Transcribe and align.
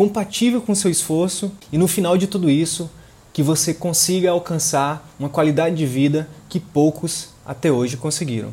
compatível 0.00 0.62
com 0.62 0.72
o 0.72 0.74
seu 0.74 0.90
esforço 0.90 1.52
e 1.70 1.76
no 1.76 1.86
final 1.86 2.16
de 2.16 2.26
tudo 2.26 2.48
isso 2.48 2.90
que 3.34 3.42
você 3.42 3.74
consiga 3.74 4.30
alcançar 4.30 5.06
uma 5.18 5.28
qualidade 5.28 5.76
de 5.76 5.84
vida 5.84 6.26
que 6.48 6.58
poucos 6.58 7.34
até 7.44 7.70
hoje 7.70 7.98
conseguiram. 7.98 8.50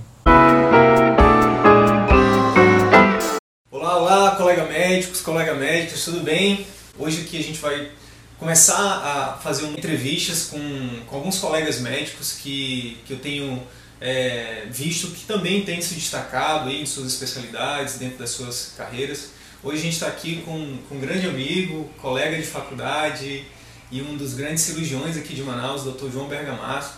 Olá, 3.72 3.98
olá, 3.98 4.36
colega 4.36 4.66
médicos, 4.66 5.22
colega 5.22 5.54
médicas, 5.54 6.04
tudo 6.04 6.20
bem? 6.20 6.68
Hoje 7.00 7.22
aqui 7.22 7.38
a 7.38 7.44
gente 7.44 7.60
vai 7.60 7.92
começar 8.38 8.76
a 8.76 9.38
fazer 9.42 9.68
entrevistas 9.68 10.48
com, 10.48 10.60
com 11.08 11.16
alguns 11.16 11.40
colegas 11.40 11.80
médicos 11.80 12.34
que, 12.34 12.98
que 13.06 13.14
eu 13.14 13.20
tenho 13.20 13.64
é, 14.02 14.66
visto 14.70 15.12
que 15.12 15.26
também 15.26 15.62
têm 15.62 15.82
se 15.82 15.94
destacado 15.94 16.68
aí 16.68 16.82
em 16.82 16.86
suas 16.86 17.08
especialidades, 17.08 17.98
dentro 17.98 18.18
das 18.18 18.32
suas 18.32 18.74
carreiras. 18.76 19.37
Hoje 19.68 19.80
a 19.80 19.82
gente 19.82 19.94
está 19.96 20.08
aqui 20.08 20.42
com, 20.46 20.78
com 20.88 20.96
um 20.96 21.00
grande 21.02 21.28
amigo, 21.28 21.90
colega 22.02 22.38
de 22.38 22.44
faculdade 22.48 23.44
e 23.92 24.02
um 24.02 24.16
dos 24.16 24.34
grandes 24.34 24.64
cirurgiões 24.64 25.18
aqui 25.18 25.36
de 25.36 25.44
Manaus, 25.44 25.84
Dr. 25.84 26.10
João 26.10 26.30
Bergamasco. 26.30 26.94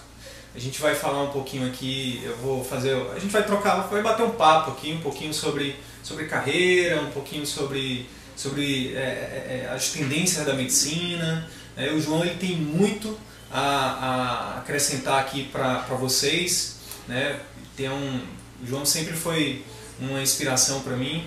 A 0.54 0.60
gente 0.60 0.80
vai 0.80 0.94
falar 0.94 1.24
um 1.24 1.32
pouquinho 1.32 1.66
aqui, 1.66 2.22
eu 2.24 2.38
vou 2.38 2.64
fazer, 2.64 2.96
a 3.12 3.18
gente 3.18 3.32
vai 3.32 3.44
trocar, 3.44 3.88
vai 3.88 4.04
bater 4.04 4.22
um 4.22 4.34
papo 4.34 4.70
aqui, 4.70 4.92
um 4.92 5.02
pouquinho 5.02 5.34
sobre, 5.34 5.78
sobre 6.04 6.26
carreira, 6.26 7.02
um 7.02 7.10
pouquinho 7.10 7.44
sobre, 7.44 8.08
sobre 8.36 8.96
é, 8.96 9.00
é, 9.00 9.62
é 9.64 9.74
as 9.74 9.90
tendências 9.90 10.46
da 10.46 10.54
medicina. 10.54 11.50
É, 11.76 11.92
o 11.92 12.00
João 12.00 12.24
ele 12.24 12.36
tem 12.36 12.56
muito 12.56 13.18
a, 13.52 13.62
a 13.62 14.58
acrescentar 14.60 15.20
aqui 15.20 15.46
para 15.46 15.96
vocês. 16.00 16.76
Né? 17.08 17.40
Tem 17.76 17.90
um, 17.90 18.22
o 18.62 18.68
João 18.68 18.86
sempre 18.86 19.16
foi 19.16 19.66
uma 20.00 20.22
inspiração 20.22 20.82
para 20.82 20.96
mim. 20.96 21.26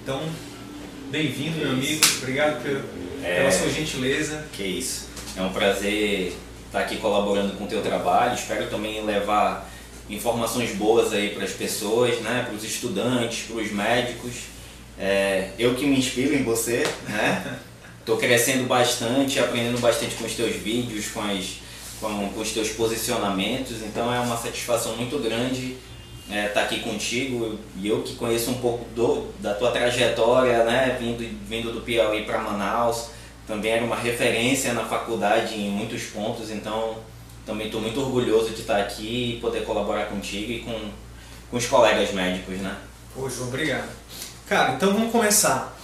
Então, 0.00 0.22
Bem-vindo, 1.14 1.58
meu 1.58 1.70
amigo. 1.70 2.04
Obrigado 2.18 2.60
pela, 2.60 2.84
é, 3.22 3.36
pela 3.36 3.52
sua 3.52 3.70
gentileza. 3.70 4.44
Que 4.52 4.64
isso. 4.64 5.06
É 5.36 5.42
um 5.42 5.52
prazer 5.52 6.36
estar 6.66 6.80
aqui 6.80 6.96
colaborando 6.96 7.52
com 7.52 7.62
o 7.62 7.66
teu 7.68 7.80
trabalho. 7.82 8.34
Espero 8.34 8.68
também 8.68 9.00
levar 9.04 9.70
informações 10.10 10.74
boas 10.74 11.12
aí 11.12 11.30
para 11.30 11.44
as 11.44 11.52
pessoas, 11.52 12.18
né? 12.18 12.42
para 12.44 12.56
os 12.56 12.64
estudantes, 12.64 13.44
para 13.46 13.62
os 13.62 13.70
médicos. 13.70 14.32
É, 14.98 15.50
eu 15.56 15.76
que 15.76 15.86
me 15.86 15.96
inspiro 15.96 16.34
em 16.34 16.42
você, 16.42 16.82
né? 17.08 17.60
Tô 18.04 18.16
crescendo 18.16 18.66
bastante, 18.66 19.38
aprendendo 19.38 19.78
bastante 19.78 20.16
com 20.16 20.24
os 20.24 20.32
teus 20.32 20.56
vídeos, 20.56 21.06
com, 21.10 21.20
as, 21.20 21.60
com, 22.00 22.28
com 22.30 22.40
os 22.40 22.50
teus 22.50 22.70
posicionamentos, 22.70 23.82
então 23.82 24.12
é 24.12 24.18
uma 24.18 24.36
satisfação 24.36 24.96
muito 24.96 25.16
grande 25.20 25.76
estar 26.28 26.36
é, 26.36 26.48
tá 26.48 26.62
aqui 26.62 26.80
contigo 26.80 27.58
e 27.76 27.88
eu 27.88 28.02
que 28.02 28.14
conheço 28.16 28.50
um 28.50 28.54
pouco 28.54 28.84
do, 28.94 29.28
da 29.40 29.54
tua 29.54 29.70
trajetória, 29.70 30.64
né, 30.64 30.96
vindo, 30.98 31.22
vindo 31.46 31.72
do 31.72 31.82
Piauí 31.82 32.24
para 32.24 32.38
Manaus, 32.38 33.10
também 33.46 33.72
era 33.72 33.84
uma 33.84 33.96
referência 33.96 34.72
na 34.72 34.84
faculdade 34.84 35.54
em 35.54 35.70
muitos 35.70 36.04
pontos, 36.04 36.50
então 36.50 36.96
também 37.44 37.66
estou 37.66 37.80
muito 37.80 38.00
orgulhoso 38.00 38.50
de 38.50 38.62
estar 38.62 38.80
aqui 38.80 39.36
e 39.36 39.40
poder 39.40 39.64
colaborar 39.64 40.06
contigo 40.06 40.50
e 40.50 40.60
com, 40.60 40.90
com 41.50 41.56
os 41.58 41.66
colegas 41.66 42.10
médicos, 42.12 42.56
né? 42.58 42.74
Poxa, 43.14 43.42
obrigado. 43.42 43.88
Cara, 44.48 44.72
então 44.74 44.94
vamos 44.94 45.12
começar. 45.12 45.76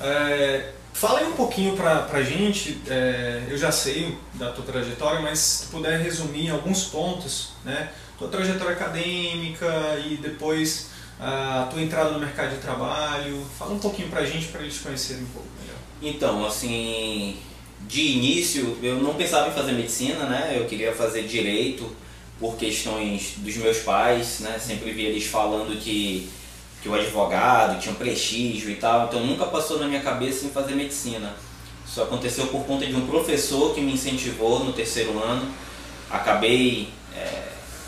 É, 0.00 0.72
fala 0.92 1.20
aí 1.20 1.26
um 1.26 1.32
pouquinho 1.32 1.76
pra, 1.76 2.02
pra 2.02 2.20
gente, 2.22 2.80
é, 2.88 3.44
eu 3.48 3.56
já 3.56 3.70
sei 3.70 4.18
da 4.34 4.50
tua 4.50 4.64
trajetória, 4.64 5.20
mas 5.20 5.38
se 5.38 5.66
puder 5.66 6.00
resumir 6.00 6.50
alguns 6.50 6.84
pontos, 6.84 7.52
né? 7.64 7.90
Tua 8.18 8.28
trajetória 8.28 8.72
acadêmica 8.72 9.66
e 10.06 10.16
depois 10.16 10.90
a 11.18 11.68
tua 11.70 11.80
entrada 11.80 12.10
no 12.10 12.18
mercado 12.18 12.54
de 12.54 12.60
trabalho. 12.60 13.44
Fala 13.58 13.74
um 13.74 13.78
pouquinho 13.78 14.08
pra 14.08 14.24
gente, 14.24 14.48
para 14.48 14.62
eles 14.62 14.78
conhecerem 14.78 15.22
um 15.22 15.26
pouco 15.26 15.48
melhor. 15.60 15.78
Então, 16.02 16.44
assim, 16.44 17.36
de 17.86 18.00
início 18.00 18.78
eu 18.82 18.96
não 18.96 19.14
pensava 19.14 19.48
em 19.48 19.52
fazer 19.52 19.72
medicina, 19.72 20.26
né? 20.26 20.54
Eu 20.56 20.66
queria 20.66 20.92
fazer 20.92 21.22
direito 21.22 21.90
por 22.38 22.56
questões 22.56 23.34
dos 23.38 23.56
meus 23.56 23.78
pais, 23.78 24.40
né? 24.40 24.58
Sempre 24.58 24.92
vi 24.92 25.04
eles 25.04 25.26
falando 25.26 25.78
que, 25.78 26.28
que 26.82 26.88
o 26.88 26.94
advogado 26.94 27.80
tinha 27.80 27.92
um 27.92 27.96
prestígio 27.96 28.70
e 28.70 28.76
tal, 28.76 29.06
então 29.06 29.24
nunca 29.24 29.46
passou 29.46 29.78
na 29.78 29.86
minha 29.86 30.00
cabeça 30.00 30.46
em 30.46 30.50
fazer 30.50 30.74
medicina. 30.74 31.34
Isso 31.86 32.02
aconteceu 32.02 32.48
por 32.48 32.64
conta 32.64 32.86
de 32.86 32.94
um 32.94 33.06
professor 33.06 33.74
que 33.74 33.80
me 33.80 33.92
incentivou 33.92 34.64
no 34.64 34.72
terceiro 34.72 35.16
ano. 35.22 35.48
Acabei 36.10 36.88
é, 37.14 37.43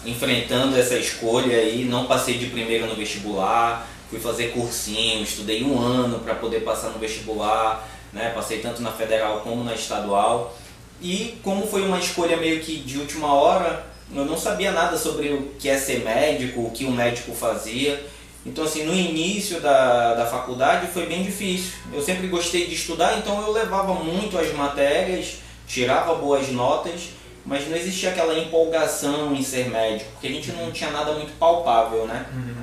enfrentando 0.07 0.79
essa 0.79 0.97
escolha 0.97 1.57
aí, 1.57 1.85
não 1.85 2.07
passei 2.07 2.39
de 2.39 2.47
primeira 2.47 2.87
no 2.87 2.95
vestibular, 2.95 3.87
fui 4.09 4.21
fazer 4.21 4.53
cursinho, 4.53 5.23
estudei 5.23 5.65
um 5.65 5.79
ano 5.79 6.21
para 6.21 6.35
poder 6.35 6.61
passar 6.61 6.91
no 6.91 6.99
vestibular, 6.99 7.87
né? 8.13 8.31
Passei 8.31 8.59
tanto 8.59 8.81
na 8.81 8.93
federal 8.93 9.41
como 9.41 9.65
na 9.65 9.75
estadual. 9.75 10.57
E 11.03 11.39
como 11.43 11.67
foi 11.67 11.83
uma 11.83 11.99
escolha 11.99 12.37
meio 12.37 12.61
que 12.61 12.77
de 12.79 12.99
última 12.99 13.35
hora, 13.35 13.85
eu 14.15 14.25
não 14.25 14.39
sabia 14.39 14.71
nada 14.71 14.97
sobre 14.97 15.31
o 15.31 15.55
que 15.59 15.69
é 15.69 15.77
ser 15.77 16.05
médico, 16.05 16.63
o 16.63 16.71
que 16.71 16.85
o 16.85 16.91
médico 16.91 17.35
fazia. 17.35 18.07
Então 18.47 18.65
assim, 18.65 18.85
no 18.85 18.95
início 18.95 19.61
da, 19.61 20.15
da 20.15 20.25
faculdade 20.25 20.87
foi 20.87 21.07
bem 21.07 21.25
difícil. 21.25 21.73
Eu 21.93 22.01
sempre 22.01 22.29
gostei 22.29 22.67
de 22.67 22.75
estudar, 22.75 23.19
então 23.19 23.43
eu 23.43 23.53
levava 23.53 23.93
muito 23.95 24.39
as 24.39 24.53
matérias, 24.55 25.39
tirava 25.67 26.15
boas 26.15 26.49
notas 26.53 27.17
mas 27.47 27.69
não 27.69 27.77
existia 27.77 28.11
aquela 28.11 28.37
empolgação 28.37 29.33
em 29.35 29.43
ser 29.43 29.71
médico, 29.71 30.11
porque 30.13 30.27
a 30.27 30.31
gente 30.31 30.51
não 30.53 30.73
tinha 30.73 30.91
nada 30.91 31.13
muito 31.13 31.39
palpável, 31.39 32.07
né? 32.07 32.27
Uhum. 32.35 32.57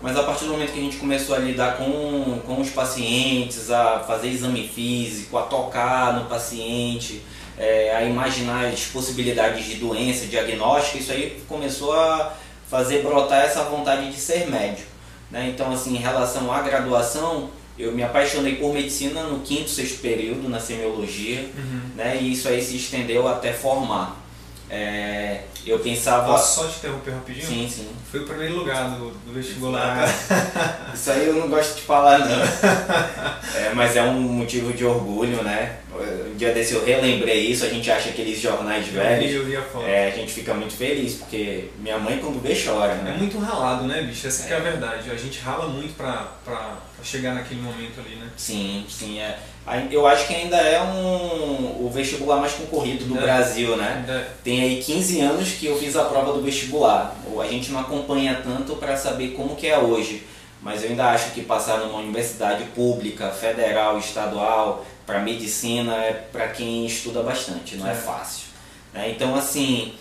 Mas 0.00 0.16
a 0.16 0.22
partir 0.22 0.44
do 0.44 0.52
momento 0.52 0.72
que 0.72 0.78
a 0.78 0.82
gente 0.82 0.98
começou 0.98 1.34
a 1.34 1.38
lidar 1.38 1.76
com, 1.76 2.38
com 2.46 2.60
os 2.60 2.70
pacientes, 2.70 3.70
a 3.70 4.00
fazer 4.00 4.28
exame 4.28 4.68
físico, 4.68 5.36
a 5.36 5.42
tocar 5.42 6.14
no 6.14 6.26
paciente, 6.26 7.22
é, 7.58 7.94
a 7.96 8.04
imaginar 8.04 8.66
as 8.66 8.84
possibilidades 8.84 9.64
de 9.64 9.76
doença, 9.76 10.26
diagnóstico, 10.26 10.98
isso 10.98 11.10
aí 11.10 11.42
começou 11.48 11.92
a 11.92 12.34
fazer 12.68 13.02
brotar 13.02 13.44
essa 13.44 13.64
vontade 13.64 14.10
de 14.10 14.16
ser 14.16 14.48
médico. 14.48 14.90
Né? 15.30 15.50
Então, 15.52 15.72
assim, 15.72 15.94
em 15.96 16.00
relação 16.00 16.52
à 16.52 16.60
graduação, 16.60 17.50
eu 17.78 17.92
me 17.92 18.02
apaixonei 18.02 18.56
por 18.56 18.72
medicina 18.72 19.24
no 19.24 19.40
quinto, 19.40 19.68
sexto 19.68 20.00
período, 20.00 20.48
na 20.48 20.60
semiologia, 20.60 21.50
uhum. 21.56 21.80
né? 21.96 22.18
E 22.20 22.32
isso 22.32 22.48
aí 22.48 22.62
se 22.62 22.76
estendeu 22.76 23.26
até 23.26 23.52
formar. 23.52 24.22
É, 24.70 25.42
eu 25.66 25.78
pensava. 25.78 26.32
Posso 26.32 26.62
só 26.62 26.68
te 26.68 26.78
interromper 26.78 27.12
rapidinho? 27.12 27.46
Sim, 27.46 27.68
sim. 27.68 27.88
Foi 28.10 28.20
o 28.20 28.26
primeiro 28.26 28.56
lugar 28.56 28.90
do, 28.90 29.10
do 29.10 29.32
vestibular. 29.32 30.08
Ah, 30.30 30.92
isso 30.94 31.10
aí 31.10 31.26
eu 31.26 31.34
não 31.34 31.48
gosto 31.48 31.76
de 31.76 31.82
falar, 31.82 32.18
não. 32.20 32.44
É, 33.54 33.72
mas 33.72 33.94
é 33.94 34.02
um 34.02 34.20
motivo 34.20 34.72
de 34.72 34.84
orgulho, 34.84 35.42
né? 35.44 35.78
Um 36.00 36.36
dia 36.36 36.52
desse 36.52 36.74
eu 36.74 36.84
relembrei 36.84 37.46
isso, 37.46 37.64
a 37.64 37.68
gente 37.68 37.90
acha 37.90 38.08
aqueles 38.08 38.40
jornais 38.40 38.86
velhos. 38.88 39.32
Eu 39.32 39.44
vi 39.44 39.56
a 39.56 39.62
foto. 39.62 39.86
É, 39.86 40.08
a 40.08 40.10
gente 40.10 40.32
fica 40.32 40.52
muito 40.52 40.74
feliz, 40.74 41.14
porque 41.14 41.68
minha 41.78 41.98
mãe 41.98 42.18
quando 42.18 42.42
vê 42.42 42.54
chora, 42.54 42.94
né? 42.96 43.14
É 43.14 43.18
muito 43.18 43.38
ralado, 43.38 43.84
né, 43.84 44.02
bicho? 44.02 44.26
Essa 44.26 44.48
é. 44.48 44.52
é 44.52 44.56
a 44.56 44.60
verdade. 44.60 45.10
A 45.10 45.16
gente 45.16 45.40
rala 45.40 45.68
muito 45.68 45.94
pra, 45.96 46.32
pra, 46.44 46.56
pra 46.96 47.04
chegar 47.04 47.34
naquele 47.34 47.60
momento 47.60 48.00
ali, 48.00 48.16
né? 48.16 48.28
Sim, 48.36 48.84
sim. 48.88 49.20
É. 49.20 49.38
Eu 49.90 50.06
acho 50.06 50.26
que 50.26 50.34
ainda 50.34 50.58
é 50.58 50.82
um, 50.82 51.86
o 51.86 51.90
vestibular 51.92 52.36
mais 52.36 52.52
concorrido 52.52 53.06
do 53.06 53.16
é, 53.16 53.22
Brasil, 53.22 53.76
né? 53.76 54.04
É. 54.06 54.26
Tem 54.42 54.60
aí 54.60 54.82
15 54.82 55.20
anos 55.20 55.52
que 55.52 55.66
eu 55.66 55.78
fiz 55.78 55.96
a 55.96 56.04
prova 56.04 56.32
do 56.32 56.42
vestibular. 56.42 57.16
A 57.40 57.46
gente 57.46 57.72
não 57.72 57.80
acompanha 57.80 58.40
tanto 58.44 58.76
para 58.76 58.96
saber 58.96 59.28
como 59.28 59.56
que 59.56 59.66
é 59.66 59.78
hoje, 59.78 60.26
mas 60.60 60.82
eu 60.82 60.90
ainda 60.90 61.06
acho 61.10 61.30
que 61.30 61.42
passar 61.42 61.78
numa 61.78 61.98
universidade 61.98 62.64
pública, 62.74 63.30
federal, 63.30 63.98
estadual, 63.98 64.84
para 65.06 65.20
medicina 65.20 65.94
é 65.96 66.12
para 66.12 66.48
quem 66.48 66.86
estuda 66.86 67.22
bastante, 67.22 67.76
não 67.76 67.88
é, 67.88 67.94
fácil. 67.94 68.44
Né? 68.92 69.10
Então, 69.10 69.34
assim, 69.34 69.94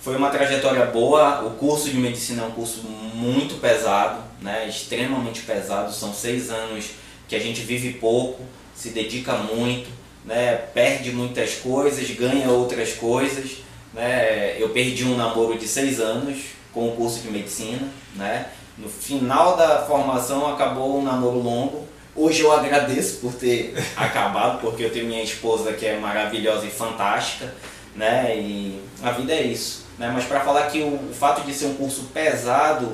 foi 0.00 0.16
uma 0.16 0.30
trajetória 0.30 0.86
boa. 0.86 1.42
O 1.44 1.50
curso 1.50 1.88
de 1.88 1.96
medicina 1.96 2.42
é 2.42 2.46
um 2.46 2.50
curso 2.52 2.82
muito 2.82 3.60
pesado, 3.60 4.22
né? 4.40 4.66
extremamente 4.68 5.42
pesado. 5.42 5.92
São 5.92 6.12
seis 6.12 6.50
anos 6.50 6.90
que 7.28 7.36
a 7.36 7.40
gente 7.40 7.60
vive 7.60 7.92
pouco 7.94 8.42
se 8.80 8.90
dedica 8.90 9.34
muito, 9.34 9.90
né? 10.24 10.56
perde 10.56 11.12
muitas 11.12 11.56
coisas, 11.56 12.10
ganha 12.12 12.48
outras 12.48 12.94
coisas. 12.94 13.58
Né? 13.92 14.56
Eu 14.58 14.70
perdi 14.70 15.04
um 15.04 15.16
namoro 15.16 15.58
de 15.58 15.68
seis 15.68 16.00
anos 16.00 16.38
com 16.72 16.88
o 16.88 16.96
curso 16.96 17.20
de 17.20 17.30
medicina. 17.30 17.86
Né? 18.14 18.46
No 18.78 18.88
final 18.88 19.54
da 19.56 19.84
formação 19.84 20.50
acabou 20.50 20.98
um 20.98 21.02
namoro 21.02 21.38
longo. 21.38 21.86
Hoje 22.22 22.42
eu 22.42 22.52
agradeço 22.52 23.16
por 23.20 23.32
ter 23.32 23.72
acabado, 23.96 24.60
porque 24.60 24.84
eu 24.84 24.92
tenho 24.92 25.06
minha 25.06 25.22
esposa 25.22 25.72
que 25.72 25.86
é 25.86 25.98
maravilhosa 25.98 26.66
e 26.66 26.70
fantástica, 26.70 27.54
né? 27.96 28.36
E 28.36 28.78
a 29.02 29.10
vida 29.12 29.32
é 29.32 29.42
isso. 29.42 29.86
Né? 29.98 30.10
Mas 30.12 30.26
para 30.26 30.40
falar 30.40 30.66
que 30.66 30.82
o, 30.82 31.14
fato 31.14 31.46
de 31.46 31.54
ser 31.54 31.64
um 31.64 31.74
curso 31.76 32.10
pesado, 32.12 32.92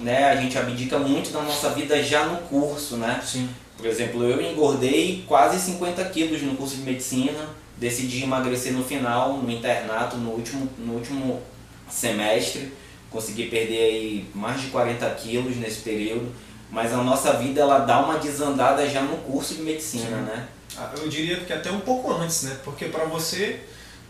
né, 0.00 0.26
a 0.26 0.36
gente 0.36 0.56
abdica 0.56 0.96
muito 0.96 1.32
da 1.32 1.42
nossa 1.42 1.70
vida 1.70 2.00
já 2.00 2.26
no 2.26 2.36
curso, 2.42 2.96
né? 2.98 3.20
Sim. 3.20 3.48
Por 3.76 3.84
exemplo, 3.84 4.22
eu 4.22 4.40
engordei 4.40 5.24
quase 5.26 5.58
50 5.58 6.04
quilos 6.10 6.40
no 6.42 6.54
curso 6.54 6.76
de 6.76 6.82
medicina, 6.82 7.48
decidi 7.76 8.22
emagrecer 8.22 8.72
no 8.72 8.84
final, 8.84 9.38
no 9.38 9.50
internato, 9.50 10.16
no 10.16 10.30
último, 10.30 10.68
no 10.78 10.94
último 10.94 11.42
semestre, 11.90 12.72
consegui 13.10 13.48
perder 13.48 13.82
aí 13.82 14.26
mais 14.32 14.60
de 14.60 14.68
40 14.68 15.10
quilos 15.16 15.56
nesse 15.56 15.80
período, 15.80 16.32
mas 16.70 16.92
a 16.92 16.98
nossa 16.98 17.34
vida 17.34 17.60
ela 17.60 17.80
dá 17.80 18.00
uma 18.00 18.18
desandada 18.18 18.88
já 18.88 19.02
no 19.02 19.16
curso 19.18 19.54
de 19.54 19.62
medicina, 19.62 20.16
Sim. 20.16 20.22
né? 20.22 20.48
Ah, 20.76 20.92
eu 20.96 21.08
diria 21.08 21.40
que 21.40 21.52
até 21.52 21.72
um 21.72 21.80
pouco 21.80 22.12
antes, 22.12 22.42
né? 22.42 22.56
Porque 22.62 22.86
para 22.86 23.04
você 23.04 23.60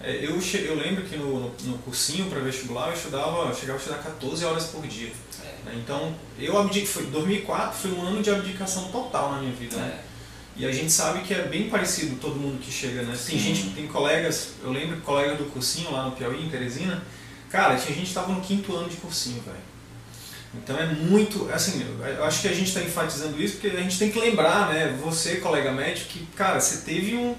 é, 0.00 0.24
eu, 0.24 0.38
eu 0.38 0.74
lembro 0.76 1.02
que 1.04 1.16
no, 1.16 1.40
no, 1.40 1.54
no 1.64 1.78
cursinho 1.78 2.26
para 2.30 2.38
vestibular 2.40 2.88
eu 2.88 2.94
estudava, 2.94 3.48
eu 3.48 3.54
chegava 3.54 3.78
a 3.78 3.80
estudar 3.80 3.98
14 3.98 4.44
horas 4.44 4.66
por 4.66 4.86
dia. 4.86 5.10
É. 5.42 5.46
Né? 5.66 5.82
Então, 5.82 6.14
eu 6.38 6.56
abdiquei, 6.56 6.86
foi 6.86 7.06
2004 7.06 7.78
foi 7.78 7.90
um 7.92 8.02
ano 8.02 8.22
de 8.22 8.30
abdicação 8.30 8.84
total 8.92 9.32
na 9.32 9.40
minha 9.40 9.52
vida. 9.52 9.76
Né? 9.76 9.82
É. 9.82 9.88
Né? 9.88 10.00
E 10.56 10.66
a 10.66 10.72
gente 10.72 10.90
sabe 10.90 11.20
que 11.20 11.32
é 11.32 11.42
bem 11.42 11.68
parecido 11.68 12.16
todo 12.16 12.34
mundo 12.34 12.58
que 12.60 12.70
chega, 12.70 13.02
né? 13.02 13.16
Tem 13.26 13.38
gente, 13.38 13.70
tem 13.70 13.86
colegas, 13.86 14.54
eu 14.60 14.72
lembro 14.72 15.00
colega 15.02 15.36
do 15.36 15.44
cursinho 15.44 15.92
lá 15.92 16.04
no 16.04 16.12
Piauí, 16.12 16.44
em 16.44 16.50
Teresina, 16.50 17.00
cara, 17.48 17.76
tinha 17.76 17.94
gente 17.94 18.02
que 18.02 18.08
estava 18.08 18.32
no 18.32 18.40
quinto 18.40 18.74
ano 18.74 18.88
de 18.88 18.96
cursinho, 18.96 19.40
velho. 19.42 19.56
Então 20.54 20.78
é 20.78 20.86
muito, 20.86 21.48
assim, 21.52 21.84
eu 22.16 22.24
acho 22.24 22.40
que 22.40 22.48
a 22.48 22.54
gente 22.54 22.68
está 22.68 22.80
enfatizando 22.80 23.40
isso 23.40 23.58
porque 23.58 23.76
a 23.76 23.80
gente 23.80 23.98
tem 23.98 24.10
que 24.10 24.18
lembrar, 24.18 24.72
né, 24.72 24.98
você, 25.02 25.36
colega 25.36 25.72
médico, 25.72 26.08
que, 26.08 26.26
cara, 26.34 26.58
você 26.58 26.78
teve 26.90 27.14
um, 27.14 27.34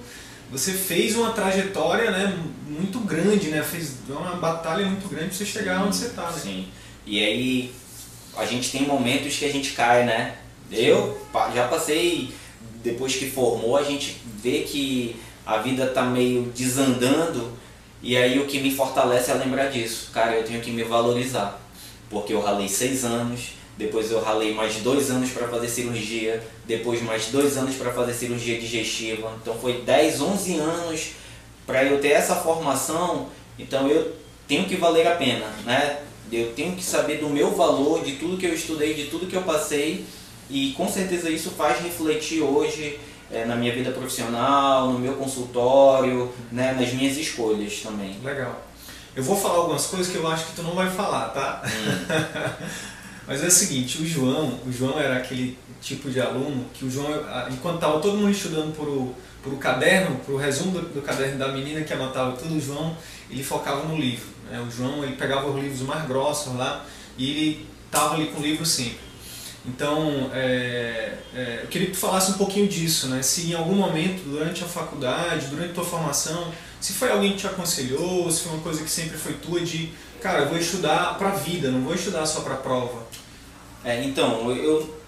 você 0.51 0.73
fez 0.73 1.15
uma 1.15 1.31
trajetória 1.31 2.09
né, 2.11 2.37
muito 2.67 2.99
grande, 2.99 3.49
né? 3.49 3.61
Fez 3.61 3.97
uma 4.07 4.35
batalha 4.35 4.85
muito 4.85 5.07
grande 5.07 5.27
para 5.27 5.37
você 5.37 5.45
chegar 5.45 5.83
onde 5.83 5.95
você 5.95 6.07
está. 6.07 6.29
Né? 6.31 6.39
Sim. 6.41 6.67
E 7.05 7.23
aí 7.23 7.73
a 8.35 8.45
gente 8.45 8.71
tem 8.71 8.87
momentos 8.87 9.35
que 9.35 9.45
a 9.45 9.51
gente 9.51 9.73
cai, 9.73 10.05
né? 10.05 10.37
Eu 10.71 11.19
já 11.53 11.67
passei, 11.67 12.33
depois 12.83 13.15
que 13.15 13.29
formou, 13.29 13.77
a 13.77 13.83
gente 13.83 14.21
vê 14.41 14.61
que 14.61 15.15
a 15.45 15.57
vida 15.57 15.87
tá 15.87 16.03
meio 16.03 16.51
desandando 16.55 17.51
e 18.01 18.15
aí 18.15 18.39
o 18.39 18.45
que 18.45 18.59
me 18.59 18.73
fortalece 18.73 19.31
é 19.31 19.33
lembrar 19.33 19.67
disso. 19.67 20.09
Cara, 20.13 20.35
eu 20.35 20.43
tenho 20.43 20.61
que 20.61 20.71
me 20.71 20.83
valorizar. 20.83 21.59
Porque 22.09 22.33
eu 22.33 22.41
ralei 22.41 22.67
seis 22.67 23.05
anos, 23.05 23.51
depois 23.77 24.11
eu 24.11 24.21
ralei 24.21 24.53
mais 24.53 24.75
dois 24.77 25.09
anos 25.09 25.29
para 25.29 25.47
fazer 25.47 25.69
cirurgia, 25.69 26.43
depois 26.65 27.01
mais 27.01 27.27
dois 27.27 27.57
anos 27.57 27.75
para 27.75 27.93
fazer 27.93 28.13
cirurgia 28.13 28.59
digestiva. 28.59 29.31
Então 29.41 29.55
foi 29.55 29.81
10, 29.81 30.21
11 30.21 30.57
anos 30.57 31.11
para 31.65 31.85
eu 31.85 32.01
ter 32.01 32.09
essa 32.09 32.35
formação. 32.35 33.27
Então 33.57 33.87
eu 33.87 34.15
tenho 34.47 34.65
que 34.65 34.75
valer 34.75 35.07
a 35.07 35.15
pena, 35.15 35.45
né? 35.65 36.01
Eu 36.31 36.51
tenho 36.53 36.75
que 36.75 36.83
saber 36.83 37.19
do 37.19 37.29
meu 37.29 37.55
valor, 37.55 38.03
de 38.03 38.17
tudo 38.17 38.37
que 38.37 38.45
eu 38.45 38.53
estudei, 38.53 38.93
de 38.93 39.05
tudo 39.05 39.27
que 39.27 39.35
eu 39.35 39.43
passei. 39.43 40.05
E 40.49 40.73
com 40.73 40.89
certeza 40.89 41.29
isso 41.29 41.51
faz 41.51 41.79
refletir 41.81 42.41
hoje 42.41 42.99
é, 43.31 43.45
na 43.45 43.55
minha 43.55 43.73
vida 43.73 43.91
profissional, 43.91 44.91
no 44.91 44.99
meu 44.99 45.13
consultório, 45.13 46.31
né, 46.51 46.73
nas 46.73 46.91
minhas 46.93 47.17
escolhas 47.17 47.79
também. 47.81 48.17
Legal. 48.23 48.68
Eu 49.19 49.25
vou 49.25 49.35
falar 49.35 49.55
algumas 49.55 49.85
coisas 49.87 50.07
que 50.07 50.15
eu 50.15 50.25
acho 50.25 50.45
que 50.45 50.53
tu 50.53 50.63
não 50.63 50.73
vai 50.73 50.89
falar, 50.89 51.27
tá? 51.31 51.61
Hum. 51.65 52.65
Mas 53.27 53.43
é 53.43 53.47
o 53.47 53.51
seguinte, 53.51 54.01
o 54.01 54.07
João, 54.07 54.61
o 54.65 54.71
João 54.71 54.97
era 54.97 55.17
aquele 55.17 55.59
tipo 55.81 56.09
de 56.09 56.21
aluno 56.21 56.65
que 56.73 56.85
o 56.85 56.89
João, 56.89 57.11
enquanto 57.51 57.75
estava 57.75 57.99
todo 57.99 58.15
mundo 58.15 58.31
estudando 58.31 58.73
por 58.73 58.87
o, 58.87 59.13
por 59.43 59.51
o 59.51 59.57
caderno, 59.57 60.15
por 60.25 60.35
o 60.35 60.37
resumo 60.37 60.71
do, 60.71 60.81
do, 60.87 61.01
caderno 61.01 61.37
da 61.37 61.49
menina 61.49 61.81
que 61.81 61.91
anotava 61.91 62.37
tudo, 62.37 62.55
o 62.55 62.61
João, 62.61 62.95
ele 63.29 63.43
focava 63.43 63.83
no 63.83 63.97
livro. 63.97 64.25
Né? 64.49 64.57
O 64.61 64.71
João, 64.71 65.03
ele 65.03 65.17
pegava 65.17 65.49
os 65.49 65.61
livros 65.61 65.81
mais 65.81 66.07
grossos 66.07 66.55
lá 66.55 66.85
e 67.17 67.29
ele 67.29 67.67
estava 67.87 68.15
ali 68.15 68.27
com 68.27 68.39
o 68.39 68.41
livro 68.41 68.65
sempre. 68.65 69.08
Então, 69.65 70.31
é, 70.33 71.13
é, 71.35 71.59
eu 71.63 71.67
queria 71.67 71.87
que 71.87 71.93
tu 71.93 71.99
falasse 71.99 72.31
um 72.31 72.35
pouquinho 72.35 72.67
disso, 72.67 73.07
né? 73.07 73.21
Se 73.21 73.51
em 73.51 73.53
algum 73.53 73.75
momento, 73.75 74.23
durante 74.23 74.63
a 74.63 74.67
faculdade, 74.67 75.47
durante 75.47 75.71
a 75.71 75.73
tua 75.73 75.83
formação, 75.83 76.51
se 76.79 76.93
foi 76.93 77.11
alguém 77.11 77.33
que 77.33 77.39
te 77.39 77.47
aconselhou, 77.47 78.31
se 78.31 78.43
foi 78.43 78.53
uma 78.53 78.61
coisa 78.61 78.83
que 78.83 78.89
sempre 78.89 79.17
foi 79.17 79.33
tua 79.33 79.59
de, 79.59 79.91
cara, 80.21 80.43
eu 80.43 80.49
vou 80.49 80.57
estudar 80.57 81.17
para 81.17 81.29
a 81.29 81.35
vida, 81.35 81.69
não 81.69 81.81
vou 81.81 81.93
estudar 81.93 82.25
só 82.25 82.41
para 82.41 82.53
a 82.53 82.57
prova. 82.57 83.05
É, 83.83 84.03
então, 84.03 84.49
eu, 84.51 84.98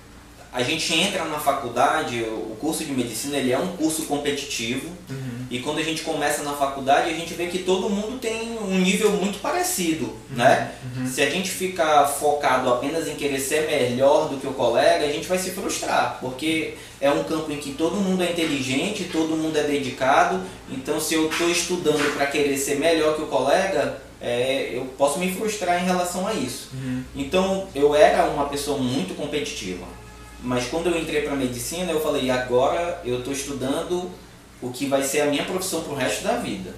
a 0.53 0.61
gente 0.61 0.93
entra 0.93 1.23
na 1.25 1.39
faculdade, 1.39 2.21
o 2.23 2.57
curso 2.59 2.83
de 2.83 2.91
medicina 2.91 3.37
ele 3.37 3.53
é 3.53 3.57
um 3.57 3.69
curso 3.77 4.03
competitivo 4.03 4.89
uhum. 5.09 5.45
e 5.49 5.59
quando 5.59 5.79
a 5.79 5.83
gente 5.83 6.01
começa 6.01 6.43
na 6.43 6.51
faculdade 6.51 7.09
a 7.09 7.13
gente 7.13 7.33
vê 7.33 7.47
que 7.47 7.59
todo 7.59 7.89
mundo 7.89 8.19
tem 8.19 8.57
um 8.59 8.77
nível 8.77 9.11
muito 9.11 9.39
parecido, 9.39 10.05
uhum. 10.05 10.35
né? 10.35 10.73
Uhum. 10.97 11.07
Se 11.07 11.21
a 11.21 11.29
gente 11.29 11.49
ficar 11.49 12.05
focado 12.05 12.69
apenas 12.69 13.07
em 13.07 13.15
querer 13.15 13.39
ser 13.39 13.65
melhor 13.67 14.27
do 14.27 14.37
que 14.37 14.47
o 14.47 14.53
colega, 14.53 15.05
a 15.05 15.11
gente 15.11 15.25
vai 15.25 15.37
se 15.37 15.51
frustrar, 15.51 16.17
porque 16.19 16.73
é 16.99 17.09
um 17.09 17.23
campo 17.23 17.49
em 17.49 17.57
que 17.57 17.71
todo 17.71 17.95
mundo 17.95 18.21
é 18.21 18.31
inteligente, 18.31 19.05
todo 19.05 19.37
mundo 19.37 19.57
é 19.57 19.63
dedicado, 19.63 20.41
então 20.69 20.99
se 20.99 21.13
eu 21.13 21.29
estou 21.29 21.49
estudando 21.49 22.13
para 22.17 22.25
querer 22.25 22.57
ser 22.57 22.75
melhor 22.77 23.15
que 23.15 23.21
o 23.21 23.27
colega, 23.27 24.01
é, 24.19 24.71
eu 24.73 24.83
posso 24.97 25.17
me 25.17 25.31
frustrar 25.33 25.81
em 25.81 25.85
relação 25.85 26.27
a 26.27 26.33
isso. 26.33 26.69
Uhum. 26.73 27.03
Então 27.15 27.67
eu 27.73 27.95
era 27.95 28.25
uma 28.25 28.49
pessoa 28.49 28.77
muito 28.77 29.15
competitiva, 29.15 29.85
mas 30.41 30.67
quando 30.67 30.87
eu 30.87 30.99
entrei 30.99 31.21
para 31.21 31.35
medicina 31.35 31.91
eu 31.91 32.01
falei 32.01 32.29
agora 32.29 33.01
eu 33.05 33.19
estou 33.19 33.33
estudando 33.33 34.09
o 34.61 34.71
que 34.71 34.85
vai 34.85 35.03
ser 35.03 35.21
a 35.21 35.25
minha 35.25 35.43
profissão 35.43 35.83
para 35.83 35.93
o 35.93 35.95
resto 35.95 36.23
da 36.23 36.37
vida. 36.37 36.73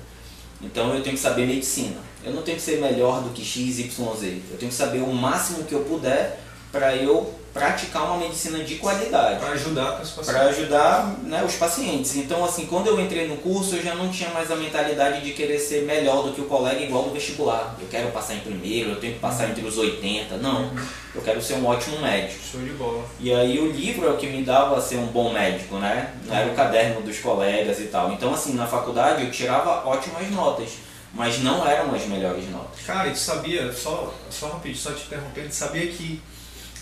Então 0.61 0.93
eu 0.93 1.03
tenho 1.03 1.15
que 1.15 1.21
saber 1.21 1.45
medicina. 1.45 1.97
Eu 2.23 2.33
não 2.33 2.41
tenho 2.41 2.57
que 2.57 2.63
ser 2.63 2.79
melhor 2.79 3.21
do 3.21 3.31
que 3.31 3.43
X, 3.43 3.79
Y, 3.79 4.15
Z. 4.15 4.41
Eu 4.49 4.57
tenho 4.57 4.71
que 4.71 4.77
saber 4.77 4.99
o 4.99 5.13
máximo 5.13 5.65
que 5.65 5.73
eu 5.73 5.81
puder 5.81 6.39
para 6.73 6.95
eu 6.95 7.31
praticar 7.53 8.05
uma 8.05 8.17
medicina 8.17 8.63
de 8.63 8.77
qualidade. 8.77 9.39
Para 9.39 9.51
ajudar 9.51 10.01
os 10.01 10.09
pacientes. 10.09 10.25
Para 10.25 10.41
ajudar 10.49 11.07
né, 11.21 11.43
os 11.45 11.53
pacientes. 11.53 12.15
Então, 12.15 12.43
assim, 12.43 12.65
quando 12.65 12.87
eu 12.87 12.99
entrei 12.99 13.27
no 13.27 13.37
curso, 13.37 13.75
eu 13.75 13.83
já 13.83 13.93
não 13.93 14.09
tinha 14.09 14.31
mais 14.31 14.49
a 14.49 14.55
mentalidade 14.55 15.21
de 15.21 15.33
querer 15.33 15.59
ser 15.59 15.83
melhor 15.83 16.23
do 16.23 16.33
que 16.33 16.41
o 16.41 16.45
colega 16.45 16.81
igual 16.81 17.05
no 17.05 17.13
vestibular. 17.13 17.75
Eu 17.79 17.87
quero 17.87 18.09
passar 18.09 18.33
em 18.33 18.39
primeiro, 18.39 18.89
eu 18.89 18.95
tenho 18.95 19.13
que 19.13 19.19
passar 19.19 19.51
entre 19.51 19.63
os 19.63 19.77
80. 19.77 20.37
Não, 20.37 20.71
eu 21.13 21.21
quero 21.21 21.39
ser 21.39 21.53
um 21.53 21.67
ótimo 21.67 22.01
médico. 22.01 22.39
Show 22.43 22.61
de 22.61 22.71
bola. 22.71 23.05
E 23.19 23.31
aí 23.31 23.59
o 23.59 23.71
livro 23.71 24.07
é 24.07 24.09
o 24.09 24.17
que 24.17 24.25
me 24.25 24.43
dava 24.43 24.75
a 24.75 24.81
ser 24.81 24.97
um 24.97 25.05
bom 25.05 25.31
médico, 25.31 25.75
né? 25.75 26.11
Não 26.25 26.35
era 26.35 26.51
o 26.51 26.55
caderno 26.55 27.03
dos 27.03 27.19
colegas 27.19 27.79
e 27.79 27.83
tal. 27.83 28.11
Então, 28.13 28.33
assim, 28.33 28.55
na 28.55 28.65
faculdade 28.65 29.23
eu 29.23 29.29
tirava 29.29 29.87
ótimas 29.87 30.27
notas 30.31 30.69
mas 31.15 31.37
não 31.43 31.63
eram 31.67 31.93
as 31.93 32.07
melhores 32.07 32.49
notas. 32.49 32.83
Cara, 32.87 33.07
e 33.07 33.11
tu 33.11 33.19
sabia, 33.19 33.71
só, 33.71 34.11
só 34.31 34.47
rapidinho, 34.47 34.75
só 34.75 34.91
te 34.93 35.05
interrompendo, 35.05 35.53
sabia 35.53 35.85
que 35.85 36.19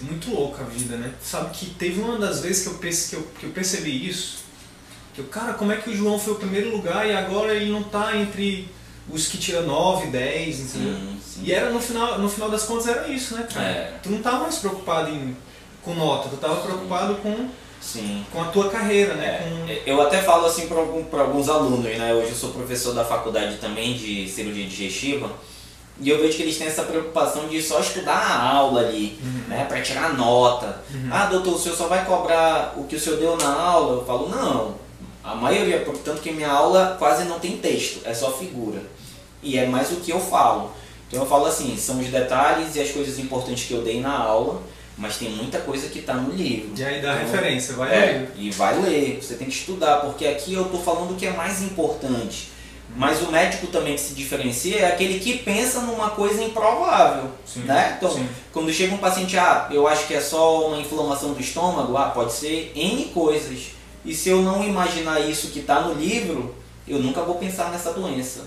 muito 0.04 0.32
louca 0.32 0.64
a 0.64 0.66
vida, 0.66 0.96
né? 0.96 1.14
Sabe 1.22 1.52
que 1.52 1.68
teve 1.72 2.00
uma 2.02 2.18
das 2.18 2.42
vezes 2.42 2.64
que 2.64 2.70
eu, 2.70 2.78
que 2.80 3.16
eu, 3.16 3.28
que 3.40 3.46
eu 3.46 3.50
percebi 3.52 4.08
isso, 4.08 4.40
que 5.14 5.22
eu, 5.22 5.26
cara, 5.26 5.54
como 5.54 5.72
é 5.72 5.78
que 5.78 5.90
o 5.90 5.96
João 5.96 6.20
foi 6.20 6.34
o 6.34 6.38
primeiro 6.38 6.72
lugar 6.72 7.08
e 7.08 7.14
agora 7.14 7.54
ele 7.54 7.72
não 7.72 7.84
tá 7.84 8.16
entre 8.18 8.68
os 9.10 9.28
que 9.28 9.38
tira 9.38 9.62
9, 9.62 10.08
10, 10.08 10.60
entendeu? 10.60 10.94
Sim, 10.94 11.20
sim. 11.24 11.42
E 11.44 11.52
era 11.52 11.70
no 11.72 11.80
final, 11.80 12.20
no 12.20 12.30
final 12.30 12.50
das 12.50 12.64
contas 12.64 12.88
era 12.88 13.08
isso, 13.08 13.36
né, 13.36 13.48
cara? 13.52 13.66
É. 13.66 14.00
Tu 14.02 14.10
não 14.10 14.22
tava 14.22 14.40
mais 14.44 14.58
preocupado 14.58 15.10
em, 15.10 15.36
com 15.82 15.94
nota, 15.94 16.30
tu 16.30 16.38
tava 16.38 16.62
preocupado 16.62 17.16
com 17.16 17.50
Sim. 17.82 18.24
com 18.32 18.40
a 18.40 18.46
tua 18.46 18.70
carreira, 18.70 19.16
né? 19.16 19.66
É, 19.68 19.76
com... 19.76 19.90
Eu 19.90 20.02
até 20.02 20.22
falo 20.22 20.46
assim 20.46 20.68
para 20.68 21.22
alguns 21.22 21.50
alunos, 21.50 21.84
né? 21.98 22.14
Hoje 22.14 22.30
eu 22.30 22.36
sou 22.36 22.52
professor 22.52 22.94
da 22.94 23.04
faculdade 23.04 23.58
também 23.58 23.98
de 23.98 24.30
cirurgia 24.30 24.68
digestiva 24.68 25.32
e 26.00 26.10
eu 26.10 26.20
vejo 26.20 26.38
que 26.38 26.44
eles 26.44 26.58
têm 26.58 26.68
essa 26.68 26.84
preocupação 26.84 27.48
de 27.48 27.62
só 27.62 27.80
estudar 27.80 28.18
a 28.18 28.50
aula 28.56 28.82
ali, 28.82 29.20
uhum. 29.22 29.50
né, 29.50 29.66
para 29.66 29.82
tirar 29.82 30.14
nota. 30.16 30.82
Uhum. 30.92 31.10
Ah, 31.12 31.26
doutor, 31.26 31.56
o 31.56 31.60
senhor 31.60 31.76
só 31.76 31.88
vai 31.88 32.06
cobrar 32.06 32.74
o 32.78 32.86
que 32.86 32.96
o 32.96 33.00
senhor 33.00 33.20
deu 33.20 33.38
na 33.38 33.54
aula? 33.54 33.98
Eu 33.98 34.06
falo, 34.06 34.30
não. 34.30 34.76
A 35.24 35.36
maioria, 35.36 35.82
portanto 35.82 36.22
que 36.22 36.32
minha 36.32 36.50
aula 36.50 36.96
quase 36.98 37.26
não 37.26 37.40
tem 37.40 37.58
texto, 37.58 38.02
é 38.04 38.14
só 38.14 38.32
figura. 38.32 38.82
E 39.44 39.58
é 39.58 39.68
mais 39.68 39.92
o 39.92 39.98
que 39.98 40.12
eu 40.12 40.20
falo. 40.20 40.72
Então 41.08 41.22
eu 41.22 41.26
falo 41.28 41.46
assim, 41.46 41.78
são 41.78 42.00
os 42.00 42.08
detalhes 42.08 42.76
e 42.76 42.82
as 42.82 42.90
coisas 42.90 43.20
importantes 43.20 43.66
que 43.66 43.74
eu 43.74 43.84
dei 43.84 44.00
na 44.00 44.18
aula, 44.18 44.62
mas 44.98 45.18
tem 45.18 45.30
muita 45.30 45.60
coisa 45.60 45.90
que 45.90 46.00
está 46.00 46.14
no 46.16 46.34
livro. 46.34 46.72
E 46.76 46.84
aí 46.84 47.02
dá 47.02 47.22
então, 47.22 47.32
referência, 47.32 47.76
vai 47.76 47.94
é, 47.94 48.06
ler. 48.06 48.32
E 48.38 48.50
vai 48.50 48.82
ler, 48.82 49.20
você 49.22 49.36
tem 49.36 49.48
que 49.48 49.54
estudar, 49.54 49.98
porque 49.98 50.26
aqui 50.26 50.54
eu 50.54 50.64
estou 50.64 50.82
falando 50.82 51.12
o 51.12 51.16
que 51.16 51.28
é 51.28 51.34
mais 51.34 51.62
importante. 51.62 52.50
Mas 52.96 53.22
o 53.22 53.32
médico 53.32 53.68
também 53.68 53.96
que 53.96 54.02
se 54.02 54.14
diferencia 54.14 54.80
é 54.80 54.86
aquele 54.88 55.20
que 55.20 55.38
pensa 55.40 55.82
numa 55.82 56.10
coisa 56.10 56.44
improvável, 56.44 57.32
sim, 57.46 57.62
né? 57.62 57.96
Então, 57.98 58.12
sim. 58.12 58.28
quando 58.52 58.72
chega 58.72 58.94
um 58.94 58.98
paciente, 58.98 59.38
ah, 59.38 59.68
eu 59.72 59.88
acho 59.88 60.08
que 60.08 60.14
é 60.14 60.20
só 60.20 60.68
uma 60.68 60.78
inflamação 60.78 61.34
do 61.34 61.40
estômago, 61.40 61.96
ah, 61.96 62.10
pode 62.10 62.34
ser 62.34 62.72
N 62.76 63.06
coisas. 63.06 63.70
E 64.04 64.14
se 64.14 64.30
eu 64.30 64.42
não 64.42 64.64
imaginar 64.64 65.20
isso 65.22 65.50
que 65.50 65.60
está 65.60 65.82
no 65.82 65.94
livro, 65.94 66.54
eu 66.88 67.00
nunca 67.00 67.22
vou 67.22 67.36
pensar 67.36 67.72
nessa 67.72 67.94
doença, 67.94 68.42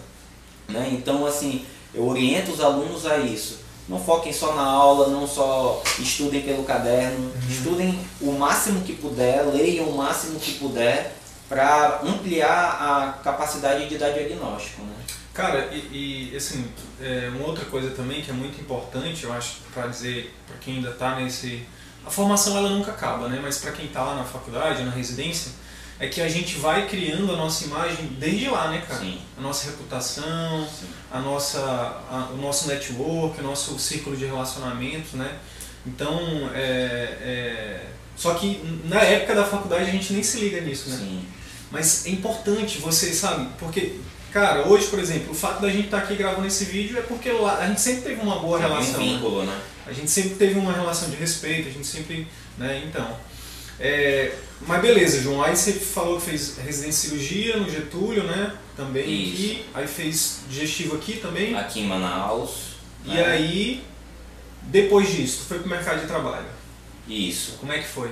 né? 0.68 0.90
Então, 0.92 1.24
assim, 1.24 1.64
eu 1.94 2.06
oriento 2.06 2.52
os 2.52 2.60
alunos 2.60 3.06
a 3.06 3.18
isso. 3.18 3.64
não 3.88 3.98
foquem 3.98 4.32
só 4.32 4.54
na 4.54 4.64
aula, 4.64 5.08
não 5.08 5.26
só 5.26 5.82
estudem 5.98 6.42
pelo 6.42 6.64
caderno, 6.64 7.18
uhum. 7.18 7.50
estudem 7.50 7.98
o 8.20 8.32
máximo 8.32 8.80
que 8.80 8.94
puder, 8.94 9.46
leiam 9.46 9.86
o 9.86 9.96
máximo 9.96 10.38
que 10.38 10.54
puder 10.54 11.14
para 11.48 12.00
ampliar 12.02 12.52
a 12.80 13.12
capacidade 13.22 13.88
de 13.88 13.98
dar 13.98 14.10
diagnóstico. 14.10 14.82
Né? 14.82 14.94
Cara, 15.32 15.68
e, 15.72 16.30
e 16.32 16.36
assim, 16.36 16.64
é, 17.00 17.30
uma 17.34 17.46
outra 17.46 17.64
coisa 17.64 17.90
também 17.90 18.22
que 18.22 18.30
é 18.30 18.34
muito 18.34 18.60
importante, 18.60 19.24
eu 19.24 19.32
acho, 19.32 19.56
para 19.72 19.88
dizer 19.88 20.32
para 20.46 20.56
quem 20.58 20.76
ainda 20.76 20.90
está 20.90 21.16
nesse. 21.16 21.66
A 22.06 22.10
formação 22.10 22.56
ela 22.56 22.68
nunca 22.68 22.92
acaba, 22.92 23.28
né? 23.28 23.40
mas 23.42 23.58
para 23.58 23.72
quem 23.72 23.86
está 23.86 24.02
lá 24.02 24.14
na 24.14 24.24
faculdade, 24.24 24.82
na 24.84 24.90
residência, 24.90 25.52
é 25.98 26.06
que 26.06 26.20
a 26.20 26.28
gente 26.28 26.56
vai 26.58 26.86
criando 26.88 27.32
a 27.32 27.36
nossa 27.36 27.64
imagem 27.64 28.06
desde 28.18 28.48
lá, 28.48 28.68
né, 28.68 28.84
cara? 28.86 29.00
Sim. 29.00 29.18
A 29.38 29.40
nossa 29.40 29.70
reputação, 29.70 30.68
a 31.10 31.20
nossa, 31.20 31.60
a, 31.60 32.30
o 32.32 32.36
nosso 32.36 32.68
network, 32.68 33.40
o 33.40 33.42
nosso 33.42 33.78
círculo 33.78 34.16
de 34.16 34.26
relacionamentos, 34.26 35.12
né? 35.12 35.38
Então, 35.86 36.50
é, 36.54 37.18
é... 37.20 37.86
só 38.16 38.34
que 38.34 38.80
na 38.84 39.00
época 39.00 39.34
da 39.34 39.44
faculdade 39.44 39.84
a 39.84 39.92
gente 39.92 40.12
nem 40.12 40.22
se 40.22 40.38
liga 40.38 40.60
nisso, 40.60 40.90
né? 40.90 40.96
Sim. 40.96 41.26
Mas 41.74 42.06
é 42.06 42.10
importante 42.10 42.78
você, 42.78 43.12
sabe? 43.12 43.48
Porque, 43.58 43.96
cara, 44.32 44.68
hoje, 44.68 44.86
por 44.86 45.00
exemplo, 45.00 45.32
o 45.32 45.34
fato 45.34 45.60
da 45.60 45.68
gente 45.68 45.86
estar 45.86 45.98
tá 45.98 46.04
aqui 46.04 46.14
gravando 46.14 46.46
esse 46.46 46.64
vídeo 46.66 46.96
é 46.96 47.02
porque 47.02 47.32
lá, 47.32 47.58
a 47.58 47.66
gente 47.66 47.80
sempre 47.80 48.02
teve 48.02 48.20
uma 48.20 48.38
boa 48.38 48.60
Tem 48.60 48.68
relação. 48.68 49.00
Um 49.00 49.04
vínculo, 49.04 49.42
né? 49.42 49.60
A 49.84 49.92
gente 49.92 50.08
sempre 50.08 50.36
teve 50.36 50.56
uma 50.56 50.72
relação 50.72 51.10
de 51.10 51.16
respeito, 51.16 51.68
a 51.68 51.72
gente 51.72 51.86
sempre, 51.86 52.28
né? 52.56 52.84
Então, 52.86 53.18
é, 53.80 54.32
mas 54.60 54.80
beleza, 54.80 55.20
João. 55.20 55.42
Aí 55.42 55.56
você 55.56 55.72
falou 55.72 56.20
que 56.20 56.26
fez 56.26 56.58
residência 56.58 57.10
de 57.10 57.16
cirurgia 57.16 57.56
no 57.56 57.68
Getúlio, 57.68 58.22
né? 58.22 58.54
Também 58.76 59.04
Isso. 59.04 59.32
aqui. 59.32 59.64
Aí 59.74 59.86
fez 59.88 60.40
digestivo 60.48 60.94
aqui 60.94 61.14
também. 61.14 61.56
Aqui 61.56 61.80
em 61.80 61.88
Manaus. 61.88 62.74
E 63.04 63.14
né? 63.14 63.26
aí, 63.26 63.84
depois 64.62 65.10
disso, 65.10 65.38
tu 65.38 65.48
foi 65.48 65.58
pro 65.58 65.68
mercado 65.68 66.00
de 66.00 66.06
trabalho. 66.06 66.46
Isso. 67.08 67.56
Como 67.58 67.72
é 67.72 67.80
que 67.80 67.88
foi? 67.88 68.10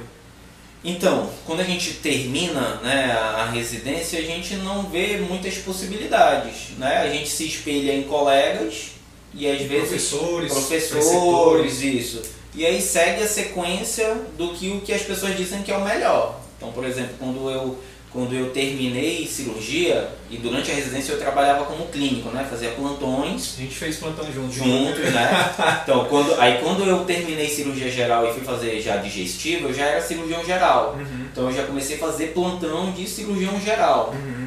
Então, 0.84 1.30
quando 1.46 1.60
a 1.60 1.64
gente 1.64 1.94
termina 1.94 2.76
né, 2.82 3.12
a 3.12 3.50
residência, 3.52 4.18
a 4.18 4.22
gente 4.22 4.56
não 4.56 4.84
vê 4.84 5.18
muitas 5.18 5.56
possibilidades. 5.58 6.70
Né? 6.76 6.98
A 6.98 7.08
gente 7.08 7.28
se 7.28 7.46
espelha 7.46 7.92
em 7.94 8.02
colegas 8.02 8.92
e 9.32 9.48
às 9.48 9.62
vezes. 9.62 10.10
Professores. 10.10 10.52
Professores, 10.52 11.82
isso 11.82 12.22
e 12.54 12.66
aí 12.66 12.80
segue 12.82 13.22
a 13.22 13.28
sequência 13.28 14.14
do 14.36 14.52
que 14.52 14.70
o 14.70 14.80
que 14.82 14.92
as 14.92 15.02
pessoas 15.02 15.36
dizem 15.36 15.62
que 15.62 15.72
é 15.72 15.76
o 15.76 15.84
melhor. 15.84 16.38
Então, 16.56 16.70
por 16.70 16.84
exemplo, 16.84 17.14
quando 17.18 17.50
eu 17.50 17.78
quando 18.12 18.35
eu 18.35 18.50
terminei 18.50 19.26
cirurgia 19.26 20.11
e 20.31 20.37
durante 20.37 20.71
a 20.71 20.75
residência 20.75 21.12
eu 21.12 21.19
trabalhava 21.19 21.64
como 21.64 21.87
clínico, 21.87 22.28
né? 22.28 22.47
Fazia 22.49 22.71
plantões. 22.71 23.54
A 23.57 23.62
gente 23.62 23.75
fez 23.75 23.97
plantão 23.97 24.31
junto. 24.31 24.52
Juntos, 24.52 25.12
né? 25.12 25.54
Então, 25.83 26.04
quando, 26.04 26.38
aí 26.38 26.61
quando 26.62 26.85
eu 26.85 27.04
terminei 27.04 27.49
cirurgia 27.49 27.90
geral 27.90 28.28
e 28.28 28.35
fui 28.35 28.42
fazer 28.42 28.81
já 28.81 28.99
digestivo, 28.99 29.69
eu 29.69 29.75
já 29.75 29.87
era 29.87 30.02
cirurgião 30.02 30.45
geral. 30.45 30.95
Uhum. 30.99 31.26
Então 31.33 31.45
eu 31.47 31.57
já 31.57 31.64
comecei 31.64 31.97
a 31.97 32.00
fazer 32.00 32.28
plantão 32.28 32.92
de 32.92 33.09
cirurgião 33.09 33.59
geral. 33.59 34.12
Uhum. 34.14 34.47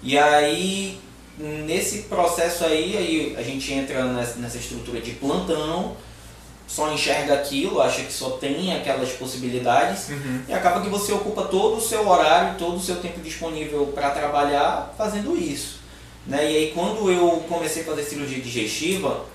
E 0.00 0.16
aí, 0.16 1.00
nesse 1.38 2.02
processo 2.02 2.64
aí, 2.64 2.96
aí 2.96 3.34
a 3.36 3.42
gente 3.42 3.72
entra 3.72 4.04
nessa 4.04 4.58
estrutura 4.58 5.00
de 5.00 5.12
plantão 5.12 5.96
só 6.66 6.92
enxerga 6.92 7.34
aquilo, 7.34 7.80
acha 7.80 8.02
que 8.02 8.12
só 8.12 8.30
tem 8.30 8.74
aquelas 8.74 9.10
possibilidades 9.10 10.08
uhum. 10.08 10.42
e 10.48 10.52
acaba 10.52 10.80
que 10.80 10.88
você 10.88 11.12
ocupa 11.12 11.44
todo 11.44 11.76
o 11.76 11.80
seu 11.80 12.08
horário, 12.08 12.58
todo 12.58 12.76
o 12.76 12.80
seu 12.80 12.96
tempo 12.96 13.20
disponível 13.20 13.86
para 13.94 14.10
trabalhar 14.10 14.94
fazendo 14.96 15.36
isso. 15.36 15.80
Né? 16.26 16.50
E 16.50 16.56
aí 16.56 16.72
quando 16.74 17.10
eu 17.10 17.44
comecei 17.48 17.82
a 17.82 17.86
fazer 17.86 18.02
cirurgia 18.02 18.40
digestiva, 18.40 19.26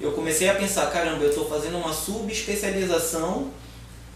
eu 0.00 0.12
comecei 0.12 0.48
a 0.48 0.54
pensar, 0.54 0.90
caramba, 0.90 1.24
eu 1.24 1.30
estou 1.30 1.48
fazendo 1.48 1.76
uma 1.76 1.92
subespecialização 1.92 3.50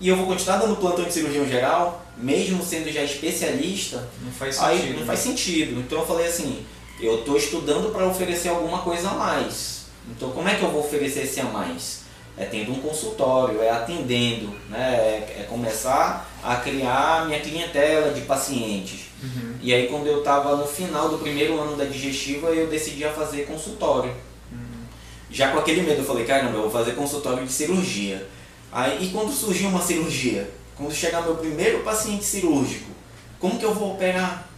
e 0.01 0.09
eu 0.09 0.17
vou 0.17 0.27
continuar 0.27 0.59
dando 0.59 0.77
plantão 0.77 1.05
de 1.05 1.13
cirurgião 1.13 1.47
geral, 1.47 2.07
mesmo 2.17 2.65
sendo 2.65 2.91
já 2.93 3.03
especialista. 3.03 4.09
Não 4.23 4.31
faz 4.31 4.55
sentido. 4.55 4.71
Aí 4.71 4.93
não 4.93 5.01
né? 5.01 5.07
faz 5.07 5.21
sentido. 5.21 5.81
Então 5.81 5.99
eu 5.99 6.07
falei 6.07 6.27
assim, 6.27 6.65
eu 7.01 7.21
estou 7.21 7.37
estudando 7.37 7.93
para 7.93 8.07
oferecer 8.07 8.49
alguma 8.49 8.79
coisa 8.83 9.11
a 9.11 9.15
mais. 9.15 9.87
Então 10.09 10.31
como 10.31 10.49
é 10.49 10.55
que 10.55 10.63
eu 10.63 10.71
vou 10.71 10.85
oferecer 10.85 11.25
esse 11.25 11.41
a 11.41 11.45
mais? 11.45 12.08
É 12.39 12.45
tendo 12.45 12.73
um 12.73 12.81
consultório, 12.81 13.61
é 13.61 13.69
atendendo, 13.69 14.55
né? 14.69 14.79
é, 14.79 15.41
é 15.41 15.47
começar 15.49 16.31
a 16.43 16.57
criar 16.57 17.27
minha 17.27 17.41
clientela 17.41 18.13
de 18.13 18.21
pacientes. 18.23 19.07
Uhum. 19.23 19.57
E 19.61 19.75
aí 19.75 19.89
quando 19.89 20.07
eu 20.07 20.21
estava 20.21 20.57
no 20.57 20.67
final 20.67 21.09
do 21.09 21.19
primeiro 21.19 21.59
ano 21.61 21.77
da 21.77 21.85
digestiva, 21.85 22.49
eu 22.49 22.69
decidi 22.69 23.05
a 23.05 23.13
fazer 23.13 23.47
consultório. 23.47 24.15
Uhum. 24.53 24.85
Já 25.31 25.51
com 25.51 25.59
aquele 25.59 25.83
medo, 25.83 26.01
eu 26.01 26.05
falei, 26.05 26.25
caramba, 26.25 26.57
eu 26.57 26.63
vou 26.63 26.71
fazer 26.71 26.93
consultório 26.93 27.45
de 27.45 27.53
cirurgia. 27.53 28.29
Aí, 28.71 29.05
e 29.05 29.11
quando 29.11 29.33
surgiu 29.33 29.69
uma 29.69 29.81
cirurgia? 29.81 30.49
Quando 30.77 30.95
chegar 30.95 31.23
meu 31.23 31.35
primeiro 31.35 31.81
paciente 31.81 32.25
cirúrgico, 32.25 32.91
como 33.41 33.59
que 33.59 33.65
eu 33.65 33.75
vou 33.75 33.95
operar? 33.95 34.49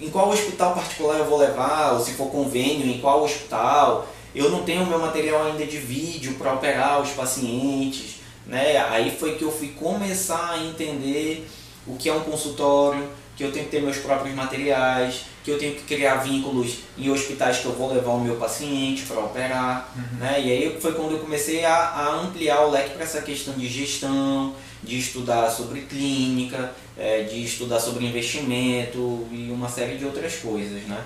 Em 0.00 0.10
qual 0.10 0.30
hospital 0.30 0.74
particular 0.74 1.18
eu 1.18 1.26
vou 1.26 1.38
levar? 1.38 1.92
Ou 1.92 2.00
se 2.00 2.14
for 2.14 2.28
convênio, 2.28 2.88
em 2.88 2.98
qual 3.00 3.22
hospital? 3.22 4.08
Eu 4.34 4.50
não 4.50 4.62
tenho 4.62 4.86
meu 4.86 4.98
material 4.98 5.46
ainda 5.46 5.66
de 5.66 5.78
vídeo 5.78 6.34
para 6.34 6.54
operar 6.54 7.00
os 7.00 7.10
pacientes, 7.10 8.20
né? 8.46 8.78
Aí 8.88 9.10
foi 9.10 9.36
que 9.36 9.42
eu 9.42 9.52
fui 9.52 9.68
começar 9.68 10.52
a 10.52 10.58
entender 10.58 11.48
o 11.86 11.96
que 11.96 12.08
é 12.08 12.12
um 12.12 12.20
consultório, 12.20 13.08
que 13.36 13.44
eu 13.44 13.52
tenho 13.52 13.64
que 13.64 13.70
ter 13.70 13.82
meus 13.82 13.98
próprios 13.98 14.34
materiais, 14.34 15.24
que 15.42 15.50
eu 15.50 15.58
tenho 15.58 15.74
que 15.74 15.82
criar 15.82 16.16
vínculos 16.16 16.78
em 16.96 17.10
hospitais 17.10 17.58
que 17.58 17.66
eu 17.66 17.72
vou 17.72 17.92
levar 17.92 18.10
o 18.10 18.20
meu 18.20 18.36
paciente 18.36 19.02
para 19.02 19.18
operar, 19.20 19.92
uhum. 19.96 20.18
né? 20.18 20.40
E 20.40 20.50
aí 20.50 20.78
foi 20.80 20.92
quando 20.92 21.12
eu 21.12 21.18
comecei 21.18 21.64
a, 21.64 21.74
a 21.74 22.14
ampliar 22.20 22.60
o 22.66 22.70
leque 22.70 22.90
para 22.90 23.04
essa 23.04 23.22
questão 23.22 23.54
de 23.54 23.66
gestão, 23.66 24.54
de 24.82 24.98
estudar 24.98 25.50
sobre 25.50 25.82
clínica, 25.82 26.72
é, 26.96 27.22
de 27.22 27.44
estudar 27.44 27.80
sobre 27.80 28.06
investimento 28.06 29.26
e 29.30 29.50
uma 29.50 29.68
série 29.68 29.96
de 29.96 30.04
outras 30.04 30.36
coisas, 30.36 30.82
né? 30.82 31.02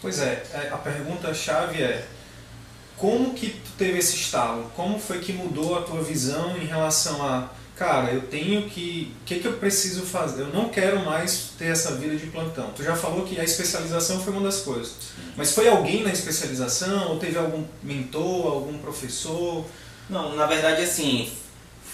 Pois 0.00 0.18
é, 0.20 0.42
é 0.52 0.68
a 0.72 0.78
pergunta 0.78 1.32
chave 1.32 1.82
é 1.82 2.04
como 3.02 3.34
que 3.34 3.48
tu 3.50 3.70
teve 3.76 3.98
esse 3.98 4.14
estalo? 4.14 4.70
Como 4.76 4.96
foi 4.96 5.18
que 5.18 5.32
mudou 5.32 5.76
a 5.76 5.82
tua 5.82 6.00
visão 6.00 6.56
em 6.56 6.66
relação 6.66 7.20
a, 7.20 7.50
cara, 7.74 8.12
eu 8.12 8.22
tenho 8.28 8.70
que, 8.70 9.12
o 9.20 9.24
que, 9.24 9.40
que 9.40 9.44
eu 9.44 9.54
preciso 9.54 10.02
fazer? 10.02 10.42
Eu 10.42 10.52
não 10.52 10.68
quero 10.68 11.04
mais 11.04 11.50
ter 11.58 11.72
essa 11.72 11.96
vida 11.96 12.14
de 12.14 12.28
plantão. 12.28 12.70
Tu 12.76 12.84
já 12.84 12.94
falou 12.94 13.26
que 13.26 13.40
a 13.40 13.42
especialização 13.42 14.20
foi 14.20 14.32
uma 14.32 14.42
das 14.42 14.60
coisas. 14.60 14.92
Mas 15.36 15.50
foi 15.50 15.66
alguém 15.66 16.04
na 16.04 16.12
especialização? 16.12 17.08
Ou 17.08 17.18
teve 17.18 17.36
algum 17.36 17.64
mentor, 17.82 18.46
algum 18.46 18.78
professor? 18.78 19.64
Não, 20.08 20.36
na 20.36 20.46
verdade 20.46 20.82
assim, 20.82 21.28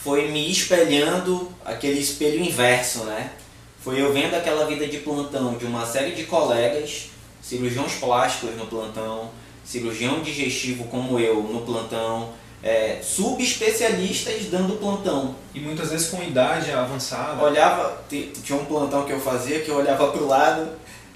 foi 0.05 0.29
me 0.29 0.53
espelhando 0.53 1.51
aquele 1.65 2.01
espelho 2.01 2.45
inverso, 2.45 3.05
né? 3.05 3.33
Foi 3.81 3.99
eu 3.99 4.13
vendo 4.13 4.35
aquela 4.35 4.67
vida 4.67 4.87
de 4.87 4.99
plantão 4.99 5.57
de 5.57 5.65
uma 5.65 5.87
série 5.87 6.15
de 6.15 6.25
colegas, 6.25 7.09
cirurgiões 7.41 7.95
plásticos 7.95 8.55
no 8.57 8.67
plantão, 8.67 9.31
cirurgião 9.69 10.21
digestivo 10.21 10.85
como 10.85 11.21
eu 11.21 11.43
no 11.43 11.61
plantão, 11.61 12.31
é, 12.63 13.01
subespecialistas 13.03 14.47
dando 14.47 14.79
plantão. 14.81 15.35
E 15.55 15.61
muitas 15.61 15.91
vezes 15.91 16.09
com 16.09 16.23
idade 16.23 16.73
avançada. 16.73 17.43
Olhava, 17.43 18.03
tinha 18.09 18.59
um 18.59 18.65
plantão 18.65 19.05
que 19.05 19.13
eu 19.13 19.21
fazia 19.21 19.61
que 19.61 19.69
eu 19.69 19.77
olhava 19.77 20.09
para 20.09 20.23
o 20.23 20.27
lado 20.27 20.71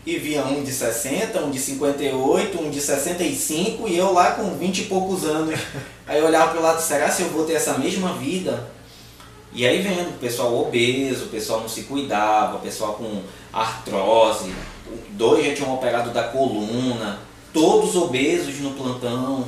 e 0.05 0.19
via 0.19 0.45
um 0.45 0.63
de 0.63 0.71
60, 0.71 1.41
um 1.41 1.51
de 1.51 1.59
58, 1.59 2.61
um 2.61 2.71
de 2.71 2.81
65 2.81 3.89
e 3.89 3.97
eu 3.97 4.13
lá 4.13 4.33
com 4.33 4.55
20 4.55 4.79
e 4.81 4.85
poucos 4.85 5.25
anos. 5.25 5.59
Aí 6.07 6.19
eu 6.19 6.27
olhava 6.27 6.51
para 6.51 6.61
o 6.61 6.63
lado, 6.63 6.83
será 6.83 7.11
se 7.11 7.23
eu 7.23 7.31
vou 7.31 7.47
ter 7.47 7.55
essa 7.55 7.79
mesma 7.79 8.13
vida? 8.15 8.71
E 9.55 9.67
aí 9.67 9.83
vendo 9.83 10.09
o 10.09 10.19
pessoal 10.19 10.59
obeso, 10.63 11.27
o 11.27 11.29
pessoal 11.29 11.61
não 11.61 11.69
se 11.69 11.83
cuidava, 11.83 12.57
o 12.57 12.61
pessoal 12.61 12.95
com 12.95 13.23
artrose, 13.53 14.51
dois 15.11 15.45
já 15.45 15.55
tinham 15.55 15.75
operado 15.75 16.11
da 16.11 16.23
coluna, 16.25 17.19
todos 17.53 17.97
obesos 17.97 18.59
no 18.61 18.73
plantão. 18.73 19.47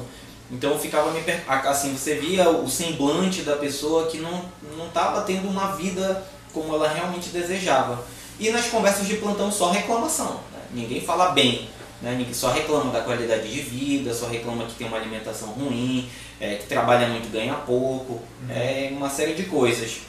Então 0.51 0.79
ficava 0.79 1.11
me 1.11 1.21
assim, 1.49 1.97
você 1.97 2.17
via 2.17 2.49
o 2.51 2.69
semblante 2.69 3.43
da 3.43 3.57
pessoa 3.57 4.07
que 4.07 4.19
não 4.19 4.45
não 4.77 4.87
estava 4.87 5.23
tendo 5.23 5.49
uma 5.49 5.73
vida 5.73 6.25
como 6.53 6.75
ela 6.75 6.89
realmente 6.89 7.31
desejava. 7.31 8.05
E 8.39 8.51
nas 8.51 8.67
conversas 8.67 9.07
de 9.07 9.17
plantão 9.17 9.51
só 9.51 9.71
reclamação, 9.71 10.41
né? 10.53 10.61
ninguém 10.73 11.01
fala 11.01 11.31
bem, 11.31 11.69
né? 12.03 12.15
ninguém 12.17 12.35
só 12.35 12.51
reclama 12.51 12.93
da 12.93 13.01
qualidade 13.01 13.49
de 13.49 13.61
vida, 13.61 14.13
só 14.13 14.27
reclama 14.27 14.65
que 14.67 14.75
tem 14.75 14.87
uma 14.87 14.97
alimentação 14.97 15.49
ruim, 15.49 16.09
é, 16.41 16.57
que 16.57 16.67
trabalha 16.67 17.09
muito 17.09 17.31
ganha 17.31 17.55
pouco, 17.55 18.15
uhum. 18.15 18.51
é 18.51 18.91
uma 18.93 19.09
série 19.09 19.35
de 19.35 19.45
coisas. 19.45 20.01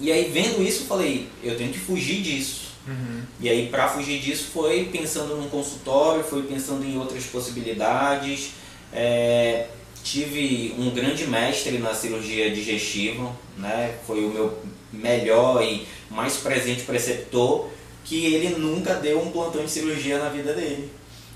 E 0.00 0.10
aí 0.10 0.30
vendo 0.32 0.62
isso, 0.62 0.84
falei, 0.84 1.28
eu 1.42 1.56
tenho 1.56 1.72
que 1.72 1.78
fugir 1.78 2.20
disso. 2.22 2.71
Uhum. 2.86 3.22
E 3.40 3.48
aí, 3.48 3.68
para 3.68 3.88
fugir 3.88 4.20
disso, 4.20 4.50
foi 4.52 4.86
pensando 4.86 5.36
num 5.36 5.48
consultório, 5.48 6.24
foi 6.24 6.42
pensando 6.42 6.84
em 6.84 6.98
outras 6.98 7.24
possibilidades. 7.24 8.52
É, 8.92 9.66
tive 10.02 10.74
um 10.78 10.90
grande 10.90 11.26
mestre 11.26 11.78
na 11.78 11.94
cirurgia 11.94 12.50
digestiva, 12.50 13.30
né? 13.56 13.94
foi 14.06 14.24
o 14.24 14.28
meu 14.28 14.58
melhor 14.92 15.62
e 15.62 15.86
mais 16.10 16.36
presente 16.36 16.82
preceptor, 16.82 17.68
que 18.04 18.34
ele 18.34 18.56
nunca 18.58 18.94
deu 18.94 19.22
um 19.22 19.30
plantão 19.30 19.64
de 19.64 19.70
cirurgia 19.70 20.18
na 20.18 20.28
vida 20.28 20.52
dele. 20.52 20.90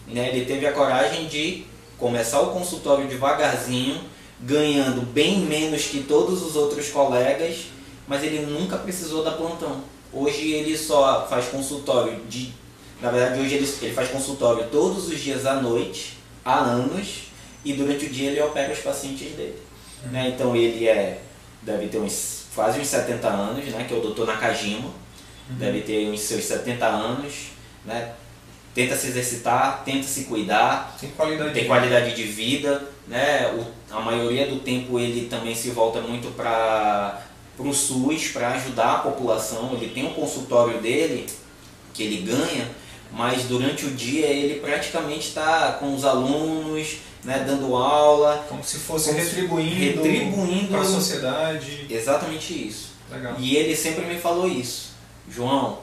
Né? 0.09 0.29
Ele 0.35 0.45
teve 0.45 0.67
a 0.67 0.73
coragem 0.73 1.26
de 1.26 1.65
começar 1.97 2.41
o 2.41 2.53
consultório 2.53 3.07
devagarzinho, 3.07 4.00
ganhando 4.41 5.00
bem 5.00 5.41
menos 5.41 5.85
que 5.85 6.03
todos 6.03 6.43
os 6.43 6.57
outros 6.57 6.88
colegas, 6.91 7.67
mas 8.07 8.23
ele 8.23 8.45
nunca 8.45 8.76
precisou 8.76 9.25
da 9.25 9.31
plantão. 9.31 9.83
Hoje 10.17 10.53
ele 10.53 10.77
só 10.79 11.27
faz 11.29 11.47
consultório 11.49 12.23
de. 12.27 12.53
Na 13.03 13.11
verdade, 13.11 13.39
hoje 13.39 13.57
ele, 13.57 13.69
ele 13.83 13.95
faz 13.95 14.09
consultório 14.09 14.67
todos 14.73 15.09
os 15.09 15.21
dias 15.21 15.45
à 15.45 15.61
noite, 15.61 16.17
há 16.43 16.59
anos, 16.59 17.25
e 17.63 17.75
durante 17.75 18.07
o 18.07 18.09
dia 18.09 18.31
ele 18.31 18.41
opera 18.41 18.73
os 18.73 18.79
pacientes 18.79 19.33
dele. 19.33 19.61
Uhum. 20.05 20.11
Né? 20.13 20.29
Então 20.29 20.57
ele 20.57 20.89
é. 20.89 21.21
deve 21.61 21.89
ter 21.89 21.99
uns 21.99 22.47
quase 22.55 22.81
uns 22.81 22.87
70 22.87 23.29
anos, 23.29 23.65
né? 23.67 23.85
que 23.87 23.93
é 23.93 23.97
o 23.99 24.01
doutor 24.01 24.27
Nakajima. 24.27 24.89
Uhum. 25.51 25.57
Deve 25.59 25.83
ter 25.83 26.09
uns 26.09 26.21
seus 26.21 26.45
70 26.45 26.87
anos, 26.87 27.51
né? 27.85 28.15
tenta 28.77 28.95
se 28.95 29.09
exercitar, 29.09 29.83
tenta 29.85 30.07
se 30.07 30.25
cuidar, 30.25 30.97
tem 31.01 31.11
qualidade, 31.11 31.53
tem 31.55 31.67
qualidade 31.67 32.15
de 32.15 32.25
vida, 32.25 32.87
né? 33.09 33.47
O, 33.55 33.95
a 33.95 34.01
maioria 34.01 34.47
do 34.47 34.61
tempo 34.61 34.99
ele 34.99 35.29
também 35.29 35.55
se 35.55 35.71
volta 35.71 36.01
muito 36.03 36.29
para 36.37 37.23
o 37.59 37.73
SUS, 37.73 38.29
para 38.29 38.49
ajudar 38.53 38.95
a 38.95 38.99
população. 38.99 39.73
Ele 39.73 39.89
tem 39.89 40.07
um 40.07 40.15
consultório 40.15 40.81
dele 40.81 41.27
que 41.95 42.03
ele 42.03 42.23
ganha, 42.23 42.71
mas 43.13 43.45
durante 43.45 43.87
o 43.87 43.91
dia 43.91 44.27
ele 44.27 44.61
praticamente 44.61 45.29
está 45.29 45.73
com 45.81 45.95
os 45.95 46.05
alunos, 46.05 46.99
né, 47.25 47.45
dando 47.47 47.75
aula. 47.75 48.45
Como 48.49 48.63
se 48.63 48.79
fosse 48.79 49.09
como 49.09 49.21
retribuindo, 49.21 50.03
retribuindo 50.03 50.69
para 50.69 50.81
a 50.81 50.85
sociedade. 50.85 51.87
Exatamente 51.89 52.69
isso. 52.69 52.91
Legal. 53.11 53.35
E 53.39 53.57
ele 53.57 53.75
sempre 53.75 54.05
me 54.05 54.19
falou 54.19 54.49
isso. 54.49 54.95
João, 55.29 55.79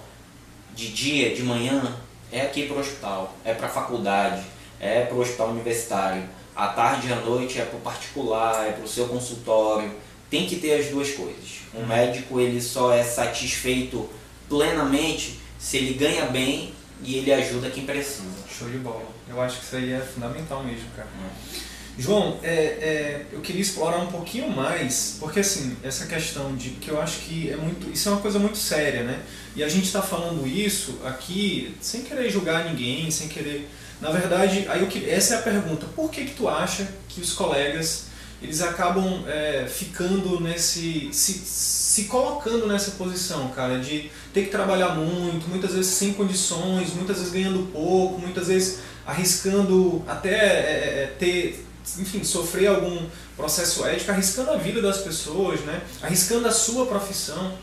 de 0.76 0.90
dia, 0.90 1.36
de 1.36 1.44
manhã, 1.44 1.96
é 2.32 2.42
aqui 2.42 2.66
para 2.66 2.78
o 2.78 2.80
hospital, 2.80 3.36
é 3.46 3.54
para 3.54 3.68
a 3.68 3.70
faculdade, 3.70 4.44
é 4.80 5.02
para 5.02 5.16
o 5.16 5.22
hospital 5.22 5.50
universitário. 5.50 6.24
À 6.56 6.68
tarde 6.68 7.08
e 7.08 7.14
à 7.14 7.16
noite 7.16 7.60
é 7.60 7.66
para 7.66 7.78
o 7.78 7.82
particular, 7.82 8.68
é 8.68 8.72
para 8.72 8.84
o 8.84 8.88
seu 8.88 9.08
consultório. 9.08 9.92
Tem 10.34 10.48
que 10.48 10.56
ter 10.56 10.74
as 10.74 10.88
duas 10.88 11.12
coisas. 11.12 11.60
Um 11.76 11.86
médico 11.86 12.40
ele 12.40 12.60
só 12.60 12.92
é 12.92 13.04
satisfeito 13.04 14.10
plenamente 14.50 15.40
se 15.60 15.78
ele 15.78 15.94
ganha 15.94 16.26
bem 16.26 16.74
e 17.04 17.18
ele 17.18 17.32
ajuda 17.32 17.70
quem 17.70 17.86
precisa. 17.86 18.24
Show 18.52 18.68
de 18.68 18.80
bola. 18.80 19.06
Eu 19.30 19.40
acho 19.40 19.60
que 19.60 19.66
isso 19.66 19.76
aí 19.76 19.94
é 19.94 20.00
fundamental 20.00 20.64
mesmo, 20.64 20.88
cara. 20.96 21.08
É. 21.08 22.02
João, 22.02 22.40
é, 22.42 22.52
é, 22.52 23.26
eu 23.32 23.42
queria 23.42 23.62
explorar 23.62 23.98
um 23.98 24.08
pouquinho 24.08 24.50
mais, 24.50 25.18
porque 25.20 25.42
assim, 25.42 25.78
essa 25.84 26.08
questão 26.08 26.56
de 26.56 26.72
que 26.72 26.90
eu 26.90 27.00
acho 27.00 27.20
que 27.20 27.52
é 27.52 27.56
muito. 27.56 27.92
Isso 27.92 28.10
é 28.10 28.14
uma 28.14 28.22
coisa 28.22 28.40
muito 28.40 28.58
séria, 28.58 29.04
né? 29.04 29.22
E 29.56 29.64
a 29.64 29.70
gente 29.70 29.86
está 29.86 30.02
falando 30.02 30.48
isso 30.48 30.98
aqui 31.06 31.76
sem 31.80 32.02
querer 32.02 32.32
julgar 32.32 32.66
ninguém, 32.66 33.12
sem 33.12 33.28
querer. 33.28 33.70
Na 34.02 34.10
verdade, 34.10 34.66
aí 34.68 34.82
eu, 34.82 35.14
essa 35.14 35.36
é 35.36 35.38
a 35.38 35.42
pergunta. 35.44 35.86
Por 35.96 36.10
que, 36.10 36.26
que 36.26 36.34
tu 36.34 36.50
acha 36.50 36.88
que 37.08 37.22
os 37.22 37.34
colegas 37.34 38.12
eles 38.44 38.62
acabam 38.62 39.24
é, 39.28 39.66
ficando 39.68 40.40
nesse. 40.40 41.10
Se, 41.14 41.34
se 41.34 42.04
colocando 42.06 42.68
nessa 42.68 42.92
posição, 42.92 43.50
cara, 43.50 43.80
de 43.80 44.12
ter 44.34 44.46
que 44.46 44.50
trabalhar 44.52 44.90
muito, 44.90 45.48
muitas 45.48 45.74
vezes 45.74 45.92
sem 45.94 46.14
condições, 46.14 46.94
muitas 46.94 47.18
vezes 47.18 47.32
ganhando 47.32 47.72
pouco, 47.72 48.20
muitas 48.20 48.48
vezes 48.48 48.80
arriscando 49.06 50.04
até 50.08 50.30
é, 50.30 51.04
é 51.04 51.16
ter 51.18 51.66
enfim, 52.00 52.24
sofrer 52.24 52.68
algum 52.68 53.06
processo 53.36 53.86
ético, 53.86 54.12
arriscando 54.12 54.52
a 54.52 54.58
vida 54.58 54.82
das 54.82 55.00
pessoas, 55.00 55.60
né? 55.62 55.82
arriscando 56.02 56.48
a 56.48 56.52
sua 56.52 56.86
profissão. 56.86 57.58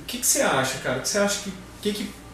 O 0.00 0.04
que, 0.06 0.18
que 0.18 0.26
você 0.26 0.42
acha, 0.42 0.78
cara? 0.78 0.98
O 0.98 1.02
que 1.02 1.08
você 1.08 1.18
acha 1.18 1.40
que. 1.42 1.52
que, 1.82 1.92
que 1.92 2.24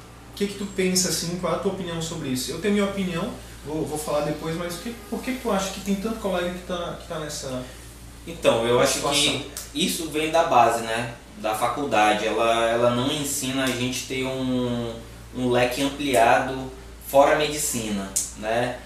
que, 0.40 0.46
que 0.46 0.58
tu 0.58 0.64
pensa 0.74 1.10
assim? 1.10 1.38
Qual 1.38 1.52
é 1.52 1.56
a 1.56 1.58
tua 1.58 1.72
opinião 1.72 2.00
sobre 2.00 2.30
isso? 2.30 2.50
Eu 2.50 2.60
tenho 2.60 2.72
minha 2.72 2.86
opinião, 2.86 3.30
vou, 3.64 3.84
vou 3.84 3.98
falar 3.98 4.20
depois, 4.22 4.56
mas 4.56 4.76
que, 4.76 4.94
por 5.08 5.22
que, 5.22 5.32
que 5.32 5.40
tu 5.40 5.50
acha 5.50 5.70
que 5.70 5.80
tem 5.80 5.96
tanto 5.96 6.20
colega 6.20 6.50
que 6.50 6.60
está 6.60 6.98
que 7.00 7.08
tá 7.08 7.18
nessa. 7.18 7.64
Então, 8.26 8.66
eu 8.66 8.78
acho 8.80 9.00
que 9.00 9.50
isso 9.74 10.10
vem 10.10 10.30
da 10.30 10.44
base, 10.44 10.82
né? 10.82 11.14
Da 11.38 11.54
faculdade. 11.54 12.26
Ela, 12.26 12.68
ela 12.68 12.90
não 12.90 13.10
ensina 13.10 13.64
a 13.64 13.70
gente 13.70 14.06
ter 14.06 14.24
um, 14.24 14.94
um 15.36 15.50
leque 15.50 15.82
ampliado 15.82 16.70
fora 17.06 17.34
a 17.34 17.38
medicina, 17.38 18.10
né? 18.38 18.78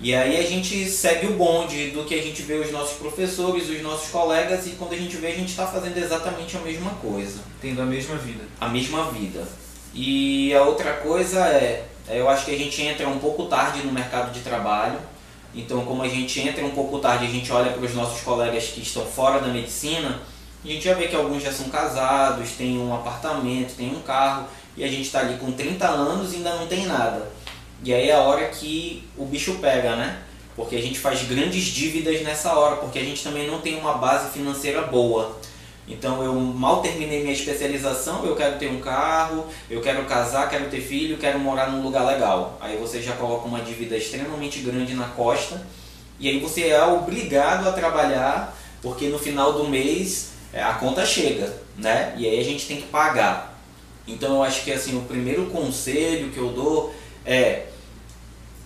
E 0.00 0.12
aí 0.12 0.36
a 0.36 0.42
gente 0.42 0.88
segue 0.90 1.28
o 1.28 1.36
bonde 1.36 1.90
do 1.90 2.04
que 2.04 2.14
a 2.14 2.20
gente 2.20 2.42
vê 2.42 2.54
os 2.54 2.72
nossos 2.72 2.98
professores, 2.98 3.68
os 3.68 3.80
nossos 3.82 4.10
colegas, 4.10 4.66
e 4.66 4.70
quando 4.70 4.94
a 4.94 4.96
gente 4.96 5.16
vê, 5.16 5.28
a 5.28 5.36
gente 5.36 5.50
está 5.50 5.64
fazendo 5.64 5.96
exatamente 5.96 6.56
a 6.56 6.60
mesma 6.60 6.90
coisa. 6.94 7.40
Tendo 7.60 7.80
a 7.80 7.86
mesma 7.86 8.16
vida. 8.16 8.42
A 8.60 8.68
mesma 8.68 9.12
vida. 9.12 9.46
E 9.94 10.54
a 10.54 10.62
outra 10.62 10.92
coisa 10.94 11.46
é, 11.46 11.84
é, 12.08 12.20
eu 12.20 12.28
acho 12.28 12.46
que 12.46 12.54
a 12.54 12.58
gente 12.58 12.80
entra 12.82 13.08
um 13.08 13.18
pouco 13.18 13.44
tarde 13.44 13.82
no 13.82 13.92
mercado 13.92 14.32
de 14.32 14.40
trabalho. 14.40 14.98
Então, 15.54 15.84
como 15.84 16.02
a 16.02 16.08
gente 16.08 16.40
entra 16.40 16.64
um 16.64 16.70
pouco 16.70 16.98
tarde, 16.98 17.26
a 17.26 17.28
gente 17.28 17.52
olha 17.52 17.72
para 17.72 17.84
os 17.84 17.94
nossos 17.94 18.22
colegas 18.22 18.68
que 18.68 18.80
estão 18.80 19.04
fora 19.04 19.38
da 19.38 19.48
medicina, 19.48 20.20
a 20.64 20.68
gente 20.68 20.84
já 20.84 20.94
vê 20.94 21.08
que 21.08 21.16
alguns 21.16 21.42
já 21.42 21.52
são 21.52 21.68
casados, 21.68 22.52
têm 22.52 22.78
um 22.78 22.94
apartamento, 22.94 23.76
têm 23.76 23.94
um 23.94 24.00
carro, 24.00 24.46
e 24.76 24.84
a 24.84 24.88
gente 24.88 25.02
está 25.02 25.20
ali 25.20 25.36
com 25.36 25.52
30 25.52 25.86
anos 25.86 26.32
e 26.32 26.36
ainda 26.36 26.54
não 26.54 26.66
tem 26.66 26.86
nada. 26.86 27.30
E 27.84 27.92
aí 27.92 28.08
é 28.08 28.14
a 28.14 28.20
hora 28.20 28.46
que 28.48 29.06
o 29.16 29.26
bicho 29.26 29.54
pega, 29.54 29.96
né? 29.96 30.22
Porque 30.54 30.76
a 30.76 30.80
gente 30.80 30.98
faz 30.98 31.22
grandes 31.22 31.64
dívidas 31.64 32.22
nessa 32.22 32.54
hora, 32.54 32.76
porque 32.76 32.98
a 32.98 33.04
gente 33.04 33.22
também 33.22 33.46
não 33.46 33.60
tem 33.60 33.78
uma 33.78 33.94
base 33.94 34.30
financeira 34.30 34.82
boa. 34.82 35.36
Então 35.92 36.22
eu 36.22 36.34
mal 36.34 36.80
terminei 36.80 37.20
minha 37.20 37.32
especialização, 37.32 38.24
eu 38.24 38.34
quero 38.34 38.58
ter 38.58 38.70
um 38.70 38.80
carro, 38.80 39.46
eu 39.70 39.80
quero 39.80 40.04
casar, 40.04 40.48
quero 40.48 40.70
ter 40.70 40.80
filho, 40.80 41.18
quero 41.18 41.38
morar 41.38 41.70
num 41.70 41.82
lugar 41.82 42.06
legal. 42.06 42.58
Aí 42.60 42.76
você 42.76 43.02
já 43.02 43.12
coloca 43.12 43.46
uma 43.46 43.60
dívida 43.60 43.96
extremamente 43.96 44.60
grande 44.60 44.94
na 44.94 45.08
costa 45.08 45.64
e 46.18 46.28
aí 46.28 46.40
você 46.40 46.68
é 46.68 46.84
obrigado 46.84 47.68
a 47.68 47.72
trabalhar 47.72 48.56
porque 48.80 49.08
no 49.08 49.18
final 49.18 49.52
do 49.52 49.68
mês 49.68 50.32
é, 50.52 50.62
a 50.62 50.74
conta 50.74 51.04
chega, 51.04 51.54
né? 51.76 52.14
E 52.16 52.26
aí 52.26 52.40
a 52.40 52.44
gente 52.44 52.66
tem 52.66 52.78
que 52.78 52.88
pagar. 52.88 53.58
Então 54.06 54.36
eu 54.36 54.42
acho 54.42 54.64
que 54.64 54.72
assim 54.72 54.96
o 54.96 55.02
primeiro 55.02 55.46
conselho 55.46 56.30
que 56.30 56.38
eu 56.38 56.48
dou 56.48 56.94
é 57.24 57.66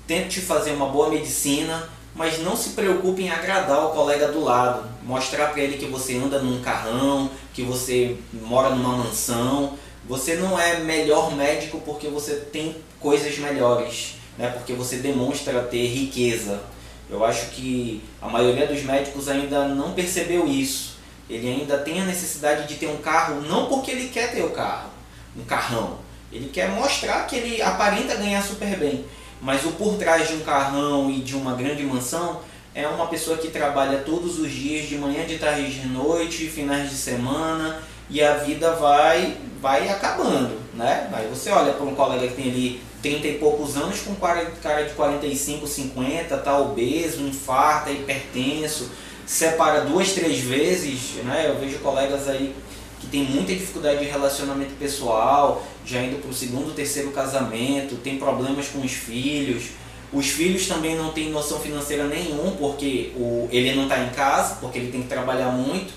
tente 0.06 0.40
fazer 0.40 0.72
uma 0.72 0.88
boa 0.88 1.10
medicina, 1.10 1.88
mas 2.16 2.38
não 2.38 2.56
se 2.56 2.70
preocupe 2.70 3.22
em 3.22 3.30
agradar 3.30 3.84
o 3.84 3.90
colega 3.90 4.28
do 4.28 4.42
lado, 4.42 4.88
mostrar 5.04 5.48
para 5.48 5.60
ele 5.60 5.76
que 5.76 5.84
você 5.84 6.16
anda 6.16 6.40
num 6.40 6.62
carrão, 6.62 7.30
que 7.52 7.62
você 7.62 8.16
mora 8.32 8.70
numa 8.70 8.96
mansão. 8.96 9.74
Você 10.08 10.36
não 10.36 10.58
é 10.58 10.78
melhor 10.80 11.36
médico 11.36 11.80
porque 11.84 12.08
você 12.08 12.36
tem 12.36 12.76
coisas 12.98 13.36
melhores, 13.38 14.14
né? 14.38 14.48
porque 14.48 14.72
você 14.72 14.96
demonstra 14.96 15.60
ter 15.64 15.86
riqueza. 15.88 16.62
Eu 17.10 17.22
acho 17.24 17.50
que 17.50 18.02
a 18.20 18.28
maioria 18.28 18.66
dos 18.66 18.82
médicos 18.82 19.28
ainda 19.28 19.68
não 19.68 19.92
percebeu 19.92 20.46
isso. 20.46 20.96
Ele 21.28 21.48
ainda 21.48 21.76
tem 21.78 22.00
a 22.00 22.04
necessidade 22.04 22.66
de 22.66 22.76
ter 22.76 22.86
um 22.86 22.96
carro, 22.96 23.42
não 23.42 23.66
porque 23.66 23.90
ele 23.90 24.08
quer 24.08 24.32
ter 24.32 24.42
o 24.42 24.50
carro, 24.50 24.88
um 25.36 25.44
carrão. 25.44 25.98
Ele 26.32 26.48
quer 26.48 26.70
mostrar 26.70 27.26
que 27.26 27.36
ele 27.36 27.60
aparenta 27.60 28.14
ganhar 28.14 28.42
super 28.42 28.76
bem. 28.78 29.04
Mas 29.40 29.64
o 29.64 29.72
por 29.72 29.96
trás 29.96 30.28
de 30.28 30.34
um 30.34 30.40
carrão 30.40 31.10
e 31.10 31.20
de 31.20 31.36
uma 31.36 31.54
grande 31.54 31.82
mansão 31.82 32.40
é 32.74 32.86
uma 32.86 33.06
pessoa 33.06 33.38
que 33.38 33.48
trabalha 33.48 33.98
todos 33.98 34.38
os 34.38 34.50
dias, 34.50 34.88
de 34.88 34.96
manhã, 34.98 35.24
de 35.24 35.38
tarde, 35.38 35.80
de 35.80 35.88
noite, 35.88 36.46
finais 36.46 36.90
de 36.90 36.96
semana, 36.96 37.80
e 38.10 38.22
a 38.22 38.34
vida 38.34 38.72
vai 38.72 39.36
vai 39.60 39.88
acabando, 39.88 40.60
né? 40.74 41.08
Aí 41.12 41.26
você 41.28 41.50
olha 41.50 41.72
para 41.72 41.84
um 41.84 41.94
colega 41.94 42.28
que 42.28 42.34
tem 42.34 42.50
ali 42.50 42.80
30 43.02 43.26
e 43.26 43.38
poucos 43.38 43.76
anos 43.76 44.00
com 44.00 44.14
cara 44.14 44.84
de 44.84 44.94
45, 44.94 45.66
50, 45.66 46.36
tá 46.36 46.58
obeso, 46.58 47.22
infarta, 47.22 47.90
hipertenso, 47.90 48.90
separa 49.24 49.80
duas, 49.80 50.12
três 50.12 50.38
vezes, 50.40 51.24
né? 51.24 51.46
Eu 51.48 51.58
vejo 51.58 51.78
colegas 51.78 52.28
aí 52.28 52.54
que 53.00 53.06
tem 53.08 53.24
muita 53.24 53.54
dificuldade 53.54 53.98
de 53.98 54.06
relacionamento 54.06 54.74
pessoal, 54.74 55.64
já 55.84 56.02
indo 56.02 56.20
para 56.20 56.30
o 56.30 56.34
segundo, 56.34 56.74
terceiro 56.74 57.10
casamento, 57.10 57.96
tem 57.96 58.18
problemas 58.18 58.68
com 58.68 58.80
os 58.80 58.92
filhos. 58.92 59.64
Os 60.12 60.28
filhos 60.28 60.66
também 60.66 60.96
não 60.96 61.10
têm 61.12 61.30
noção 61.30 61.60
financeira 61.60 62.04
nenhum, 62.04 62.56
porque 62.56 63.12
o, 63.16 63.48
ele 63.50 63.74
não 63.74 63.84
está 63.84 63.98
em 63.98 64.10
casa, 64.10 64.56
porque 64.60 64.78
ele 64.78 64.90
tem 64.90 65.02
que 65.02 65.08
trabalhar 65.08 65.50
muito. 65.50 65.92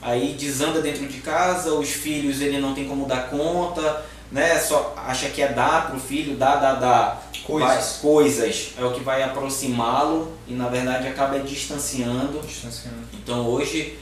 Aí 0.00 0.34
desanda 0.38 0.80
dentro 0.80 1.06
de 1.06 1.18
casa, 1.18 1.72
os 1.72 1.88
filhos 1.88 2.40
ele 2.40 2.60
não 2.60 2.74
tem 2.74 2.86
como 2.86 3.06
dar 3.06 3.28
conta, 3.28 4.04
né? 4.30 4.58
Só 4.58 4.94
acha 4.96 5.28
que 5.30 5.42
é 5.42 5.48
dar 5.48 5.88
para 5.88 5.96
o 5.96 6.00
filho, 6.00 6.36
dar, 6.36 6.56
dar, 6.56 6.74
dar 6.74 7.30
coisas. 7.44 7.98
coisas. 8.00 8.68
É 8.78 8.84
o 8.84 8.92
que 8.92 9.00
vai 9.00 9.22
aproximá-lo 9.22 10.32
e 10.46 10.52
na 10.52 10.68
verdade 10.68 11.08
acaba 11.08 11.38
distanciando. 11.40 12.40
distanciando. 12.46 12.98
Então 13.14 13.48
hoje 13.48 13.98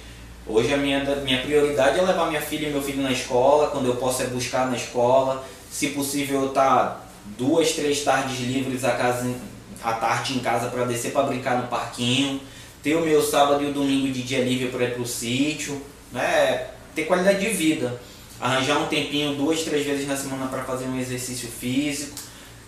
Hoje 0.47 0.75
a 0.75 0.77
minha, 0.77 1.03
minha 1.25 1.41
prioridade 1.41 1.99
é 1.99 2.03
levar 2.03 2.27
minha 2.27 2.41
filha 2.41 2.69
e 2.69 2.71
meu 2.71 2.83
filho 2.83 3.03
na 3.03 3.11
escola, 3.11 3.69
quando 3.69 3.87
eu 3.87 3.97
posso 3.97 4.23
é 4.23 4.27
buscar 4.27 4.71
na 4.71 4.77
escola. 4.77 5.43
Se 5.71 5.89
possível, 5.89 6.51
tá 6.51 7.01
duas, 7.39 7.73
três 7.73 8.05
tardes 8.05 8.39
livres 8.41 8.85
a 8.85 8.93
casa, 8.93 9.35
à 9.83 9.95
tarde 9.95 10.35
em 10.35 10.41
casa 10.41 10.69
para 10.69 10.85
descer 10.85 11.13
para 11.13 11.23
brincar 11.23 11.63
no 11.63 11.69
parquinho. 11.69 12.41
Ter 12.83 12.95
o 12.95 13.01
meu 13.01 13.23
sábado 13.23 13.65
e 13.65 13.69
o 13.69 13.73
domingo 13.73 14.13
de 14.13 14.23
dia 14.23 14.45
livre 14.45 14.69
para 14.69 14.85
ir 14.85 14.93
para 14.93 15.03
o 15.03 15.07
sítio. 15.07 15.81
Né? 16.13 16.67
Ter 16.95 17.05
qualidade 17.05 17.41
de 17.41 17.49
vida. 17.49 17.99
Arranjar 18.39 18.79
um 18.79 18.87
tempinho 18.87 19.35
duas, 19.37 19.63
três 19.63 19.87
vezes 19.87 20.07
na 20.07 20.17
semana 20.17 20.49
para 20.49 20.63
fazer 20.65 20.85
um 20.85 21.01
exercício 21.01 21.49
físico. 21.49 22.19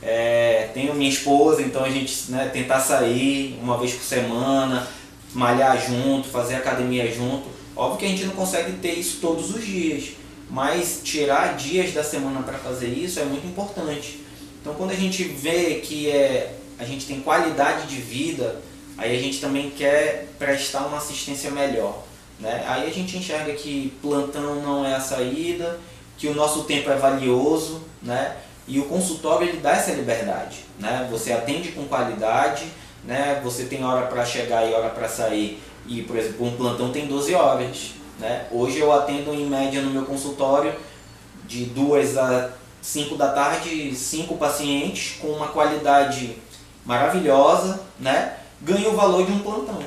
É, 0.02 0.70
tenho 0.72 0.94
minha 0.94 1.10
esposa, 1.10 1.60
então 1.60 1.84
a 1.84 1.90
gente 1.90 2.30
né, 2.30 2.48
tentar 2.50 2.80
sair 2.80 3.58
uma 3.60 3.76
vez 3.76 3.92
por 3.92 4.02
semana 4.02 4.88
malhar 5.34 5.78
junto, 5.78 6.28
fazer 6.28 6.54
academia 6.54 7.12
junto. 7.12 7.55
Óbvio 7.76 7.98
que 7.98 8.06
a 8.06 8.08
gente 8.08 8.24
não 8.24 8.34
consegue 8.34 8.72
ter 8.78 8.94
isso 8.94 9.18
todos 9.20 9.54
os 9.54 9.64
dias, 9.64 10.12
mas 10.50 11.00
tirar 11.04 11.56
dias 11.56 11.92
da 11.92 12.02
semana 12.02 12.42
para 12.42 12.58
fazer 12.58 12.88
isso 12.88 13.20
é 13.20 13.24
muito 13.24 13.46
importante. 13.46 14.20
Então 14.60 14.74
quando 14.74 14.92
a 14.92 14.96
gente 14.96 15.22
vê 15.24 15.74
que 15.76 16.10
é, 16.10 16.56
a 16.78 16.84
gente 16.84 17.06
tem 17.06 17.20
qualidade 17.20 17.86
de 17.86 18.00
vida, 18.00 18.60
aí 18.96 19.16
a 19.16 19.20
gente 19.20 19.40
também 19.40 19.70
quer 19.70 20.28
prestar 20.38 20.86
uma 20.86 20.96
assistência 20.96 21.50
melhor. 21.50 22.02
Né? 22.40 22.64
Aí 22.66 22.88
a 22.88 22.92
gente 22.92 23.16
enxerga 23.16 23.52
que 23.52 23.92
plantão 24.02 24.56
não 24.62 24.84
é 24.84 24.94
a 24.94 25.00
saída, 25.00 25.78
que 26.16 26.28
o 26.28 26.34
nosso 26.34 26.64
tempo 26.64 26.90
é 26.90 26.96
valioso, 26.96 27.82
né? 28.02 28.36
E 28.66 28.80
o 28.80 28.86
consultório 28.86 29.48
ele 29.48 29.58
dá 29.58 29.72
essa 29.72 29.92
liberdade, 29.92 30.64
né? 30.78 31.06
Você 31.10 31.32
atende 31.32 31.72
com 31.72 31.84
qualidade, 31.86 32.64
né? 33.04 33.40
Você 33.44 33.64
tem 33.64 33.84
hora 33.84 34.06
para 34.06 34.24
chegar 34.24 34.68
e 34.68 34.72
hora 34.72 34.88
para 34.88 35.08
sair. 35.08 35.62
E, 35.88 36.02
por 36.02 36.16
exemplo, 36.16 36.46
um 36.46 36.56
plantão 36.56 36.90
tem 36.90 37.06
12 37.06 37.34
horas, 37.34 37.94
né? 38.18 38.46
Hoje 38.50 38.78
eu 38.78 38.92
atendo 38.92 39.32
em 39.32 39.46
média 39.46 39.80
no 39.80 39.90
meu 39.90 40.04
consultório 40.04 40.74
de 41.46 41.64
2 41.66 42.18
a 42.18 42.50
5 42.82 43.16
da 43.16 43.32
tarde, 43.32 43.94
cinco 43.94 44.36
pacientes 44.36 45.16
com 45.20 45.28
uma 45.28 45.48
qualidade 45.48 46.36
maravilhosa, 46.84 47.80
né? 47.98 48.36
Ganho 48.62 48.92
o 48.92 48.96
valor 48.96 49.26
de 49.26 49.32
um 49.32 49.40
plantão. 49.40 49.78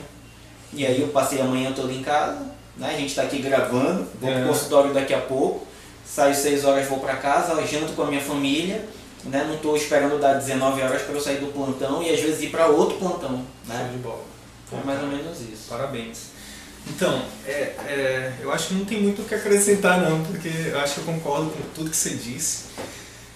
E 0.74 0.86
aí 0.86 1.02
eu 1.02 1.08
passei 1.08 1.42
a 1.42 1.46
manhã 1.46 1.72
toda 1.72 1.92
em 1.92 2.04
casa, 2.04 2.40
né? 2.78 2.90
A 2.90 2.98
gente 2.98 3.10
está 3.10 3.24
aqui 3.24 3.42
gravando, 3.42 4.06
vou 4.20 4.30
é. 4.30 4.40
pro 4.40 4.50
consultório 4.50 4.94
daqui 4.94 5.14
a 5.14 5.22
pouco, 5.22 5.66
saio 6.06 6.36
6 6.36 6.66
horas, 6.66 6.88
vou 6.88 7.00
para 7.00 7.16
casa, 7.16 7.56
janto 7.66 7.94
com 7.94 8.04
a 8.04 8.08
minha 8.08 8.22
família, 8.22 8.86
né? 9.24 9.46
Não 9.48 9.56
estou 9.56 9.76
esperando 9.76 10.20
dar 10.20 10.34
19 10.34 10.82
horas 10.82 11.02
para 11.02 11.16
eu 11.16 11.22
sair 11.22 11.38
do 11.38 11.54
plantão 11.54 12.04
e 12.04 12.10
às 12.10 12.20
vezes 12.20 12.42
ir 12.42 12.50
para 12.50 12.68
outro 12.68 12.98
plantão, 12.98 13.44
né? 13.66 13.78
Show 13.80 13.92
de 13.92 13.98
bola. 13.98 14.39
É 14.72 14.86
mais 14.86 15.02
ou 15.02 15.08
menos 15.08 15.40
isso. 15.42 15.70
Parabéns. 15.70 16.40
Então, 16.88 17.24
é, 17.46 17.76
é, 17.88 18.34
eu 18.42 18.52
acho 18.52 18.70
que 18.70 18.74
não 18.74 18.86
tem 18.86 19.02
muito 19.02 19.22
o 19.22 19.26
que 19.26 19.36
acrescentar 19.36 20.02
não, 20.02 20.24
porque 20.24 20.48
eu 20.48 20.80
acho 20.80 20.96
que 20.96 21.00
eu 21.02 21.06
concordo 21.06 21.50
com 21.52 21.62
tudo 21.76 21.90
que 21.90 21.98
você 21.98 22.12
disse. 22.12 22.66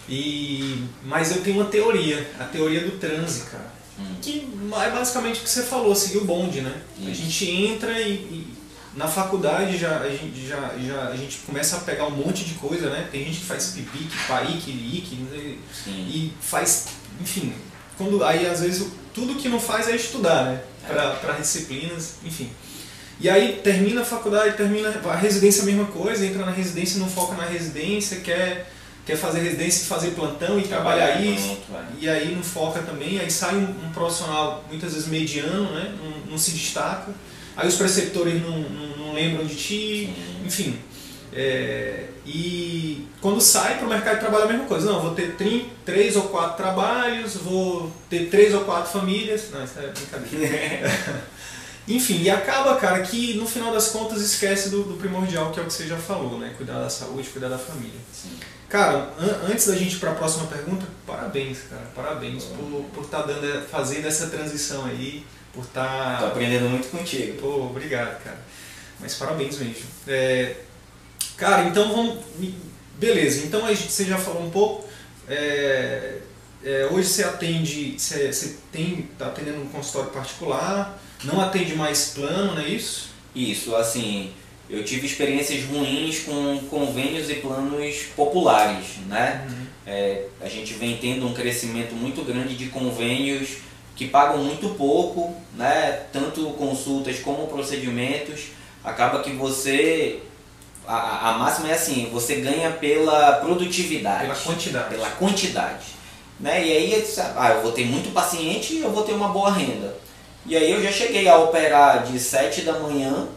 E, 0.08 0.84
mas 1.04 1.36
eu 1.36 1.42
tenho 1.44 1.58
uma 1.58 1.70
teoria, 1.70 2.30
a 2.40 2.46
teoria 2.46 2.82
do 2.82 2.98
transe, 2.98 3.44
cara. 3.44 3.72
Hum. 4.00 4.16
Que 4.22 4.50
é 4.82 4.90
basicamente 4.90 5.40
o 5.40 5.44
que 5.44 5.50
você 5.50 5.64
falou, 5.64 5.96
seguir 5.96 6.18
o 6.18 6.26
bonde, 6.26 6.62
né? 6.62 6.82
Isso. 6.98 7.10
A 7.10 7.14
gente 7.14 7.50
entra 7.50 8.02
e, 8.02 8.14
e, 8.14 8.54
na 8.96 9.08
faculdade 9.08 9.78
já 9.78 10.00
a, 10.00 10.10
gente, 10.10 10.48
já, 10.48 10.76
já, 10.80 11.10
a 11.10 11.16
gente 11.16 11.38
começa 11.40 11.78
a 11.78 11.80
pegar 11.82 12.06
um 12.06 12.12
monte 12.12 12.44
de 12.44 12.56
coisa, 12.56 12.90
né? 12.90 13.08
Tem 13.12 13.24
gente 13.26 13.40
que 13.40 13.46
faz 13.46 13.68
pipique, 13.68 14.16
paique, 14.28 14.72
ique, 14.72 15.16
e 15.88 16.34
faz, 16.42 16.88
enfim, 17.22 17.54
quando, 17.98 18.24
aí 18.24 18.46
às 18.48 18.62
vezes 18.62 18.88
tudo 19.14 19.36
que 19.36 19.48
não 19.48 19.60
faz 19.60 19.88
é 19.88 19.96
estudar, 19.96 20.46
né? 20.46 20.62
Para 20.88 21.34
disciplinas, 21.40 22.16
enfim. 22.24 22.50
E 23.20 23.30
aí 23.30 23.62
termina 23.64 24.02
a 24.02 24.06
faculdade, 24.06 24.58
termina 24.58 24.90
a 24.90 25.16
residência 25.16 25.64
a 25.64 25.66
mesma 25.66 25.86
coisa, 25.86 26.26
entra 26.26 26.46
na 26.46 26.52
residência, 26.52 27.00
não 27.00 27.10
foca 27.10 27.36
na 27.36 27.46
residência, 27.46 28.20
quer 28.20 28.70
quer 29.06 29.18
fazer 29.18 29.42
residência, 29.42 29.86
fazer 29.86 30.12
plantão 30.12 30.58
e 30.58 30.64
trabalhar 30.64 31.22
isso, 31.22 31.58
e 32.00 32.08
aí 32.08 32.34
não 32.34 32.42
foca 32.42 32.82
também, 32.82 33.20
aí 33.20 33.30
sai 33.30 33.56
um, 33.56 33.86
um 33.86 33.92
profissional 33.92 34.64
muitas 34.70 34.94
vezes 34.94 35.10
mediano, 35.10 35.72
né? 35.74 35.94
não, 36.02 36.32
não 36.32 36.38
se 36.38 36.52
destaca, 36.52 37.12
aí 37.56 37.68
os 37.68 37.76
preceptores 37.76 38.42
não, 38.42 38.60
não, 38.60 38.98
não 38.98 39.14
lembram 39.14 39.46
de 39.46 39.56
ti, 39.56 40.14
Sim. 40.16 40.46
enfim. 40.46 40.80
É, 41.34 42.06
e 42.26 43.08
quando 43.22 43.42
sai 43.42 43.78
para 43.78 43.86
o 43.86 43.90
mercado 43.90 44.16
de 44.16 44.20
trabalho 44.22 44.44
é 44.44 44.46
a 44.46 44.52
mesma 44.52 44.66
coisa, 44.66 44.92
não, 44.92 45.02
vou 45.02 45.14
ter 45.14 45.36
três 45.86 46.16
ou 46.16 46.24
quatro 46.24 46.56
trabalhos, 46.56 47.36
vou 47.36 47.92
ter 48.10 48.30
três 48.30 48.54
ou 48.54 48.62
quatro 48.62 48.92
famílias, 48.92 49.50
não, 49.52 49.64
isso 49.64 49.80
é 49.80 49.88
brincadeira. 49.88 51.24
Enfim, 51.86 52.22
e 52.22 52.30
acaba, 52.30 52.78
cara, 52.78 53.02
que 53.02 53.34
no 53.34 53.46
final 53.46 53.74
das 53.74 53.90
contas 53.90 54.22
esquece 54.22 54.70
do, 54.70 54.84
do, 54.84 54.94
primordial, 54.96 55.52
que 55.52 55.60
é 55.60 55.64
o 55.64 55.66
que 55.66 55.74
você 55.74 55.86
já 55.86 55.98
falou, 55.98 56.40
né? 56.40 56.54
Cuidar 56.56 56.80
da 56.80 56.90
saúde, 56.90 57.28
cuidar 57.28 57.50
da 57.50 57.58
família. 57.58 58.00
Sim. 58.14 58.40
Cara, 58.70 59.10
an 59.20 59.52
antes 59.52 59.68
da 59.68 59.76
gente 59.76 59.98
ir 59.98 60.00
para 60.00 60.12
a 60.12 60.16
próxima 60.16 60.48
pergunta, 60.48 60.86
parabéns, 61.06 61.60
cara. 61.70 61.84
Parabéns 61.94 62.46
por, 62.46 62.86
por 62.94 63.04
estar 63.04 63.24
tá 63.24 63.28
dando, 63.28 63.68
fazendo 63.68 64.08
essa 64.08 64.28
transição 64.28 64.86
aí, 64.86 65.26
por 65.54 65.66
estar. 65.66 65.84
Tá... 65.86 66.18
Tô 66.22 66.26
aprendendo 66.28 66.70
muito 66.70 66.90
contigo. 66.90 67.42
Pô, 67.42 67.66
obrigado, 67.66 68.24
cara. 68.24 68.40
Mas 69.00 69.16
parabéns 69.16 69.58
mesmo. 69.58 69.84
É, 70.08 70.56
cara, 71.38 71.64
então 71.68 71.94
vamos. 71.94 72.24
Beleza, 72.98 73.46
então 73.46 73.66
a 73.66 73.74
gente, 73.74 73.92
você 73.92 74.06
já 74.06 74.18
falou 74.18 74.44
um 74.44 74.50
pouco. 74.50 74.86
É, 75.28 76.18
é, 76.64 76.88
hoje 76.92 77.10
você 77.10 77.24
atende, 77.24 77.96
você, 77.98 78.32
você 78.32 78.58
tem, 78.72 79.10
tá 79.18 79.28
atendendo 79.28 79.62
um 79.62 79.68
consultório 79.68 80.12
particular, 80.12 80.98
não 81.24 81.42
atende 81.42 81.76
mais 81.76 82.10
plano, 82.16 82.56
não 82.56 82.62
é 82.62 82.70
isso? 82.70 83.10
Isso, 83.36 83.76
assim, 83.76 84.32
eu 84.70 84.84
tive 84.84 85.06
experiências 85.06 85.66
ruins 85.66 86.20
com 86.20 86.60
convênios 86.70 87.30
e 87.30 87.36
planos 87.36 88.04
populares, 88.16 88.98
né? 89.08 89.46
Uhum. 89.50 89.66
É, 89.86 90.26
a 90.42 90.48
gente 90.48 90.74
vem 90.74 90.98
tendo 90.98 91.28
um 91.28 91.34
crescimento 91.34 91.94
muito 91.94 92.24
grande 92.24 92.56
de 92.56 92.68
convênios 92.68 93.58
que 93.96 94.08
pagam 94.08 94.38
muito 94.44 94.70
pouco, 94.70 95.36
né? 95.56 96.04
Tanto 96.12 96.46
consultas 96.52 97.20
como 97.20 97.48
procedimentos. 97.48 98.48
Acaba 98.84 99.22
que 99.22 99.32
você 99.32 100.22
a, 100.88 101.30
a 101.30 101.38
máxima 101.38 101.70
é 101.70 101.74
assim, 101.74 102.10
você 102.12 102.36
ganha 102.36 102.72
pela 102.72 103.34
produtividade, 103.34 104.24
pela 104.24 104.36
quantidade, 104.36 104.90
pela 104.90 105.10
quantidade, 105.12 105.86
né? 106.40 106.66
E 106.66 106.72
aí, 106.72 107.06
ah, 107.38 107.50
eu 107.52 107.62
vou 107.62 107.72
ter 107.72 107.86
muito 107.86 108.14
paciente, 108.14 108.74
e 108.74 108.82
eu 108.82 108.92
vou 108.92 109.04
ter 109.04 109.14
uma 109.14 109.30
boa 109.30 109.52
renda. 109.52 109.96
E 110.46 110.58
aí 110.58 110.72
eu 110.72 110.84
já 110.84 110.92
cheguei 110.92 111.28
a 111.28 111.38
operar 111.38 112.04
de 112.04 112.20
7 112.20 112.64
da 112.64 112.80
manhã 112.80 113.28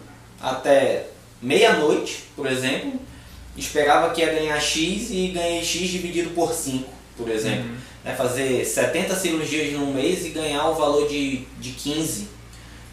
até 0.40 1.06
meia-noite, 1.40 2.24
por 2.34 2.46
exemplo, 2.46 3.00
esperava 3.56 4.12
que 4.12 4.20
ia 4.20 4.32
ganhar 4.32 4.60
X 4.60 5.10
e 5.10 5.28
ganhei 5.28 5.64
X 5.64 5.88
dividido 5.88 6.30
por 6.30 6.52
5, 6.52 6.88
por 7.16 7.28
exemplo. 7.30 7.70
Uhum. 7.70 7.76
Né, 8.04 8.14
fazer 8.14 8.64
70 8.64 9.16
cirurgias 9.16 9.72
num 9.72 9.92
mês 9.92 10.24
e 10.24 10.30
ganhar 10.30 10.68
o 10.68 10.74
valor 10.74 11.08
de, 11.08 11.44
de 11.58 11.70
15. 11.70 12.28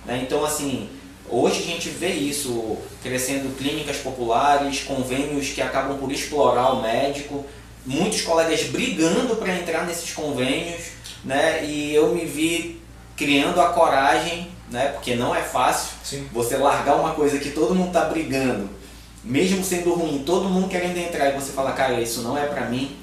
Né? 0.05 0.21
Então, 0.23 0.43
assim, 0.43 0.89
hoje 1.33 1.59
a 1.59 1.65
gente 1.65 1.89
vê 1.89 2.09
isso 2.09 2.77
crescendo 3.01 3.55
clínicas 3.57 3.97
populares, 3.97 4.83
convênios 4.83 5.49
que 5.49 5.61
acabam 5.61 5.97
por 5.97 6.11
explorar 6.11 6.73
o 6.73 6.81
médico, 6.81 7.45
muitos 7.85 8.21
colegas 8.21 8.63
brigando 8.63 9.35
para 9.35 9.55
entrar 9.55 9.85
nesses 9.85 10.11
convênios, 10.13 10.83
né? 11.23 11.65
e 11.65 11.93
eu 11.93 12.13
me 12.13 12.25
vi 12.25 12.81
criando 13.15 13.59
a 13.61 13.69
coragem 13.69 14.53
né? 14.73 14.87
Porque 14.87 15.15
não 15.15 15.33
é 15.33 15.41
fácil 15.41 15.91
Sim. 16.03 16.27
você 16.33 16.57
largar 16.57 16.95
uma 16.95 17.13
coisa 17.13 17.37
que 17.37 17.51
todo 17.51 17.75
mundo 17.75 17.93
tá 17.93 18.05
brigando, 18.05 18.69
mesmo 19.23 19.63
sendo 19.63 19.93
ruim, 19.93 20.23
todo 20.25 20.49
mundo 20.49 20.67
querendo 20.67 20.97
entrar 20.97 21.29
e 21.29 21.39
você 21.39 21.51
falar, 21.51 21.73
cara, 21.73 22.01
isso 22.01 22.21
não 22.21 22.37
é 22.37 22.47
para 22.47 22.65
mim, 22.65 22.97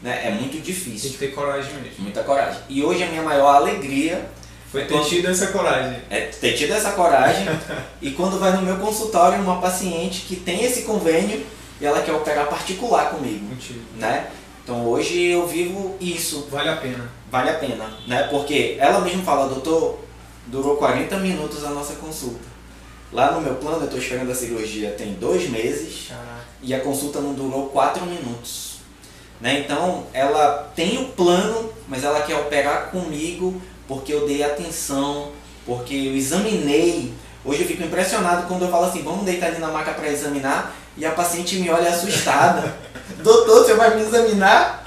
né? 0.00 0.28
É 0.28 0.30
muito 0.30 0.62
difícil. 0.62 1.10
Tem 1.10 1.18
que 1.18 1.18
ter 1.18 1.34
coragem 1.34 1.74
mesmo. 1.74 2.04
Muita 2.04 2.22
coragem. 2.22 2.60
E 2.68 2.82
hoje 2.82 3.02
a 3.02 3.08
minha 3.08 3.22
maior 3.22 3.56
alegria 3.56 4.24
foi 4.70 4.84
ter 4.84 4.94
quando... 4.94 5.08
tido 5.08 5.28
essa 5.28 5.48
coragem. 5.48 5.98
É 6.10 6.20
ter 6.22 6.52
tido 6.52 6.72
essa 6.72 6.92
coragem. 6.92 7.46
e 8.02 8.10
quando 8.10 8.38
vai 8.38 8.52
no 8.52 8.62
meu 8.62 8.76
consultório 8.76 9.40
uma 9.40 9.60
paciente 9.60 10.22
que 10.22 10.36
tem 10.36 10.64
esse 10.64 10.82
convênio 10.82 11.44
e 11.80 11.86
ela 11.86 12.02
quer 12.02 12.12
operar 12.12 12.46
particular 12.46 13.10
comigo, 13.10 13.46
né? 13.96 14.28
Então 14.62 14.86
hoje 14.86 15.22
eu 15.24 15.46
vivo 15.46 15.96
isso. 16.00 16.48
Vale 16.50 16.68
a 16.68 16.76
pena. 16.76 17.10
Vale 17.30 17.50
a 17.50 17.54
pena, 17.54 17.90
né? 18.06 18.24
Porque 18.24 18.76
ela 18.80 19.00
mesma 19.00 19.22
fala, 19.22 19.48
doutor, 19.48 20.00
durou 20.46 20.76
40 20.76 21.16
minutos 21.18 21.64
a 21.64 21.70
nossa 21.70 21.94
consulta. 21.94 22.56
Lá 23.12 23.30
no 23.32 23.40
meu 23.40 23.54
plano, 23.54 23.78
eu 23.78 23.84
estou 23.84 23.98
esperando 23.98 24.30
a 24.30 24.34
cirurgia 24.34 24.90
tem 24.90 25.14
dois 25.14 25.48
meses 25.48 26.08
Caraca. 26.08 26.44
e 26.60 26.74
a 26.74 26.80
consulta 26.80 27.20
não 27.20 27.34
durou 27.34 27.68
4 27.68 28.04
minutos. 28.04 28.78
Né? 29.40 29.60
Então, 29.60 30.06
ela 30.12 30.70
tem 30.74 30.98
o 30.98 31.08
plano, 31.08 31.72
mas 31.86 32.02
ela 32.02 32.22
quer 32.22 32.36
operar 32.36 32.90
comigo 32.90 33.60
porque 33.88 34.12
eu 34.12 34.26
dei 34.26 34.42
atenção, 34.42 35.32
porque 35.64 35.94
eu 35.94 36.16
examinei. 36.16 37.12
Hoje 37.44 37.62
eu 37.62 37.68
fico 37.68 37.82
impressionado 37.82 38.46
quando 38.46 38.62
eu 38.62 38.70
falo 38.70 38.86
assim, 38.86 39.02
vamos 39.02 39.24
deitar 39.24 39.46
ali 39.46 39.58
na 39.58 39.68
maca 39.68 39.92
para 39.92 40.08
examinar, 40.08 40.74
e 40.96 41.04
a 41.04 41.12
paciente 41.12 41.56
me 41.56 41.70
olha 41.70 41.90
assustada. 41.90 42.74
Doutor, 43.22 43.64
você 43.64 43.74
vai 43.74 43.94
me 43.96 44.02
examinar? 44.02 44.82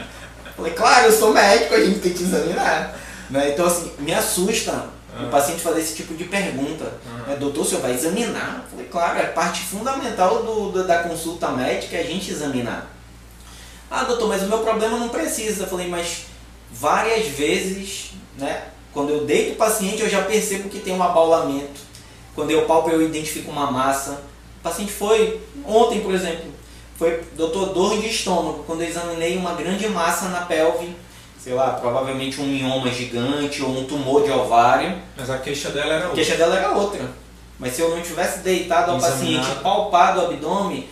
Eu 0.46 0.54
falei, 0.54 0.74
claro, 0.74 1.06
eu 1.06 1.12
sou 1.12 1.34
médico, 1.34 1.74
a 1.74 1.80
gente 1.80 2.00
tem 2.00 2.14
que 2.14 2.24
examinar. 2.24 2.98
Né? 3.30 3.52
Então, 3.54 3.66
assim, 3.66 3.92
me 4.00 4.14
assusta 4.14 4.90
o 5.18 5.30
paciente 5.30 5.62
fazer 5.62 5.82
esse 5.82 5.96
tipo 5.96 6.14
de 6.16 6.26
pergunta. 6.26 6.94
Uhum. 7.06 7.38
Doutor, 7.38 7.62
o 7.62 7.66
senhor 7.66 7.82
vai 7.82 7.94
examinar? 7.94 8.64
Eu 8.64 8.70
falei, 8.72 8.86
claro, 8.88 9.20
é 9.20 9.26
parte 9.26 9.62
fundamental 9.62 10.44
do, 10.44 10.72
do, 10.72 10.84
da 10.86 11.04
consulta 11.04 11.50
médica 11.50 11.98
é 11.98 12.02
a 12.02 12.06
gente 12.06 12.32
examinar. 12.32 12.90
Ah, 13.90 14.04
doutor, 14.04 14.28
mas 14.28 14.44
o 14.44 14.48
meu 14.48 14.60
problema 14.60 14.98
não 14.98 15.10
precisa. 15.10 15.64
Eu 15.64 15.68
falei, 15.68 15.88
mas 15.88 16.26
várias 16.72 17.28
vezes, 17.28 18.12
né, 18.38 18.64
quando 18.94 19.10
eu 19.12 19.26
deito 19.26 19.54
o 19.54 19.56
paciente, 19.56 20.02
eu 20.02 20.10
já 20.10 20.24
percebo 20.24 20.70
que 20.70 20.80
tem 20.80 20.94
um 20.94 21.04
abaulamento. 21.04 21.82
Quando 22.36 22.52
eu 22.52 22.66
palpo, 22.66 22.90
eu 22.90 23.02
identifico 23.02 23.52
uma 23.52 23.70
massa. 23.70 24.22
O 24.60 24.64
paciente 24.64 24.92
foi, 24.92 25.40
ontem, 25.66 26.02
por 26.02 26.14
exemplo, 26.14 26.46
foi, 26.98 27.22
doutor, 27.36 27.68
dor 27.74 28.00
de 28.00 28.08
estômago. 28.08 28.64
Quando 28.66 28.82
eu 28.82 28.88
examinei 28.88 29.38
uma 29.38 29.54
grande 29.54 29.88
massa 29.88 30.30
na 30.30 30.42
pelve, 30.42 30.96
sei 31.42 31.54
lá, 31.54 31.72
provavelmente 31.72 32.42
um 32.42 32.46
mioma 32.46 32.92
gigante 32.92 33.62
ou 33.62 33.70
um 33.70 33.86
tumor 33.86 34.24
de 34.24 34.32
ovário. 34.32 34.98
Mas 35.16 35.30
a 35.30 35.38
queixa 35.38 35.70
dela 35.70 35.94
era 35.94 36.08
outra. 36.08 36.12
A 36.12 36.16
queixa 36.16 36.36
dela 36.36 36.56
era 36.58 36.72
outra. 36.72 37.12
Mas 37.58 37.74
se 37.74 37.82
eu 37.82 37.96
não 37.96 38.02
tivesse 38.02 38.40
deitado 38.40 38.92
ao 38.92 38.98
Examinado. 38.98 39.46
paciente, 39.46 39.62
palpado 39.62 40.22
o 40.22 40.26
abdômen, 40.26 40.88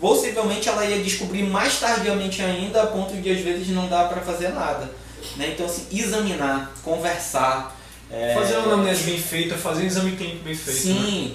possivelmente 0.00 0.68
ela 0.68 0.84
ia 0.84 1.02
descobrir 1.02 1.42
mais 1.42 1.78
tardiamente 1.78 2.42
ainda, 2.42 2.82
a 2.82 2.86
ponto 2.86 3.14
de 3.14 3.30
às 3.30 3.40
vezes 3.40 3.68
não 3.68 3.88
dar 3.88 4.08
para 4.08 4.20
fazer 4.20 4.48
nada. 4.50 4.90
Né? 5.36 5.50
Então, 5.54 5.66
assim, 5.66 5.86
examinar, 5.92 6.72
conversar. 6.84 7.76
é, 8.10 8.34
Fazer 8.34 8.56
uma 8.56 8.74
anamnese 8.74 9.02
bem 9.04 9.18
feita, 9.18 9.56
fazer 9.56 9.82
um 9.82 9.86
exame 9.86 10.16
clínico 10.16 10.44
bem 10.44 10.54
feito. 10.54 10.88
né? 10.88 10.94
Sim. 10.94 11.34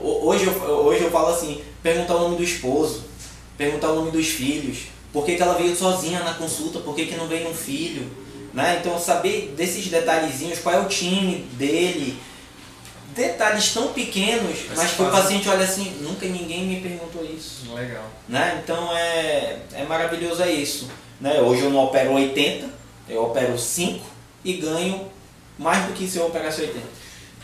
Ho- 0.00 0.26
Hoje 0.28 0.46
eu, 0.46 0.52
hoje 0.62 1.04
eu 1.04 1.10
falo 1.10 1.28
assim, 1.28 1.62
perguntar 1.82 2.16
o 2.16 2.20
nome 2.20 2.36
do 2.36 2.42
esposo, 2.42 3.04
perguntar 3.56 3.90
o 3.90 3.96
nome 3.96 4.10
dos 4.10 4.26
filhos, 4.28 4.78
por 5.12 5.24
que, 5.24 5.34
que 5.36 5.42
ela 5.42 5.54
veio 5.54 5.74
sozinha 5.74 6.20
na 6.20 6.34
consulta, 6.34 6.78
por 6.80 6.94
que, 6.94 7.06
que 7.06 7.16
não 7.16 7.26
veio 7.26 7.48
um 7.48 7.54
filho. 7.54 8.06
Né? 8.54 8.78
Então 8.80 8.98
saber 8.98 9.54
desses 9.56 9.86
detalhezinhos, 9.88 10.58
qual 10.60 10.74
é 10.74 10.80
o 10.80 10.86
time 10.88 11.46
dele, 11.52 12.18
detalhes 13.14 13.72
tão 13.72 13.88
pequenos, 13.92 14.56
Mas 14.68 14.78
mas 14.78 14.92
que 14.92 15.02
o 15.02 15.10
paciente 15.10 15.48
olha 15.48 15.64
assim, 15.64 15.92
nunca 16.00 16.24
ninguém 16.26 16.64
me 16.66 16.80
perguntou 16.80 17.24
isso. 17.24 17.72
Legal. 17.74 18.04
Né? 18.28 18.60
Então 18.62 18.96
é, 18.96 19.58
é 19.74 19.84
maravilhoso 19.84 20.42
é 20.42 20.50
isso. 20.52 20.88
Né? 21.20 21.40
Hoje 21.40 21.62
eu 21.62 21.70
não 21.70 21.84
opero 21.84 22.12
80, 22.12 22.68
eu 23.08 23.24
opero 23.24 23.58
5 23.58 24.04
e 24.44 24.54
ganho 24.54 25.10
mais 25.58 25.86
do 25.86 25.92
que 25.92 26.06
se 26.06 26.18
eu 26.18 26.26
operasse 26.26 26.60
80. 26.60 26.86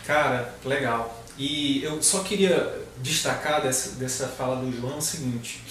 Cara, 0.05 0.53
legal. 0.63 1.23
E 1.37 1.83
eu 1.83 2.01
só 2.01 2.19
queria 2.19 2.85
destacar 2.97 3.61
dessa, 3.61 3.91
dessa 3.91 4.27
fala 4.27 4.55
do 4.55 4.71
João 4.71 4.97
o 4.97 5.01
seguinte, 5.01 5.61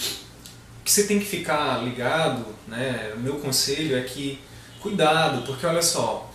que 0.85 0.93
você 0.93 1.05
tem 1.05 1.19
que 1.19 1.25
ficar 1.25 1.83
ligado, 1.83 2.45
né? 2.69 3.13
O 3.17 3.21
meu 3.21 3.37
conselho 3.37 3.97
é 3.97 4.03
que 4.03 4.39
cuidado, 4.81 5.47
porque 5.47 5.65
olha 5.65 5.81
só, 5.81 6.31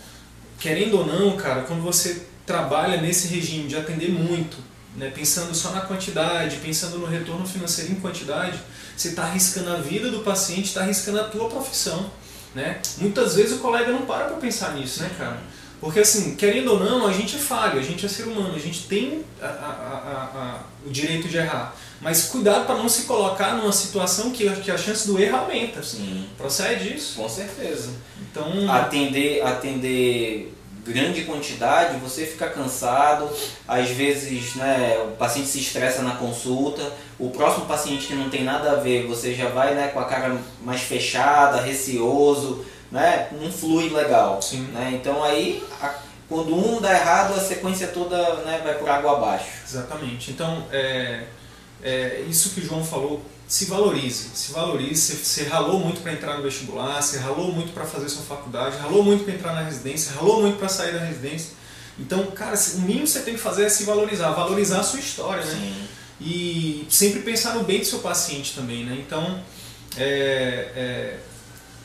querendo 0.58 0.98
ou 0.98 1.06
não, 1.06 1.36
cara, 1.36 1.62
quando 1.62 1.82
você 1.82 2.26
trabalha 2.44 3.00
nesse 3.00 3.28
regime 3.28 3.68
de 3.68 3.76
atender 3.76 4.10
muito, 4.10 4.56
né, 4.96 5.08
pensando 5.14 5.54
só 5.54 5.70
na 5.70 5.82
quantidade, 5.82 6.56
pensando 6.56 6.98
no 6.98 7.06
retorno 7.06 7.46
financeiro 7.46 7.92
em 7.92 8.00
quantidade, 8.00 8.58
você 8.96 9.10
está 9.10 9.22
arriscando 9.22 9.70
a 9.70 9.76
vida 9.76 10.10
do 10.10 10.20
paciente, 10.20 10.64
está 10.64 10.80
arriscando 10.80 11.20
a 11.20 11.24
tua 11.24 11.48
profissão. 11.48 12.10
Né? 12.54 12.80
Muitas 12.98 13.36
vezes 13.36 13.52
o 13.52 13.58
colega 13.60 13.92
não 13.92 14.02
para 14.02 14.24
para 14.24 14.36
pensar 14.38 14.74
nisso, 14.74 15.02
né, 15.02 15.10
cara? 15.16 15.38
Porque 15.80 16.00
assim, 16.00 16.34
querendo 16.34 16.72
ou 16.72 16.80
não, 16.80 17.06
a 17.06 17.12
gente 17.12 17.36
é 17.36 17.38
falho, 17.38 17.78
a 17.78 17.82
gente 17.82 18.04
é 18.04 18.08
ser 18.08 18.24
humano, 18.24 18.54
a 18.54 18.58
gente 18.58 18.82
tem 18.86 19.24
a- 19.40 19.46
a- 19.46 20.30
a- 20.34 20.60
o 20.86 20.90
direito 20.90 21.28
de 21.28 21.36
errar. 21.38 21.74
Mas 22.00 22.24
cuidado 22.24 22.66
para 22.66 22.74
não 22.76 22.88
se 22.88 23.02
colocar 23.02 23.54
numa 23.56 23.72
situação 23.72 24.30
que, 24.30 24.48
a- 24.48 24.56
que 24.56 24.70
a 24.70 24.76
chance 24.76 25.06
do 25.06 25.18
erro 25.18 25.36
aumenta. 25.38 25.82
Sim, 25.82 26.26
Procede 26.36 26.94
isso? 26.96 27.14
com 27.16 27.28
certeza. 27.28 27.90
Então, 28.20 28.70
atender, 28.70 29.42
atender 29.42 30.52
grande 30.84 31.24
quantidade, 31.24 31.98
você 31.98 32.24
fica 32.26 32.48
cansado, 32.48 33.28
às 33.66 33.90
vezes 33.90 34.54
né, 34.56 34.98
o 35.04 35.16
paciente 35.16 35.48
se 35.48 35.60
estressa 35.60 36.02
na 36.02 36.16
consulta, 36.16 36.82
o 37.18 37.30
próximo 37.30 37.66
paciente 37.66 38.06
que 38.06 38.14
não 38.14 38.30
tem 38.30 38.44
nada 38.44 38.72
a 38.72 38.74
ver, 38.76 39.06
você 39.06 39.34
já 39.34 39.48
vai 39.48 39.74
né, 39.74 39.88
com 39.88 40.00
a 40.00 40.04
cara 40.04 40.36
mais 40.62 40.80
fechada, 40.80 41.60
receoso, 41.60 42.64
né, 42.90 43.28
não 43.32 43.50
flui 43.52 43.88
legal. 43.90 44.40
Sim. 44.42 44.62
Né? 44.72 44.92
Então 45.00 45.22
aí, 45.22 45.62
a- 45.80 45.94
quando 46.28 46.54
um 46.54 46.80
dá 46.80 46.92
errado, 46.92 47.34
a 47.34 47.40
sequência 47.40 47.88
toda 47.88 48.16
né, 48.44 48.60
vai 48.62 48.74
por 48.74 48.88
água 48.88 49.16
abaixo. 49.16 49.46
Exatamente. 49.66 50.30
Então, 50.30 50.64
é, 50.70 51.24
é 51.82 52.24
isso 52.28 52.50
que 52.50 52.60
o 52.60 52.64
João 52.64 52.84
falou, 52.84 53.20
se 53.50 53.64
valorize, 53.64 54.30
se 54.32 54.52
valorize. 54.52 54.94
Você, 54.94 55.14
você 55.24 55.42
ralou 55.42 55.80
muito 55.80 56.00
para 56.02 56.12
entrar 56.12 56.36
no 56.36 56.42
vestibular, 56.44 57.02
você 57.02 57.18
ralou 57.18 57.52
muito 57.52 57.72
para 57.72 57.84
fazer 57.84 58.08
sua 58.08 58.22
faculdade, 58.22 58.76
ralou 58.76 59.02
muito 59.02 59.24
para 59.24 59.34
entrar 59.34 59.52
na 59.52 59.62
residência, 59.62 60.12
ralou 60.12 60.40
muito 60.40 60.56
para 60.56 60.68
sair 60.68 60.92
da 60.92 61.00
residência. 61.00 61.50
Então, 61.98 62.26
cara, 62.26 62.56
o 62.76 62.80
mínimo 62.82 63.02
que 63.02 63.10
você 63.10 63.20
tem 63.22 63.34
que 63.34 63.40
fazer 63.40 63.64
é 63.64 63.68
se 63.68 63.82
valorizar, 63.82 64.30
valorizar 64.30 64.78
a 64.78 64.82
sua 64.84 65.00
história, 65.00 65.44
né? 65.44 65.52
Sim. 65.52 65.88
E 66.20 66.86
sempre 66.88 67.22
pensar 67.22 67.56
no 67.56 67.64
bem 67.64 67.80
do 67.80 67.84
seu 67.84 67.98
paciente 67.98 68.54
também, 68.54 68.84
né? 68.84 68.96
Então, 69.04 69.42
é, 69.96 70.70
é, 70.76 71.18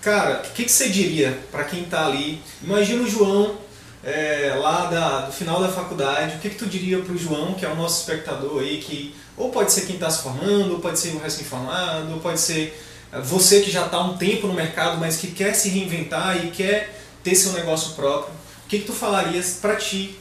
cara, 0.03 0.43
o 0.45 0.53
que, 0.53 0.65
que 0.65 0.71
você 0.71 0.87
diria 0.87 1.35
para 1.51 1.63
quem 1.63 1.81
está 1.81 2.05
ali? 2.05 2.43
Imagina 2.61 3.01
o 3.01 3.09
João 3.09 3.57
é, 4.05 4.53
lá 4.55 4.85
da, 4.85 5.21
do 5.21 5.31
final 5.31 5.59
da 5.59 5.67
faculdade, 5.67 6.35
o 6.35 6.39
que, 6.39 6.51
que 6.51 6.55
tu 6.55 6.67
diria 6.67 6.99
para 6.99 7.11
o 7.11 7.17
João, 7.17 7.55
que 7.55 7.65
é 7.65 7.69
o 7.69 7.75
nosso 7.75 8.01
espectador 8.01 8.61
aí, 8.61 8.77
que 8.77 9.15
ou 9.35 9.49
pode 9.49 9.71
ser 9.71 9.81
quem 9.81 9.95
está 9.95 10.09
se 10.09 10.21
formando, 10.21 10.73
ou 10.73 10.79
pode 10.79 10.99
ser 10.99 11.15
o 11.15 11.19
recém-formado, 11.19 12.13
ou 12.13 12.19
pode 12.19 12.39
ser 12.39 12.79
é, 13.11 13.19
você 13.19 13.61
que 13.61 13.71
já 13.71 13.85
está 13.85 13.97
há 13.97 14.03
um 14.03 14.15
tempo 14.15 14.45
no 14.45 14.53
mercado, 14.53 14.97
mas 14.99 15.17
que 15.17 15.27
quer 15.27 15.55
se 15.55 15.69
reinventar 15.69 16.45
e 16.45 16.51
quer 16.51 16.95
ter 17.23 17.33
seu 17.33 17.53
negócio 17.53 17.93
próprio. 17.93 18.31
O 18.65 18.67
que, 18.67 18.79
que 18.79 18.85
tu 18.85 18.93
falarias 18.93 19.57
para 19.59 19.75
ti, 19.75 20.19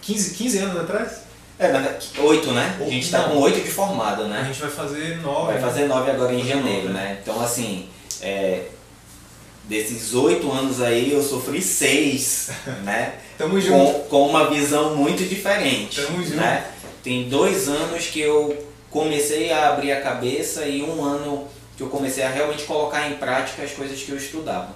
15, 0.00 0.34
15 0.34 0.58
anos 0.58 0.80
atrás? 0.80 1.28
É, 1.58 1.70
na 1.70 1.80
verdade, 1.80 2.08
oito, 2.20 2.52
né? 2.52 2.78
A 2.80 2.84
gente 2.84 3.04
está 3.04 3.24
com 3.24 3.36
oito 3.38 3.60
de 3.60 3.68
formado, 3.68 4.24
né? 4.24 4.40
A 4.40 4.44
gente 4.44 4.60
vai 4.60 4.70
fazer 4.70 5.20
nove. 5.20 5.52
Vai 5.52 5.60
fazer 5.60 5.86
nove 5.86 6.10
agora 6.10 6.32
em 6.32 6.46
janeiro, 6.46 6.90
né? 6.90 7.18
Então, 7.20 7.40
assim, 7.42 7.88
é, 8.22 8.68
desses 9.68 10.14
oito 10.14 10.50
anos 10.50 10.80
aí, 10.80 11.12
eu 11.12 11.22
sofri 11.22 11.60
seis, 11.60 12.50
né? 12.82 13.14
Tamo 13.36 13.60
junto. 13.60 13.92
Com, 13.92 14.08
com 14.08 14.28
uma 14.28 14.50
visão 14.50 14.96
muito 14.96 15.22
diferente, 15.28 16.00
Tamo 16.00 16.22
junto. 16.24 16.36
né? 16.36 16.66
Tem 17.04 17.28
dois 17.28 17.68
anos 17.68 18.06
que 18.06 18.20
eu 18.20 18.66
comecei 18.90 19.52
a 19.52 19.68
abrir 19.68 19.92
a 19.92 20.00
cabeça 20.00 20.64
e 20.64 20.82
um 20.82 21.04
ano 21.04 21.46
que 21.76 21.82
eu 21.82 21.88
comecei 21.88 22.24
a 22.24 22.30
realmente 22.30 22.64
colocar 22.64 23.08
em 23.08 23.14
prática 23.14 23.62
as 23.62 23.70
coisas 23.70 24.02
que 24.02 24.10
eu 24.10 24.16
estudava. 24.16 24.74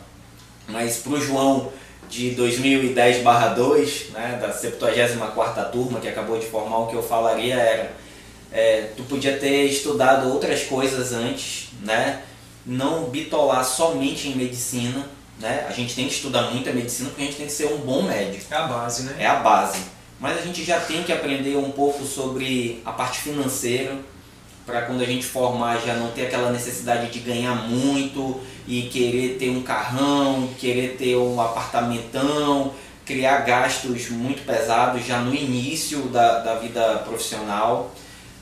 Mas 0.68 0.98
pro 0.98 1.20
João 1.20 1.72
de 2.08 2.36
2010/2, 2.36 4.10
né, 4.12 4.38
da 4.40 4.52
74ª 4.52 5.70
turma 5.70 5.98
que 5.98 6.06
acabou 6.06 6.38
de 6.38 6.46
formar, 6.46 6.78
o 6.80 6.86
que 6.86 6.94
eu 6.94 7.02
falaria 7.02 7.54
era 7.54 7.92
é, 8.52 8.90
tu 8.96 9.02
podia 9.04 9.38
ter 9.38 9.64
estudado 9.64 10.28
outras 10.30 10.62
coisas 10.64 11.12
antes, 11.12 11.70
né? 11.80 12.20
Não 12.64 13.04
bitolar 13.04 13.64
somente 13.64 14.28
em 14.28 14.36
medicina, 14.36 15.06
né? 15.38 15.66
A 15.68 15.72
gente 15.72 15.94
tem 15.94 16.06
que 16.06 16.14
estudar 16.14 16.50
muito 16.50 16.68
a 16.68 16.72
medicina 16.72 17.08
porque 17.08 17.22
a 17.22 17.26
gente 17.26 17.36
tem 17.36 17.46
que 17.46 17.52
ser 17.52 17.66
um 17.72 17.78
bom 17.78 18.02
médico, 18.02 18.52
É 18.52 18.56
a 18.56 18.66
base, 18.66 19.02
né? 19.02 19.16
é 19.18 19.26
a 19.26 19.36
base. 19.36 19.80
Mas 20.20 20.38
a 20.38 20.42
gente 20.42 20.62
já 20.62 20.78
tem 20.78 21.02
que 21.02 21.12
aprender 21.12 21.56
um 21.56 21.72
pouco 21.72 22.04
sobre 22.04 22.80
a 22.84 22.92
parte 22.92 23.18
financeira, 23.18 23.98
para 24.64 24.82
quando 24.82 25.02
a 25.02 25.04
gente 25.04 25.24
formar 25.24 25.80
já 25.80 25.94
não 25.94 26.12
ter 26.12 26.26
aquela 26.26 26.52
necessidade 26.52 27.10
de 27.10 27.18
ganhar 27.18 27.54
muito 27.68 28.40
e 28.66 28.82
querer 28.82 29.36
ter 29.38 29.50
um 29.50 29.62
carrão, 29.62 30.48
querer 30.58 30.96
ter 30.96 31.16
um 31.16 31.40
apartamentão, 31.40 32.72
criar 33.04 33.38
gastos 33.38 34.08
muito 34.10 34.46
pesados 34.46 35.04
já 35.04 35.18
no 35.18 35.34
início 35.34 36.02
da, 36.02 36.38
da 36.38 36.54
vida 36.54 36.98
profissional. 36.98 37.92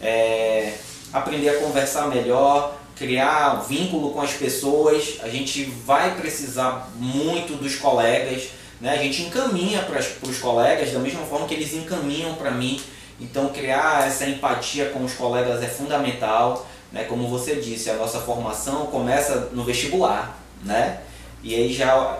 É, 0.00 0.74
aprender 1.12 1.48
a 1.48 1.60
conversar 1.60 2.08
melhor, 2.08 2.79
criar 3.00 3.64
vínculo 3.66 4.10
com 4.10 4.20
as 4.20 4.34
pessoas. 4.34 5.16
A 5.22 5.28
gente 5.30 5.64
vai 5.64 6.14
precisar 6.16 6.90
muito 6.96 7.56
dos 7.56 7.76
colegas, 7.76 8.50
né? 8.78 8.92
a 8.92 9.02
gente 9.02 9.22
encaminha 9.22 9.80
para 9.80 9.98
os 9.98 10.38
colegas 10.38 10.92
da 10.92 10.98
mesma 10.98 11.22
forma 11.22 11.48
que 11.48 11.54
eles 11.54 11.72
encaminham 11.72 12.34
para 12.34 12.50
mim. 12.50 12.78
Então, 13.18 13.48
criar 13.48 14.06
essa 14.06 14.26
empatia 14.26 14.90
com 14.90 15.02
os 15.02 15.14
colegas 15.14 15.62
é 15.62 15.66
fundamental. 15.66 16.66
Né? 16.92 17.04
Como 17.04 17.26
você 17.26 17.56
disse, 17.56 17.88
a 17.88 17.94
nossa 17.94 18.20
formação 18.20 18.86
começa 18.88 19.48
no 19.52 19.64
vestibular. 19.64 20.38
Né? 20.62 21.00
E 21.42 21.54
aí 21.54 21.72
já 21.72 22.18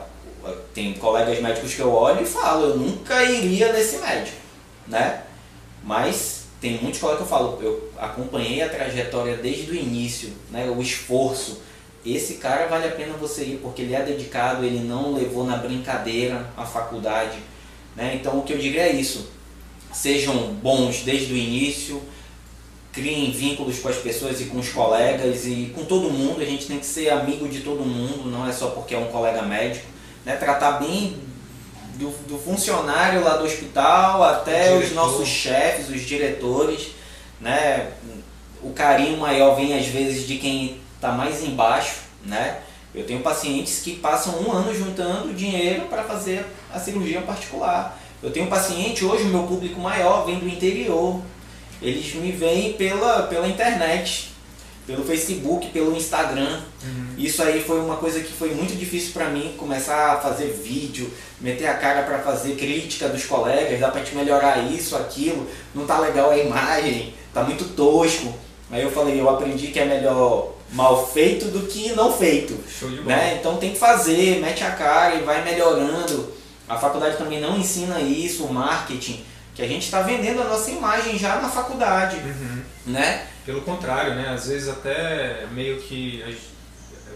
tem 0.73 0.95
colegas 0.95 1.39
médicos 1.41 1.75
que 1.75 1.81
eu 1.81 1.93
olho 1.93 2.23
e 2.23 2.27
falo, 2.27 2.71
eu 2.71 2.79
nunca 2.79 3.23
iria 3.23 3.71
nesse 3.71 3.99
médico. 3.99 4.39
Né? 4.89 5.25
Mas 5.85 6.40
tem 6.61 6.79
muitos 6.79 7.01
colegas 7.01 7.27
que 7.27 7.33
eu 7.33 7.39
falo, 7.39 7.59
eu 7.63 7.91
acompanhei 7.99 8.61
a 8.61 8.69
trajetória 8.69 9.37
desde 9.39 9.71
o 9.71 9.75
início, 9.75 10.31
né? 10.51 10.71
o 10.71 10.81
esforço. 10.83 11.63
Esse 12.05 12.35
cara 12.35 12.67
vale 12.67 12.87
a 12.87 12.91
pena 12.91 13.15
você 13.15 13.45
ir 13.45 13.61
porque 13.63 13.83
ele 13.83 13.95
é 13.95 14.03
dedicado, 14.03 14.65
ele 14.65 14.81
não 14.81 15.15
levou 15.15 15.45
na 15.45 15.57
brincadeira 15.57 16.51
a 16.57 16.65
faculdade. 16.65 17.39
Né? 17.97 18.19
Então 18.21 18.39
o 18.39 18.43
que 18.43 18.53
eu 18.53 18.59
diria 18.59 18.83
é 18.83 18.93
isso. 18.93 19.31
Sejam 19.93 20.55
bons 20.55 21.03
desde 21.03 21.33
o 21.33 21.37
início, 21.37 22.03
criem 22.93 23.31
vínculos 23.31 23.79
com 23.79 23.89
as 23.89 23.97
pessoas 23.97 24.41
e 24.41 24.45
com 24.45 24.59
os 24.59 24.69
colegas 24.69 25.47
e 25.47 25.73
com 25.75 25.85
todo 25.87 26.11
mundo. 26.11 26.43
A 26.43 26.45
gente 26.45 26.67
tem 26.67 26.79
que 26.79 26.87
ser 26.87 27.09
amigo 27.09 27.49
de 27.49 27.61
todo 27.61 27.85
mundo, 27.85 28.31
não 28.31 28.47
é 28.47 28.53
só 28.53 28.69
porque 28.69 28.95
é 28.95 28.99
um 28.99 29.09
colega 29.09 29.43
médico. 29.43 29.87
Né? 30.27 30.37
Tratar 30.37 30.73
bem 30.73 31.17
do, 32.01 32.11
do 32.27 32.39
funcionário 32.39 33.23
lá 33.23 33.37
do 33.37 33.45
hospital 33.45 34.25
até 34.25 34.75
os 34.75 34.93
nossos 34.93 35.29
chefes, 35.29 35.89
os 35.89 36.01
diretores. 36.01 36.89
Né? 37.41 37.91
O 38.63 38.71
carinho 38.71 39.19
maior 39.19 39.55
vem 39.55 39.79
às 39.79 39.87
vezes 39.87 40.27
de 40.27 40.39
quem 40.39 40.81
está 40.97 41.13
mais 41.13 41.45
embaixo. 41.45 42.01
Né? 42.25 42.61
Eu 42.95 43.07
tenho 43.07 43.21
pacientes 43.21 43.81
que 43.83 43.97
passam 43.97 44.41
um 44.41 44.51
ano 44.51 44.75
juntando 44.75 45.35
dinheiro 45.35 45.83
para 45.83 46.03
fazer 46.03 46.45
a 46.73 46.81
cirurgia 46.81 47.21
particular. 47.21 47.99
Eu 48.23 48.31
tenho 48.31 48.49
paciente, 48.49 49.05
hoje 49.05 49.25
o 49.25 49.29
meu 49.29 49.45
público 49.45 49.81
maior 49.81 50.25
vem 50.25 50.39
do 50.39 50.49
interior. 50.49 51.21
Eles 51.81 52.15
me 52.15 52.33
veem 52.33 52.73
pela, 52.75 53.23
pela 53.25 53.49
internet. 53.49 54.30
Pelo 54.91 55.05
Facebook, 55.05 55.69
pelo 55.69 55.97
Instagram. 55.97 56.61
Uhum. 56.83 57.15
Isso 57.17 57.43
aí 57.43 57.63
foi 57.63 57.81
uma 57.81 57.97
coisa 57.97 58.21
que 58.21 58.33
foi 58.33 58.53
muito 58.55 58.77
difícil 58.77 59.13
para 59.13 59.29
mim, 59.29 59.55
começar 59.57 60.15
a 60.15 60.21
fazer 60.21 60.61
vídeo, 60.65 61.11
meter 61.41 61.67
a 61.67 61.75
cara 61.75 62.03
para 62.03 62.19
fazer 62.19 62.57
crítica 62.57 63.09
dos 63.09 63.25
colegas, 63.25 63.79
dá 63.79 63.89
para 63.89 64.03
te 64.03 64.15
melhorar 64.15 64.59
isso, 64.59 64.97
aquilo, 64.97 65.47
não 65.75 65.87
tá 65.87 65.99
legal 66.01 66.31
a 66.31 66.37
imagem, 66.37 67.15
tá 67.33 67.45
muito 67.45 67.65
tosco. 67.77 68.35
Aí 68.71 68.83
eu 68.83 68.91
falei, 68.91 69.21
eu 69.21 69.29
aprendi 69.29 69.69
que 69.69 69.79
é 69.79 69.85
melhor 69.85 70.55
mal 70.73 71.07
feito 71.07 71.47
do 71.47 71.67
que 71.67 71.93
não 71.93 72.13
feito. 72.13 72.59
Né? 73.05 73.37
Então 73.39 73.57
tem 73.57 73.73
que 73.73 73.79
fazer, 73.79 74.41
mete 74.41 74.65
a 74.65 74.73
cara 74.73 75.15
e 75.15 75.23
vai 75.23 75.45
melhorando. 75.45 76.33
A 76.69 76.77
faculdade 76.77 77.17
também 77.17 77.41
não 77.41 77.57
ensina 77.57 78.01
isso, 78.01 78.45
o 78.45 78.53
marketing, 78.53 79.25
que 79.55 79.63
a 79.63 79.67
gente 79.67 79.85
está 79.85 80.03
vendendo 80.03 80.41
a 80.41 80.45
nossa 80.45 80.71
imagem 80.71 81.19
já 81.19 81.41
na 81.41 81.49
faculdade. 81.49 82.17
Uhum. 82.17 82.63
Né? 82.87 83.27
Pelo 83.51 83.63
contrário, 83.63 84.15
né? 84.15 84.29
às 84.29 84.47
vezes 84.47 84.69
até 84.69 85.45
meio 85.51 85.81
que 85.81 86.25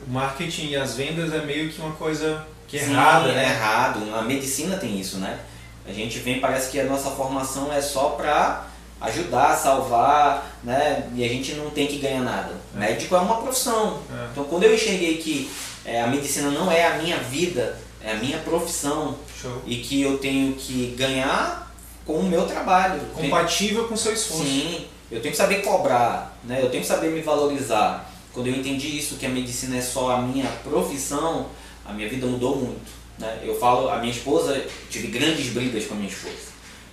o 0.05 0.11
marketing 0.11 0.71
e 0.71 0.77
as 0.77 0.97
vendas 0.97 1.33
é 1.33 1.45
meio 1.45 1.71
que 1.71 1.81
uma 1.81 1.95
coisa 1.95 2.45
que 2.67 2.77
é 2.77 2.81
Sim, 2.81 2.91
errada. 2.91 3.29
É 3.29 3.35
né? 3.35 3.45
errado. 3.51 4.01
Na 4.07 4.23
medicina 4.23 4.77
tem 4.77 4.99
isso, 4.99 5.19
né? 5.19 5.39
A 5.87 5.93
gente 5.93 6.19
vem, 6.19 6.41
parece 6.41 6.73
que 6.73 6.81
a 6.81 6.85
nossa 6.85 7.11
formação 7.11 7.73
é 7.73 7.81
só 7.81 8.11
para 8.11 8.67
ajudar, 9.01 9.55
salvar, 9.55 10.59
né? 10.65 11.09
E 11.15 11.25
a 11.25 11.29
gente 11.29 11.55
não 11.55 11.71
tem 11.71 11.87
que 11.87 11.99
ganhar 11.99 12.23
nada. 12.23 12.55
É. 12.75 12.81
Médico 12.81 13.15
é 13.15 13.19
uma 13.19 13.41
profissão. 13.41 14.01
É. 14.11 14.29
Então 14.33 14.43
quando 14.45 14.65
eu 14.65 14.75
enxerguei 14.75 15.19
que 15.19 15.49
é, 15.85 16.03
a 16.03 16.09
medicina 16.09 16.51
não 16.51 16.73
é 16.73 16.85
a 16.85 16.99
minha 16.99 17.19
vida, 17.19 17.79
é 18.03 18.11
a 18.13 18.17
minha 18.17 18.39
profissão 18.39 19.17
Show. 19.41 19.63
e 19.67 19.77
que 19.77 20.03
eu 20.03 20.19
tenho 20.19 20.55
que 20.55 20.97
ganhar 20.99 21.73
com 22.05 22.15
o 22.15 22.25
meu 22.25 22.45
trabalho. 22.45 23.01
Compatível 23.15 23.87
com 23.87 23.95
o 23.95 23.99
seu 23.99 24.13
esforço. 24.13 24.43
Sim, 24.43 24.87
eu 25.15 25.21
tenho 25.21 25.31
que 25.31 25.39
saber 25.39 25.63
cobrar, 25.63 26.37
né? 26.43 26.59
Eu 26.61 26.69
tenho 26.71 26.83
que 26.83 26.89
saber 26.89 27.11
me 27.11 27.21
valorizar. 27.21 28.11
Quando 28.33 28.49
eu 28.49 28.55
entendi 28.57 28.99
isso, 28.99 29.15
que 29.15 29.25
a 29.25 29.29
medicina 29.29 29.77
é 29.77 29.81
só 29.81 30.11
a 30.11 30.21
minha 30.21 30.47
profissão, 30.65 31.47
a 31.87 31.93
minha 31.93 32.09
vida 32.09 32.27
mudou 32.27 32.57
muito. 32.57 32.91
Né? 33.17 33.39
Eu 33.45 33.57
falo, 33.57 33.89
a 33.89 33.99
minha 33.99 34.13
esposa, 34.13 34.61
tive 34.91 35.07
grandes 35.07 35.51
brigas 35.51 35.87
com 35.87 35.95
a 35.95 35.97
minha 35.97 36.11
esposa. 36.11 36.53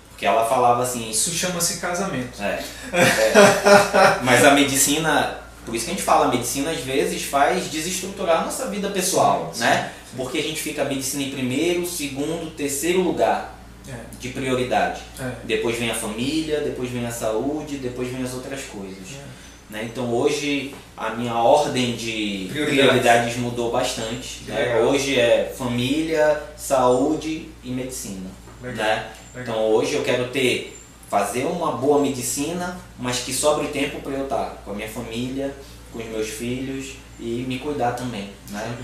Porque 0.09 0.23
ela 0.23 0.45
falava 0.45 0.83
assim. 0.83 1.09
Isso 1.09 1.31
chama-se 1.31 1.79
casamento. 1.79 2.39
É, 2.39 2.63
é, 2.93 4.19
Mas 4.21 4.45
a 4.45 4.51
medicina, 4.51 5.39
por 5.65 5.73
isso 5.73 5.85
que 5.85 5.91
a 5.91 5.93
gente 5.95 6.03
fala, 6.03 6.27
a 6.27 6.29
medicina 6.29 6.69
às 6.69 6.81
vezes 6.81 7.23
faz 7.23 7.71
desestruturar 7.71 8.41
a 8.41 8.45
nossa 8.45 8.67
vida 8.67 8.91
pessoal, 8.91 9.49
sim, 9.51 9.61
né? 9.61 9.91
Sim. 10.11 10.17
Porque 10.17 10.37
a 10.37 10.43
gente 10.43 10.61
fica 10.61 10.83
a 10.83 10.85
medicina 10.85 11.23
em 11.23 11.31
primeiro, 11.31 11.87
segundo, 11.87 12.55
terceiro 12.55 13.01
lugar 13.01 13.60
é. 13.91 13.95
de 14.19 14.29
prioridade. 14.29 15.01
É. 15.19 15.31
Depois 15.43 15.77
vem 15.77 15.91
a 15.91 15.95
família, 15.95 16.61
depois 16.61 16.89
vem 16.89 17.05
a 17.05 17.11
saúde, 17.11 17.77
depois 17.77 18.09
vem 18.09 18.23
as 18.23 18.33
outras 18.33 18.61
coisas. 18.63 19.15
É. 19.15 19.41
Né? 19.71 19.89
Então 19.91 20.13
hoje 20.13 20.75
a 20.97 21.11
minha 21.11 21.33
ordem 21.33 21.95
de 21.95 22.49
prioridades 22.51 23.37
mudou 23.37 23.71
bastante. 23.71 24.43
Né? 24.45 24.77
Hoje 24.81 25.19
é 25.19 25.53
família, 25.57 26.41
saúde 26.57 27.49
e 27.63 27.71
medicina. 27.71 28.29
Né? 28.61 29.11
Então 29.35 29.69
hoje 29.71 29.95
eu 29.95 30.03
quero 30.03 30.27
ter, 30.27 30.77
fazer 31.09 31.45
uma 31.45 31.71
boa 31.71 32.01
medicina, 32.01 32.77
mas 32.99 33.19
que 33.19 33.33
sobre 33.33 33.67
tempo 33.67 34.01
para 34.01 34.11
eu 34.11 34.23
estar 34.25 34.61
com 34.65 34.71
a 34.71 34.73
minha 34.73 34.89
família, 34.89 35.55
com 35.93 35.99
os 35.99 36.05
meus 36.05 36.27
filhos 36.27 36.95
e 37.17 37.45
me 37.47 37.57
cuidar 37.57 37.93
também. 37.93 38.29
Né? 38.49 38.77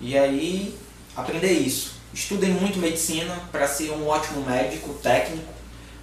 E 0.00 0.16
aí 0.16 0.74
aprender 1.14 1.52
isso. 1.52 1.99
Estudem 2.12 2.50
muito 2.50 2.78
medicina 2.78 3.34
para 3.52 3.66
ser 3.68 3.90
um 3.90 4.08
ótimo 4.08 4.44
médico 4.44 4.94
técnico, 4.94 5.52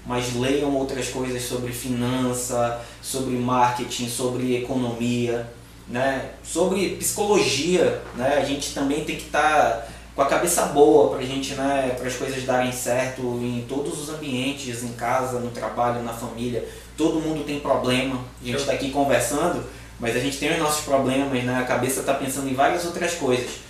mas 0.06 0.34
leiam 0.36 0.74
outras 0.74 1.10
coisas 1.10 1.44
sobre 1.44 1.74
finança, 1.74 2.82
sobre 3.02 3.36
marketing, 3.36 4.08
sobre 4.08 4.56
economia, 4.56 5.46
né? 5.88 6.32
sobre 6.44 6.96
psicologia. 6.96 8.02
Né? 8.16 8.38
A 8.38 8.46
gente 8.46 8.74
também 8.74 9.04
tem 9.04 9.18
que 9.18 9.26
estar 9.26 9.72
tá 9.72 9.88
com 10.18 10.24
a 10.24 10.26
cabeça 10.26 10.64
boa 10.66 11.16
para 11.16 11.24
gente, 11.24 11.54
né, 11.54 11.94
para 11.96 12.08
as 12.08 12.16
coisas 12.16 12.44
darem 12.44 12.72
certo 12.72 13.22
em 13.22 13.64
todos 13.70 14.02
os 14.02 14.10
ambientes, 14.10 14.82
em 14.82 14.94
casa, 14.94 15.40
no 15.40 15.52
trabalho, 15.52 16.02
na 16.02 16.12
família. 16.12 16.68
Todo 16.98 17.20
mundo 17.20 17.46
tem 17.46 17.60
problema. 17.60 18.20
A 18.42 18.46
gente 18.46 18.58
está 18.58 18.72
aqui 18.72 18.90
conversando, 18.90 19.64
mas 20.00 20.16
a 20.16 20.20
gente 20.20 20.40
tem 20.40 20.54
os 20.54 20.58
nossos 20.58 20.84
problemas, 20.84 21.44
né? 21.44 21.60
A 21.60 21.66
cabeça 21.66 22.00
está 22.00 22.16
pensando 22.16 22.50
em 22.50 22.56
várias 22.56 22.84
outras 22.84 23.14
coisas. 23.14 23.68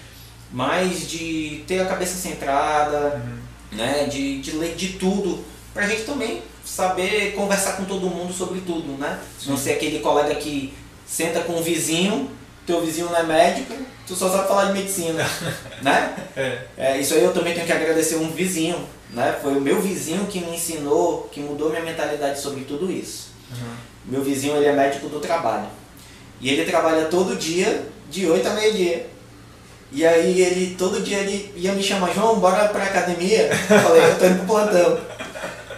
Mas 0.51 1.09
de 1.09 1.63
ter 1.67 1.81
a 1.81 1.85
cabeça 1.85 2.15
centrada, 2.17 3.15
uhum. 3.15 3.77
né? 3.77 4.05
De, 4.05 4.39
de 4.39 4.51
ler 4.51 4.75
de 4.75 4.93
tudo, 4.93 5.43
para 5.73 5.85
a 5.85 5.87
gente 5.87 6.03
também 6.03 6.41
saber 6.65 7.33
conversar 7.33 7.77
com 7.77 7.85
todo 7.85 8.09
mundo 8.09 8.33
sobre 8.33 8.61
tudo, 8.61 8.97
né? 8.97 9.19
Sim. 9.39 9.51
Não 9.51 9.57
ser 9.57 9.73
aquele 9.73 9.99
colega 9.99 10.35
que 10.35 10.73
senta 11.05 11.41
com 11.41 11.53
o 11.53 11.63
vizinho, 11.63 12.29
teu 12.65 12.81
vizinho 12.81 13.07
não 13.07 13.17
é 13.17 13.23
médico, 13.23 13.73
tu 14.05 14.15
só 14.15 14.29
sabe 14.29 14.47
falar 14.47 14.65
de 14.65 14.73
medicina, 14.73 15.25
né? 15.81 16.15
É. 16.35 16.61
é. 16.77 16.97
Isso 16.99 17.13
aí 17.13 17.23
eu 17.23 17.33
também 17.33 17.53
tenho 17.53 17.65
que 17.65 17.71
agradecer 17.71 18.15
um 18.17 18.29
vizinho, 18.29 18.77
né? 19.11 19.37
Foi 19.41 19.57
o 19.57 19.61
meu 19.61 19.81
vizinho 19.81 20.25
que 20.27 20.41
me 20.41 20.55
ensinou, 20.55 21.29
que 21.31 21.39
mudou 21.39 21.69
minha 21.69 21.81
mentalidade 21.81 22.39
sobre 22.39 22.65
tudo 22.65 22.91
isso. 22.91 23.29
Uhum. 23.51 23.75
Meu 24.05 24.23
vizinho, 24.23 24.57
ele 24.57 24.65
é 24.65 24.73
médico 24.73 25.07
do 25.07 25.19
trabalho. 25.19 25.67
E 26.41 26.49
ele 26.49 26.65
trabalha 26.65 27.05
todo 27.05 27.35
dia, 27.35 27.85
de 28.09 28.27
8 28.27 28.47
a 28.47 28.53
meio-dia. 28.53 29.09
E 29.91 30.05
aí 30.05 30.41
ele, 30.41 30.75
todo 30.77 31.01
dia 31.01 31.19
ele 31.19 31.53
ia 31.55 31.71
me 31.71 31.81
chamar, 31.81 32.13
João, 32.13 32.39
bora 32.39 32.67
pra 32.67 32.83
academia? 32.83 33.49
Eu 33.69 33.79
falei, 33.79 34.03
eu 34.03 34.19
tô 34.19 34.25
indo 34.25 34.37
pro 34.39 34.47
plantão. 34.47 34.99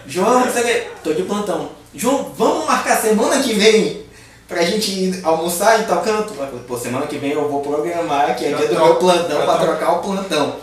João, 0.06 0.44
você 0.44 0.88
tô 1.04 1.12
de 1.12 1.22
plantão. 1.22 1.70
João, 1.94 2.32
vamos 2.36 2.66
marcar 2.66 3.00
semana 3.00 3.42
que 3.42 3.54
vem 3.54 4.04
pra 4.48 4.62
gente 4.62 4.90
ir 4.90 5.20
almoçar 5.22 5.80
em 5.80 5.84
tal 5.84 6.02
canto. 6.02 6.34
Pô, 6.66 6.76
semana 6.76 7.06
que 7.06 7.18
vem 7.18 7.30
eu 7.30 7.48
vou 7.48 7.62
programar, 7.62 8.36
que 8.36 8.46
é 8.46 8.52
dia 8.52 8.66
do 8.66 8.74
meu 8.74 8.96
plantão, 8.96 9.44
pra 9.44 9.58
trocar 9.58 9.92
o 9.92 10.02
plantão. 10.02 10.56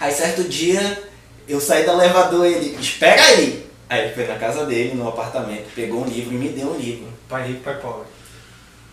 Aí 0.00 0.12
certo 0.12 0.44
dia 0.44 1.02
eu 1.46 1.60
saí 1.60 1.84
do 1.84 1.92
elevador 1.92 2.46
e 2.46 2.54
ele, 2.54 2.78
espera 2.80 3.22
aí! 3.22 3.66
Aí 3.88 4.06
ele 4.06 4.14
foi 4.14 4.26
na 4.26 4.34
casa 4.34 4.64
dele, 4.64 4.94
no 4.94 5.08
apartamento, 5.08 5.72
pegou 5.74 6.02
um 6.02 6.06
livro 6.06 6.34
e 6.34 6.38
me 6.38 6.48
deu 6.48 6.68
um 6.68 6.76
livro. 6.76 7.06
Pai 7.28 7.46
rico, 7.46 7.62
pai 7.62 7.74
pobre. 7.74 8.06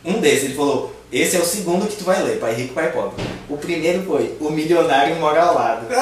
Um 0.06 0.20
desses, 0.20 0.46
ele 0.46 0.56
falou, 0.56 0.94
esse 1.12 1.36
é 1.36 1.40
o 1.40 1.46
segundo 1.46 1.88
que 1.88 1.96
tu 1.96 2.04
vai 2.04 2.22
ler, 2.22 2.40
Pai 2.40 2.54
Rico, 2.54 2.74
Pai 2.74 2.92
Pobre. 2.92 3.24
O 3.50 3.58
primeiro 3.58 4.04
foi 4.04 4.36
O 4.40 4.50
Milionário 4.50 5.16
Mora 5.18 5.42
ao 5.44 5.56
Lado. 5.56 5.88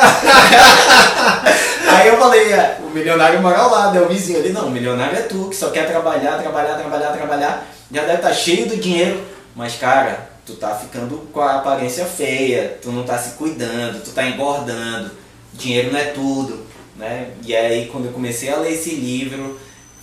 Aí 1.88 2.08
eu 2.08 2.18
falei, 2.18 2.52
é, 2.54 2.80
o 2.84 2.90
milionário 2.90 3.42
mora 3.42 3.58
ao 3.58 3.70
lado, 3.70 3.98
é 3.98 4.02
o 4.02 4.08
vizinho. 4.08 4.40
Ele, 4.40 4.54
não, 4.54 4.68
o 4.68 4.72
milionário 4.72 5.18
é 5.18 5.22
tu, 5.22 5.50
que 5.50 5.56
só 5.56 5.70
quer 5.70 5.88
trabalhar, 5.88 6.42
trabalhar, 6.42 6.76
trabalhar, 6.76 7.12
trabalhar 7.12 7.68
já 7.92 8.02
deve 8.04 8.16
estar 8.16 8.30
tá 8.30 8.34
cheio 8.34 8.68
do 8.68 8.78
dinheiro, 8.78 9.22
mas 9.56 9.76
cara, 9.76 10.30
tu 10.46 10.56
tá 10.56 10.74
ficando 10.76 11.28
com 11.34 11.42
a 11.42 11.58
aparência 11.58 12.06
feia, 12.06 12.78
tu 12.82 12.90
não 12.90 13.04
tá 13.04 13.18
se 13.18 13.32
cuidando, 13.32 14.02
tu 14.02 14.12
tá 14.12 14.26
engordando, 14.26 15.12
dinheiro 15.54 15.92
não 15.92 16.00
é 16.00 16.06
tudo, 16.06 16.66
né? 16.96 17.32
E 17.46 17.54
aí 17.54 17.88
quando 17.92 18.06
eu 18.06 18.14
comecei 18.14 18.50
a 18.50 18.58
ler 18.58 18.72
esse 18.72 18.92
livro, 18.92 19.60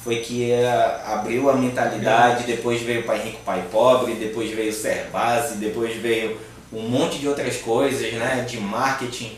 foi 0.09 0.21
que 0.21 0.53
uh, 0.53 1.13
abriu 1.13 1.51
a 1.51 1.53
mentalidade, 1.53 2.45
depois 2.45 2.81
veio 2.81 3.03
Pai 3.03 3.21
Rico, 3.23 3.41
Pai 3.45 3.63
Pobre, 3.71 4.15
depois 4.15 4.51
veio 4.51 4.73
Servase, 4.73 5.57
depois 5.57 5.95
veio 5.97 6.41
um 6.73 6.89
monte 6.89 7.19
de 7.19 7.29
outras 7.29 7.59
coisas, 7.59 8.11
né, 8.15 8.47
de 8.49 8.57
marketing, 8.57 9.37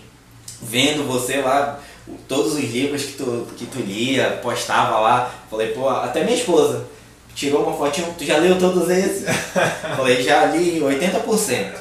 vendo 0.62 1.08
você 1.08 1.38
lá, 1.38 1.80
todos 2.28 2.54
os 2.54 2.60
livros 2.60 3.02
que 3.02 3.12
tu, 3.14 3.48
que 3.56 3.66
tu 3.66 3.80
lia, 3.80 4.38
postava 4.40 5.00
lá, 5.00 5.34
falei, 5.50 5.72
pô, 5.72 5.88
até 5.88 6.22
minha 6.22 6.36
esposa, 6.36 6.86
tirou 7.34 7.64
uma 7.64 7.76
fotinho, 7.76 8.14
tu 8.16 8.24
já 8.24 8.36
leu 8.36 8.56
todos 8.56 8.88
esses? 8.90 9.24
Falei, 9.96 10.22
já 10.22 10.44
li 10.44 10.78
80%. 10.80 11.74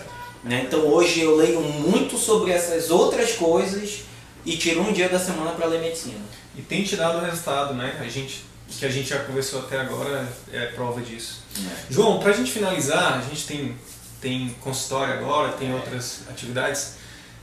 Né? 0.43 0.63
Então 0.67 0.79
hoje 0.87 1.21
eu 1.21 1.35
leio 1.35 1.61
muito 1.61 2.17
sobre 2.17 2.51
essas 2.51 2.89
outras 2.89 3.33
coisas 3.33 3.99
e 4.43 4.57
tiro 4.57 4.81
um 4.81 4.91
dia 4.91 5.09
da 5.09 5.19
semana 5.19 5.51
para 5.51 5.67
ler 5.67 5.79
medicina. 5.79 6.19
E 6.55 6.61
tem 6.61 6.83
te 6.83 6.95
dado 6.95 7.23
resultado, 7.23 7.73
né? 7.73 7.97
A 7.99 8.07
gente, 8.09 8.48
que 8.77 8.85
a 8.85 8.89
gente 8.89 9.09
já 9.09 9.19
conversou 9.19 9.61
até 9.61 9.79
agora 9.79 10.27
é 10.51 10.67
prova 10.67 11.01
disso. 11.01 11.43
É. 11.57 11.93
João, 11.93 12.19
para 12.19 12.31
a 12.31 12.33
gente 12.33 12.51
finalizar, 12.51 13.17
a 13.17 13.21
gente 13.21 13.45
tem, 13.45 13.75
tem 14.21 14.55
consultório 14.61 15.13
agora, 15.15 15.53
tem 15.53 15.71
é. 15.71 15.73
outras 15.73 16.21
atividades. 16.29 16.93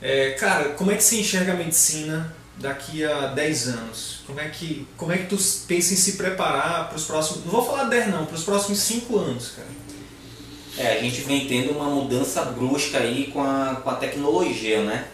É, 0.01 0.31
cara, 0.31 0.69
como 0.69 0.91
é 0.91 0.95
que 0.95 1.03
você 1.03 1.19
enxerga 1.19 1.53
a 1.53 1.55
medicina 1.55 2.35
daqui 2.57 3.03
a 3.03 3.27
10 3.27 3.67
anos? 3.67 4.21
Como 4.25 4.39
é 4.39 4.47
que, 4.49 4.87
como 4.95 5.11
é 5.11 5.17
que 5.17 5.25
tu 5.25 5.37
pensa 5.67 5.93
em 5.93 5.97
se 5.97 6.13
preparar 6.13 6.87
para 6.87 6.97
os 6.97 7.05
próximos. 7.05 7.45
Não 7.45 7.51
vou 7.51 7.65
falar 7.65 7.85
10 7.85 8.07
não, 8.09 8.25
para 8.25 8.35
os 8.35 8.43
próximos 8.43 8.79
5 8.79 9.17
anos, 9.17 9.51
cara. 9.55 9.67
É, 10.77 10.99
a 10.99 11.01
gente 11.01 11.21
vem 11.21 11.47
tendo 11.47 11.71
uma 11.71 11.89
mudança 11.89 12.43
brusca 12.43 12.99
aí 12.99 13.31
com 13.33 13.41
a, 13.41 13.81
com 13.83 13.89
a 13.89 13.95
tecnologia, 13.95 14.83
né? 14.83 15.07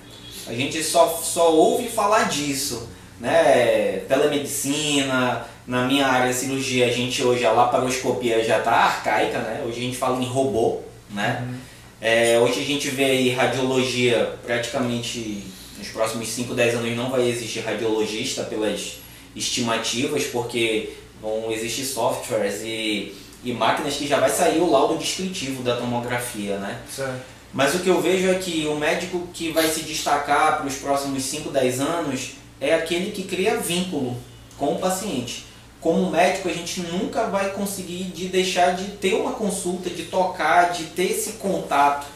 A 0.45 0.53
gente 0.53 0.83
só, 0.83 1.07
só 1.07 1.53
ouve 1.53 1.87
falar 1.87 2.23
disso, 2.23 2.89
né? 3.17 4.03
Telemedicina, 4.09 5.47
na 5.65 5.85
minha 5.85 6.07
área 6.07 6.31
de 6.31 6.39
cirurgia, 6.39 6.87
a 6.87 6.91
gente 6.91 7.23
hoje 7.23 7.45
a 7.45 7.51
laparoscopia 7.51 8.43
já 8.43 8.59
está 8.59 8.71
arcaica, 8.71 9.39
né? 9.39 9.63
Hoje 9.65 9.79
a 9.79 9.83
gente 9.83 9.97
fala 9.97 10.21
em 10.21 10.25
robô, 10.25 10.81
né? 11.09 11.45
Uhum. 11.47 11.57
É, 12.01 12.39
hoje 12.39 12.59
a 12.59 12.63
gente 12.63 12.89
vê 12.89 13.05
aí 13.05 13.29
radiologia 13.29 14.35
praticamente 14.45 15.43
nos 15.77 15.87
próximos 15.87 16.27
5, 16.29 16.53
10 16.53 16.75
anos 16.75 16.97
não 16.97 17.09
vai 17.09 17.29
existir 17.29 17.61
radiologista 17.61 18.43
pelas 18.43 18.99
estimativas, 19.35 20.25
porque 20.25 20.89
vão 21.21 21.51
existir 21.51 21.85
softwares 21.85 22.61
e 22.61 23.15
e 23.43 23.51
máquinas 23.51 23.95
que 23.95 24.07
já 24.07 24.19
vai 24.19 24.29
sair 24.29 24.59
o 24.59 24.71
laudo 24.71 24.97
descritivo 24.97 25.61
da 25.63 25.75
tomografia, 25.75 26.57
né? 26.57 26.79
Certo. 26.89 27.21
Mas 27.51 27.75
o 27.75 27.79
que 27.79 27.89
eu 27.89 28.01
vejo 28.01 28.29
é 28.29 28.35
que 28.35 28.65
o 28.65 28.75
médico 28.75 29.27
que 29.33 29.51
vai 29.51 29.67
se 29.67 29.81
destacar 29.81 30.57
para 30.57 30.65
os 30.65 30.75
próximos 30.75 31.23
5, 31.23 31.49
10 31.49 31.81
anos 31.81 32.31
é 32.59 32.73
aquele 32.73 33.11
que 33.11 33.23
cria 33.23 33.57
vínculo 33.57 34.17
com 34.57 34.73
o 34.73 34.79
paciente. 34.79 35.45
Como 35.83 36.09
médico, 36.09 36.47
a 36.47 36.53
gente 36.53 36.79
nunca 36.79 37.25
vai 37.25 37.49
conseguir 37.49 38.05
de 38.05 38.29
deixar 38.29 38.73
de 38.73 38.85
ter 38.91 39.15
uma 39.15 39.33
consulta, 39.33 39.89
de 39.89 40.03
tocar, 40.03 40.71
de 40.71 40.85
ter 40.85 41.11
esse 41.11 41.33
contato. 41.33 42.07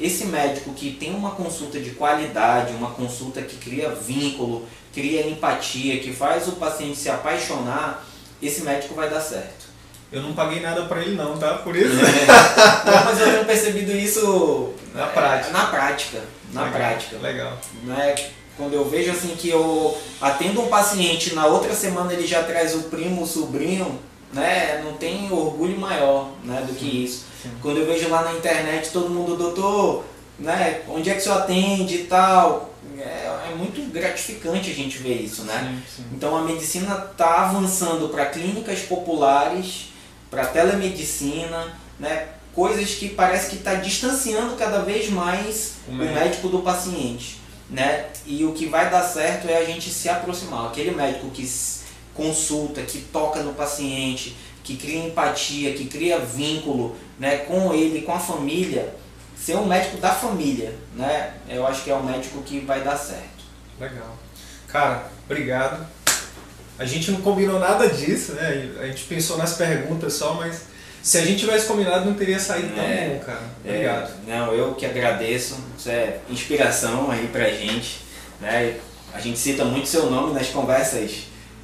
Esse 0.00 0.24
médico 0.24 0.72
que 0.74 0.90
tem 0.90 1.14
uma 1.14 1.30
consulta 1.30 1.78
de 1.78 1.90
qualidade, 1.90 2.72
uma 2.74 2.90
consulta 2.90 3.40
que 3.40 3.56
cria 3.58 3.90
vínculo, 3.90 4.66
cria 4.92 5.24
empatia, 5.28 6.00
que 6.00 6.12
faz 6.12 6.48
o 6.48 6.52
paciente 6.52 6.98
se 6.98 7.08
apaixonar, 7.08 8.04
esse 8.42 8.62
médico 8.62 8.94
vai 8.94 9.08
dar 9.08 9.20
certo. 9.20 9.66
Eu 10.10 10.20
não 10.20 10.32
paguei 10.32 10.58
nada 10.58 10.82
para 10.86 11.00
ele 11.00 11.14
não, 11.14 11.38
tá? 11.38 11.58
Por 11.58 11.76
isso. 11.76 11.94
Não, 11.94 13.04
mas 13.04 13.18
eu 13.18 13.32
tenho 13.32 13.44
percebido 13.46 13.92
isso 13.92 14.74
Na 14.94 15.06
prática. 15.06 15.52
Na 15.52 15.66
prática. 15.66 16.20
Na 16.52 16.64
Legal, 16.64 16.78
prática. 16.78 17.16
Legal. 17.16 17.58
né? 17.84 18.14
Quando 18.62 18.74
eu 18.74 18.84
vejo 18.88 19.10
assim 19.10 19.34
que 19.36 19.48
eu 19.48 19.98
atendo 20.20 20.62
um 20.62 20.68
paciente, 20.68 21.34
na 21.34 21.46
outra 21.46 21.74
semana 21.74 22.12
ele 22.12 22.24
já 22.24 22.44
traz 22.44 22.76
o 22.76 22.82
primo, 22.84 23.22
o 23.22 23.26
sobrinho, 23.26 23.98
né? 24.32 24.80
Não 24.84 24.92
tem 24.92 25.32
orgulho 25.32 25.76
maior, 25.76 26.30
né, 26.44 26.64
do 26.64 26.72
que 26.72 27.04
isso. 27.04 27.24
sim. 27.42 27.50
Quando 27.60 27.78
eu 27.78 27.86
vejo 27.86 28.08
lá 28.08 28.22
na 28.22 28.34
internet 28.34 28.90
todo 28.90 29.10
mundo, 29.10 29.36
doutor, 29.36 30.04
né, 30.38 30.82
onde 30.88 31.10
é 31.10 31.14
que 31.14 31.18
o 31.18 31.22
senhor 31.24 31.38
atende 31.38 31.96
e 31.96 32.04
tal, 32.04 32.72
é, 32.96 33.50
é 33.50 33.54
muito 33.56 33.82
gratificante 33.92 34.70
a 34.70 34.74
gente 34.74 34.98
ver 34.98 35.20
isso, 35.20 35.42
né? 35.42 35.82
Sim, 35.88 36.04
sim. 36.04 36.08
Então 36.14 36.36
a 36.36 36.42
medicina 36.42 37.08
está 37.10 37.46
avançando 37.48 38.10
para 38.10 38.26
clínicas 38.26 38.78
populares, 38.82 39.88
para 40.30 40.46
telemedicina, 40.46 41.76
né? 41.98 42.28
coisas 42.54 42.94
que 42.94 43.08
parece 43.08 43.48
que 43.50 43.56
está 43.56 43.74
distanciando 43.74 44.54
cada 44.56 44.80
vez 44.82 45.08
mais 45.10 45.72
O 45.88 45.90
o 45.90 45.94
médico. 45.94 46.20
médico 46.20 46.48
do 46.48 46.58
paciente. 46.60 47.41
Né? 47.72 48.10
E 48.26 48.44
o 48.44 48.52
que 48.52 48.66
vai 48.66 48.90
dar 48.90 49.02
certo 49.02 49.48
é 49.48 49.56
a 49.56 49.64
gente 49.64 49.90
se 49.90 50.08
aproximar. 50.08 50.66
Aquele 50.66 50.90
médico 50.90 51.30
que 51.30 51.50
consulta, 52.14 52.82
que 52.82 53.00
toca 53.00 53.40
no 53.40 53.54
paciente, 53.54 54.36
que 54.62 54.76
cria 54.76 55.06
empatia, 55.06 55.72
que 55.72 55.86
cria 55.86 56.18
vínculo 56.18 56.94
né, 57.18 57.38
com 57.38 57.72
ele, 57.72 58.02
com 58.02 58.12
a 58.12 58.20
família, 58.20 58.94
ser 59.36 59.56
um 59.56 59.66
médico 59.66 59.96
da 59.96 60.12
família, 60.12 60.72
né? 60.94 61.34
Eu 61.48 61.66
acho 61.66 61.82
que 61.82 61.90
é 61.90 61.94
o 61.94 62.02
médico 62.02 62.42
que 62.42 62.60
vai 62.60 62.82
dar 62.82 62.96
certo. 62.96 63.42
Legal. 63.80 64.16
Cara, 64.68 65.06
obrigado. 65.24 65.84
A 66.78 66.84
gente 66.84 67.10
não 67.10 67.20
combinou 67.22 67.58
nada 67.58 67.88
disso, 67.88 68.32
né? 68.32 68.70
A 68.80 68.86
gente 68.86 69.04
pensou 69.04 69.36
nas 69.36 69.54
perguntas 69.54 70.12
só, 70.12 70.34
mas 70.34 70.66
se 71.02 71.18
a 71.18 71.22
gente 71.24 71.40
tivesse 71.40 71.66
combinado 71.66 72.04
não 72.04 72.14
teria 72.14 72.38
saído 72.38 72.74
tão 72.74 72.84
É. 72.84 73.08
bom, 73.08 73.18
cara. 73.24 73.40
Obrigado. 73.64 74.10
É, 74.28 74.36
não, 74.36 74.52
eu 74.54 74.74
que 74.74 74.86
agradeço. 74.86 75.56
Isso 75.78 75.90
é 75.90 76.18
inspiração 76.30 77.10
aí 77.10 77.28
pra 77.32 77.50
gente. 77.50 78.00
Né? 78.40 78.76
A 79.12 79.20
gente 79.20 79.38
cita 79.38 79.64
muito 79.64 79.88
seu 79.88 80.10
nome 80.10 80.32
nas 80.32 80.46
conversas 80.48 81.10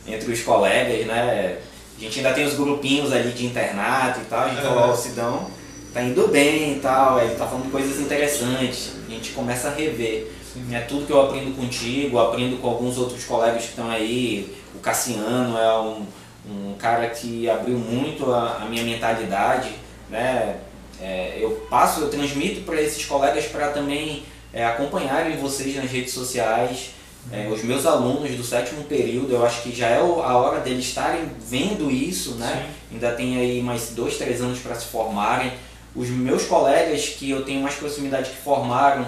entre 0.06 0.32
os 0.32 0.40
colegas, 0.42 1.06
né? 1.06 1.58
A 1.96 2.00
gente 2.00 2.18
ainda 2.18 2.32
tem 2.32 2.44
os 2.46 2.54
grupinhos 2.54 3.12
ali 3.12 3.32
de 3.32 3.46
internato 3.46 4.20
e 4.20 4.24
tal. 4.24 4.40
A 4.44 4.48
gente 4.48 4.64
Aham. 4.64 4.74
falou, 4.74 4.92
o 4.92 4.96
Sidão 4.96 5.50
tá 5.92 6.02
indo 6.02 6.28
bem 6.28 6.76
e 6.76 6.80
tal, 6.80 7.20
ele 7.20 7.34
tá 7.34 7.46
falando 7.46 7.70
coisas 7.70 7.98
interessantes. 7.98 8.92
A 9.06 9.10
gente 9.10 9.30
começa 9.30 9.68
a 9.68 9.74
rever. 9.74 10.30
Sim. 10.52 10.74
É 10.74 10.80
tudo 10.80 11.06
que 11.06 11.12
eu 11.12 11.20
aprendo 11.22 11.54
contigo, 11.56 12.18
aprendo 12.18 12.56
com 12.60 12.68
alguns 12.68 12.96
outros 12.98 13.24
colegas 13.24 13.62
que 13.62 13.68
estão 13.70 13.90
aí. 13.90 14.56
O 14.74 14.78
Cassiano 14.78 15.58
é 15.58 15.78
um, 15.80 16.06
um 16.48 16.74
cara 16.78 17.08
que 17.08 17.48
abriu 17.48 17.78
muito 17.78 18.32
a, 18.32 18.62
a 18.62 18.64
minha 18.66 18.82
mentalidade, 18.82 19.70
né? 20.08 20.56
É, 21.00 21.38
eu 21.40 21.50
passo, 21.70 22.00
eu 22.00 22.10
transmito 22.10 22.62
para 22.62 22.80
esses 22.80 23.04
colegas 23.04 23.46
para 23.46 23.68
também 23.68 24.24
é, 24.52 24.64
acompanharem 24.64 25.36
vocês 25.36 25.76
nas 25.76 25.90
redes 25.90 26.12
sociais. 26.12 26.90
É, 27.30 27.46
os 27.48 27.62
meus 27.62 27.84
alunos 27.84 28.30
do 28.30 28.42
sétimo 28.42 28.84
período, 28.84 29.32
eu 29.32 29.44
acho 29.44 29.62
que 29.62 29.74
já 29.74 29.88
é 29.88 29.98
a 29.98 30.02
hora 30.02 30.60
deles 30.60 30.86
estarem 30.86 31.30
vendo 31.38 31.90
isso, 31.90 32.34
né? 32.36 32.70
Ainda 32.90 33.12
tem 33.12 33.38
aí 33.38 33.60
mais 33.62 33.90
dois, 33.90 34.16
três 34.16 34.40
anos 34.40 34.58
para 34.58 34.74
se 34.74 34.86
formarem. 34.86 35.52
Os 35.94 36.08
meus 36.08 36.44
colegas 36.44 37.08
que 37.08 37.30
eu 37.30 37.44
tenho 37.44 37.62
mais 37.62 37.74
proximidade 37.74 38.30
que 38.30 38.36
formaram, 38.36 39.06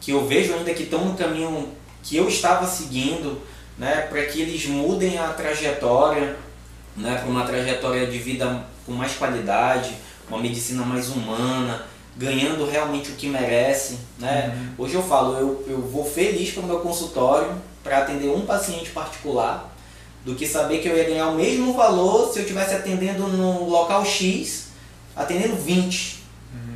que 0.00 0.10
eu 0.10 0.26
vejo 0.26 0.52
ainda 0.52 0.74
que 0.74 0.82
estão 0.82 1.04
no 1.04 1.16
caminho 1.16 1.70
que 2.02 2.16
eu 2.16 2.28
estava 2.28 2.66
seguindo, 2.66 3.40
né? 3.78 4.06
Para 4.10 4.24
que 4.26 4.42
eles 4.42 4.66
mudem 4.66 5.18
a 5.18 5.28
trajetória, 5.28 6.36
né? 6.96 7.16
Para 7.16 7.28
uma 7.28 7.44
trajetória 7.44 8.06
de 8.06 8.18
vida 8.18 8.64
com 8.86 8.92
mais 8.92 9.14
qualidade, 9.14 9.94
uma 10.28 10.38
medicina 10.38 10.84
mais 10.84 11.08
humana, 11.08 11.84
ganhando 12.16 12.64
realmente 12.64 13.10
o 13.10 13.14
que 13.14 13.28
merece, 13.28 13.98
né? 14.18 14.56
Hoje 14.78 14.94
eu 14.94 15.02
falo, 15.02 15.34
eu, 15.34 15.64
eu 15.68 15.82
vou 15.82 16.04
feliz 16.04 16.52
para 16.52 16.62
o 16.62 16.66
meu 16.66 16.80
consultório 16.80 17.52
para 17.82 17.98
atender 17.98 18.28
um 18.28 18.46
paciente 18.46 18.90
particular, 18.90 19.74
do 20.24 20.34
que 20.34 20.46
saber 20.46 20.78
que 20.78 20.88
eu 20.88 20.96
ia 20.96 21.04
ganhar 21.04 21.28
o 21.28 21.34
mesmo 21.34 21.74
valor 21.74 22.32
se 22.32 22.38
eu 22.38 22.42
estivesse 22.42 22.74
atendendo 22.74 23.26
no 23.28 23.68
local 23.68 24.04
X, 24.04 24.68
atendendo 25.14 25.56
20. 25.56 26.24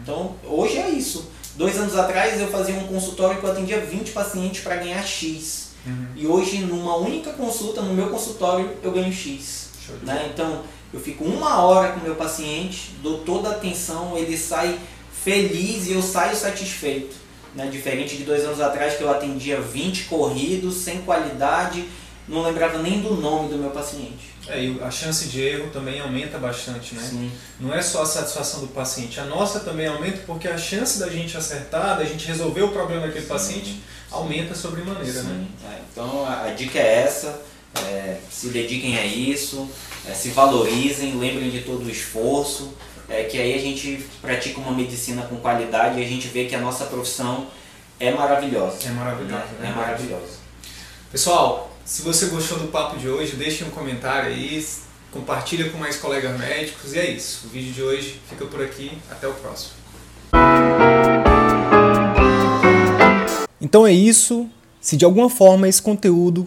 Então, 0.02 0.34
hoje 0.44 0.78
é 0.78 0.88
isso. 0.88 1.30
Dois 1.54 1.76
anos 1.76 1.96
atrás 1.96 2.40
eu 2.40 2.48
fazia 2.48 2.74
um 2.76 2.86
consultório 2.86 3.38
que 3.38 3.44
eu 3.44 3.50
atendia 3.50 3.80
20 3.80 4.12
pacientes 4.12 4.62
para 4.62 4.76
ganhar 4.76 5.02
X. 5.02 5.70
Uhum. 5.86 6.06
E 6.16 6.26
hoje, 6.26 6.58
numa 6.58 6.96
única 6.96 7.30
consulta, 7.32 7.82
no 7.82 7.92
meu 7.92 8.08
consultório, 8.08 8.70
eu 8.82 8.92
ganho 8.92 9.12
X. 9.12 9.67
Né? 10.02 10.30
Então, 10.32 10.62
eu 10.92 11.00
fico 11.00 11.24
uma 11.24 11.62
hora 11.62 11.92
com 11.92 12.00
o 12.00 12.02
meu 12.02 12.14
paciente, 12.14 12.92
dou 13.02 13.18
toda 13.18 13.48
a 13.48 13.52
atenção, 13.52 14.16
ele 14.16 14.36
sai 14.36 14.78
feliz 15.12 15.86
e 15.86 15.92
eu 15.92 16.02
saio 16.02 16.36
satisfeito. 16.36 17.16
Né? 17.54 17.68
Diferente 17.70 18.16
de 18.16 18.24
dois 18.24 18.44
anos 18.44 18.60
atrás 18.60 18.96
que 18.96 19.02
eu 19.02 19.10
atendia 19.10 19.60
20 19.60 20.04
corridos, 20.04 20.76
sem 20.76 21.02
qualidade, 21.02 21.84
não 22.26 22.42
lembrava 22.42 22.78
nem 22.78 23.00
do 23.00 23.14
nome 23.14 23.48
do 23.48 23.56
meu 23.56 23.70
paciente. 23.70 24.36
É, 24.46 24.64
e 24.64 24.80
a 24.82 24.90
chance 24.90 25.26
de 25.28 25.40
erro 25.42 25.70
também 25.70 26.00
aumenta 26.00 26.38
bastante, 26.38 26.94
né? 26.94 27.02
Sim. 27.02 27.30
Não 27.60 27.74
é 27.74 27.82
só 27.82 28.02
a 28.02 28.06
satisfação 28.06 28.60
do 28.60 28.68
paciente, 28.68 29.20
a 29.20 29.24
nossa 29.24 29.60
também 29.60 29.86
aumenta 29.86 30.22
porque 30.26 30.48
a 30.48 30.56
chance 30.56 30.98
da 30.98 31.08
gente 31.08 31.36
acertar, 31.36 31.98
da 31.98 32.04
gente 32.04 32.26
resolver 32.26 32.62
o 32.62 32.68
problema 32.68 33.06
daquele 33.06 33.26
paciente, 33.26 33.80
aumenta 34.10 34.54
sobremaneira, 34.54 35.22
né? 35.22 35.46
Sim, 35.46 35.66
é. 35.66 35.80
Então 35.92 36.26
a 36.26 36.50
dica 36.50 36.78
é 36.78 37.02
essa, 37.02 37.42
é, 37.86 38.18
se 38.30 38.48
dediquem 38.48 38.98
a 38.98 39.04
isso, 39.04 39.68
é, 40.08 40.12
se 40.12 40.30
valorizem, 40.30 41.16
lembrem 41.16 41.50
de 41.50 41.60
todo 41.60 41.84
o 41.84 41.90
esforço, 41.90 42.72
é, 43.08 43.24
que 43.24 43.38
aí 43.38 43.54
a 43.54 43.58
gente 43.58 44.04
pratica 44.20 44.60
uma 44.60 44.72
medicina 44.72 45.22
com 45.22 45.36
qualidade 45.36 45.98
e 45.98 46.04
a 46.04 46.06
gente 46.06 46.28
vê 46.28 46.44
que 46.44 46.54
a 46.54 46.60
nossa 46.60 46.84
profissão 46.84 47.46
é 47.98 48.10
maravilhosa. 48.10 48.78
É 48.86 48.90
maravilhoso, 48.90 49.32
né? 49.32 49.46
é 49.62 49.66
É 49.66 49.70
maravilhosa. 49.70 50.38
Pessoal, 51.10 51.70
se 51.84 52.02
você 52.02 52.26
gostou 52.26 52.58
do 52.58 52.68
papo 52.68 52.98
de 52.98 53.08
hoje, 53.08 53.34
deixe 53.36 53.64
um 53.64 53.70
comentário 53.70 54.28
aí, 54.28 54.64
compartilha 55.10 55.70
com 55.70 55.78
mais 55.78 55.96
colegas 55.96 56.38
médicos 56.38 56.92
e 56.92 56.98
é 56.98 57.10
isso. 57.10 57.46
O 57.46 57.48
vídeo 57.48 57.72
de 57.72 57.82
hoje 57.82 58.20
fica 58.28 58.44
por 58.44 58.62
aqui, 58.62 58.92
até 59.10 59.26
o 59.26 59.32
próximo. 59.32 59.72
Então 63.60 63.86
é 63.86 63.92
isso. 63.92 64.48
Se 64.80 64.96
de 64.96 65.04
alguma 65.04 65.28
forma 65.28 65.68
esse 65.68 65.82
conteúdo 65.82 66.46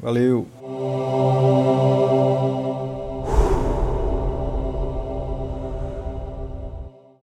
Valeu! 0.00 0.46